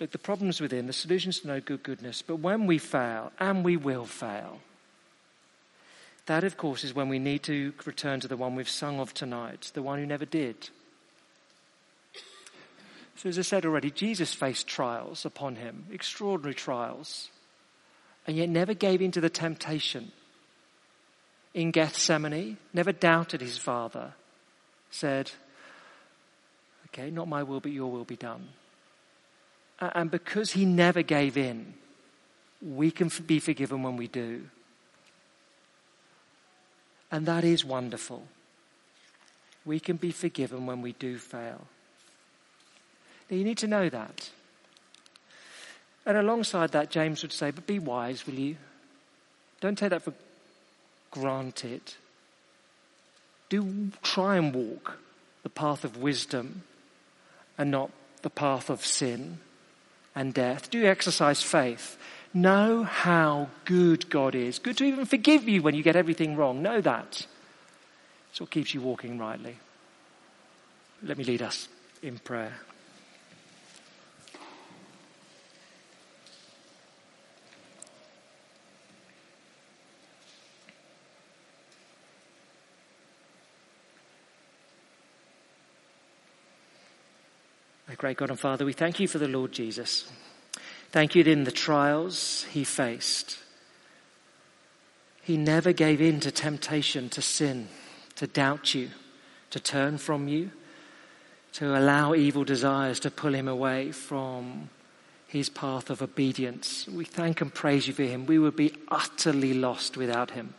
look, 0.00 0.10
the 0.10 0.18
problem's 0.18 0.60
within, 0.60 0.86
the 0.86 0.92
solution's 0.92 1.40
to 1.40 1.46
know 1.46 1.60
good 1.60 1.82
goodness. 1.82 2.22
But 2.22 2.36
when 2.36 2.66
we 2.66 2.78
fail, 2.78 3.32
and 3.38 3.64
we 3.64 3.76
will 3.76 4.04
fail, 4.04 4.60
that, 6.26 6.44
of 6.44 6.56
course, 6.56 6.82
is 6.82 6.94
when 6.94 7.08
we 7.08 7.18
need 7.18 7.44
to 7.44 7.72
return 7.84 8.20
to 8.20 8.28
the 8.28 8.36
one 8.36 8.56
we've 8.56 8.68
sung 8.68 8.98
of 8.98 9.14
tonight, 9.14 9.70
the 9.74 9.82
one 9.82 9.98
who 9.98 10.06
never 10.06 10.24
did. 10.24 10.70
So, 13.16 13.30
as 13.30 13.38
I 13.38 13.42
said 13.42 13.64
already, 13.64 13.90
Jesus 13.90 14.34
faced 14.34 14.66
trials 14.66 15.24
upon 15.24 15.56
him, 15.56 15.86
extraordinary 15.90 16.54
trials, 16.54 17.30
and 18.26 18.36
yet 18.36 18.50
never 18.50 18.74
gave 18.74 19.00
in 19.00 19.10
to 19.12 19.22
the 19.22 19.30
temptation. 19.30 20.12
In 21.54 21.70
Gethsemane, 21.70 22.58
never 22.74 22.92
doubted 22.92 23.40
his 23.40 23.56
Father, 23.56 24.12
said, 24.90 25.30
Okay, 26.88 27.10
not 27.10 27.28
my 27.28 27.42
will, 27.42 27.60
but 27.60 27.72
your 27.72 27.90
will 27.90 28.04
be 28.04 28.16
done. 28.16 28.48
And 29.80 30.10
because 30.10 30.52
he 30.52 30.66
never 30.66 31.02
gave 31.02 31.38
in, 31.38 31.74
we 32.60 32.90
can 32.90 33.10
be 33.26 33.38
forgiven 33.38 33.82
when 33.82 33.96
we 33.96 34.08
do. 34.08 34.42
And 37.10 37.24
that 37.26 37.44
is 37.44 37.64
wonderful. 37.64 38.26
We 39.64 39.80
can 39.80 39.96
be 39.96 40.10
forgiven 40.10 40.66
when 40.66 40.82
we 40.82 40.92
do 40.92 41.18
fail. 41.18 41.66
Now, 43.30 43.36
you 43.36 43.44
need 43.44 43.58
to 43.58 43.66
know 43.66 43.88
that. 43.88 44.30
And 46.04 46.16
alongside 46.16 46.72
that, 46.72 46.90
James 46.90 47.22
would 47.22 47.32
say, 47.32 47.50
but 47.50 47.66
be 47.66 47.78
wise, 47.78 48.26
will 48.26 48.34
you? 48.34 48.56
Don't 49.60 49.76
take 49.76 49.90
that 49.90 50.02
for 50.02 50.14
granted. 51.10 51.80
Do 53.48 53.90
try 54.02 54.36
and 54.36 54.54
walk 54.54 54.98
the 55.42 55.48
path 55.48 55.84
of 55.84 55.96
wisdom 55.96 56.62
and 57.58 57.70
not 57.70 57.90
the 58.22 58.30
path 58.30 58.70
of 58.70 58.84
sin 58.84 59.38
and 60.14 60.32
death. 60.32 60.70
Do 60.70 60.84
exercise 60.86 61.42
faith. 61.42 61.96
Know 62.34 62.84
how 62.84 63.48
good 63.64 64.10
God 64.10 64.34
is. 64.34 64.58
Good 64.58 64.76
to 64.78 64.84
even 64.84 65.06
forgive 65.06 65.48
you 65.48 65.62
when 65.62 65.74
you 65.74 65.82
get 65.82 65.96
everything 65.96 66.36
wrong. 66.36 66.62
Know 66.62 66.80
that. 66.80 67.26
It's 68.30 68.40
what 68.40 68.50
keeps 68.50 68.74
you 68.74 68.80
walking 68.80 69.18
rightly. 69.18 69.56
Let 71.02 71.18
me 71.18 71.24
lead 71.24 71.42
us 71.42 71.68
in 72.02 72.18
prayer. 72.18 72.54
Great 88.06 88.18
God 88.18 88.30
and 88.30 88.38
Father, 88.38 88.64
we 88.64 88.72
thank 88.72 89.00
you 89.00 89.08
for 89.08 89.18
the 89.18 89.26
Lord 89.26 89.50
Jesus. 89.50 90.08
Thank 90.92 91.16
you 91.16 91.24
that 91.24 91.30
in 91.30 91.42
the 91.42 91.50
trials 91.50 92.46
he 92.52 92.62
faced, 92.62 93.36
he 95.22 95.36
never 95.36 95.72
gave 95.72 96.00
in 96.00 96.20
to 96.20 96.30
temptation 96.30 97.08
to 97.08 97.20
sin, 97.20 97.66
to 98.14 98.28
doubt 98.28 98.76
you, 98.76 98.90
to 99.50 99.58
turn 99.58 99.98
from 99.98 100.28
you, 100.28 100.52
to 101.54 101.76
allow 101.76 102.14
evil 102.14 102.44
desires 102.44 103.00
to 103.00 103.10
pull 103.10 103.34
him 103.34 103.48
away 103.48 103.90
from 103.90 104.70
his 105.26 105.48
path 105.48 105.90
of 105.90 106.00
obedience. 106.00 106.86
We 106.86 107.06
thank 107.06 107.40
and 107.40 107.52
praise 107.52 107.88
you 107.88 107.92
for 107.92 108.04
him. 108.04 108.24
We 108.24 108.38
would 108.38 108.54
be 108.54 108.72
utterly 108.86 109.52
lost 109.52 109.96
without 109.96 110.30
him. 110.30 110.54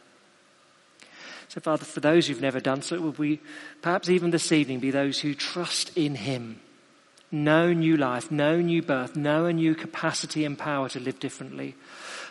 So, 1.48 1.62
Father, 1.62 1.86
for 1.86 2.02
those 2.02 2.28
who've 2.28 2.42
never 2.42 2.60
done 2.60 2.82
so, 2.82 3.00
would 3.00 3.18
we 3.18 3.40
perhaps 3.82 4.10
even 4.10 4.32
this 4.32 4.52
evening 4.52 4.82
be 4.82 4.92
those 4.92 5.22
who 5.22 5.34
trust 5.34 5.96
in 5.96 6.16
him 6.16 6.60
no 7.32 7.74
new 7.74 7.98
life, 7.98 8.32
no 8.32 8.60
new 8.62 8.82
birth, 8.82 9.16
no 9.16 9.52
new 9.52 9.76
capacity 9.76 10.46
and 10.46 10.58
power 10.58 10.90
to 10.90 11.00
live 11.00 11.20
differently. 11.20 11.76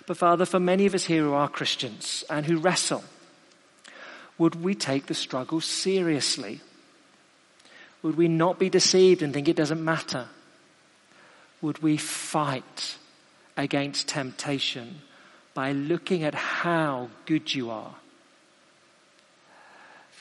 But 0.07 0.17
Father, 0.17 0.47
for 0.47 0.61
many 0.61 0.87
of 0.87 0.95
us 0.95 1.05
here 1.05 1.23
who 1.23 1.35
are 1.35 1.49
Christians 1.49 2.25
and 2.31 2.47
who 2.47 2.59
wrestle, 2.59 3.05
would 4.39 4.63
we 4.63 4.75
take 4.75 5.07
the 5.07 5.15
struggle 5.15 5.61
seriously? 5.61 6.61
Would 8.03 8.17
we 8.17 8.29
not 8.29 8.59
be 8.59 8.71
deceived 8.71 9.23
and 9.23 9.33
think 9.33 9.49
it 9.49 9.57
doesn't 9.57 9.85
matter? 9.85 10.29
Would 11.61 11.83
we 11.83 11.97
fight 11.97 12.97
against 13.57 14.09
temptation 14.09 15.01
by 15.55 15.73
looking 15.73 16.23
at 16.23 16.35
how 16.35 17.09
good 17.25 17.55
you 17.55 17.71
are? 17.71 17.95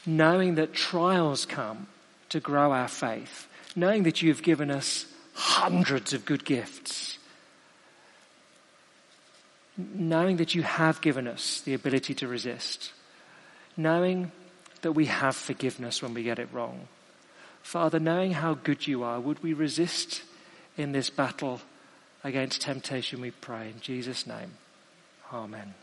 Knowing 0.05 0.55
that 0.55 0.73
trials 0.73 1.45
come 1.45 1.87
to 2.29 2.39
grow 2.39 2.71
our 2.71 2.87
faith 2.87 3.47
knowing 3.75 4.03
that 4.03 4.21
you've 4.21 4.43
given 4.43 4.71
us 4.71 5.05
hundreds 5.33 6.13
of 6.13 6.25
good 6.25 6.45
gifts, 6.45 7.17
knowing 9.77 10.37
that 10.37 10.55
you 10.55 10.63
have 10.63 11.01
given 11.01 11.27
us 11.27 11.61
the 11.61 11.73
ability 11.73 12.13
to 12.13 12.27
resist, 12.27 12.93
knowing 13.75 14.31
that 14.81 14.93
we 14.93 15.05
have 15.05 15.35
forgiveness 15.35 16.01
when 16.01 16.13
we 16.13 16.23
get 16.23 16.39
it 16.39 16.47
wrong. 16.53 16.87
Father, 17.61 17.99
knowing 17.99 18.31
how 18.31 18.53
good 18.53 18.87
you 18.87 19.03
are, 19.03 19.19
would 19.19 19.41
we 19.43 19.53
resist 19.53 20.23
in 20.77 20.91
this 20.91 21.09
battle 21.09 21.61
against 22.23 22.61
temptation, 22.61 23.21
we 23.21 23.31
pray. 23.31 23.69
In 23.69 23.79
Jesus' 23.81 24.25
name, 24.25 24.51
amen. 25.31 25.73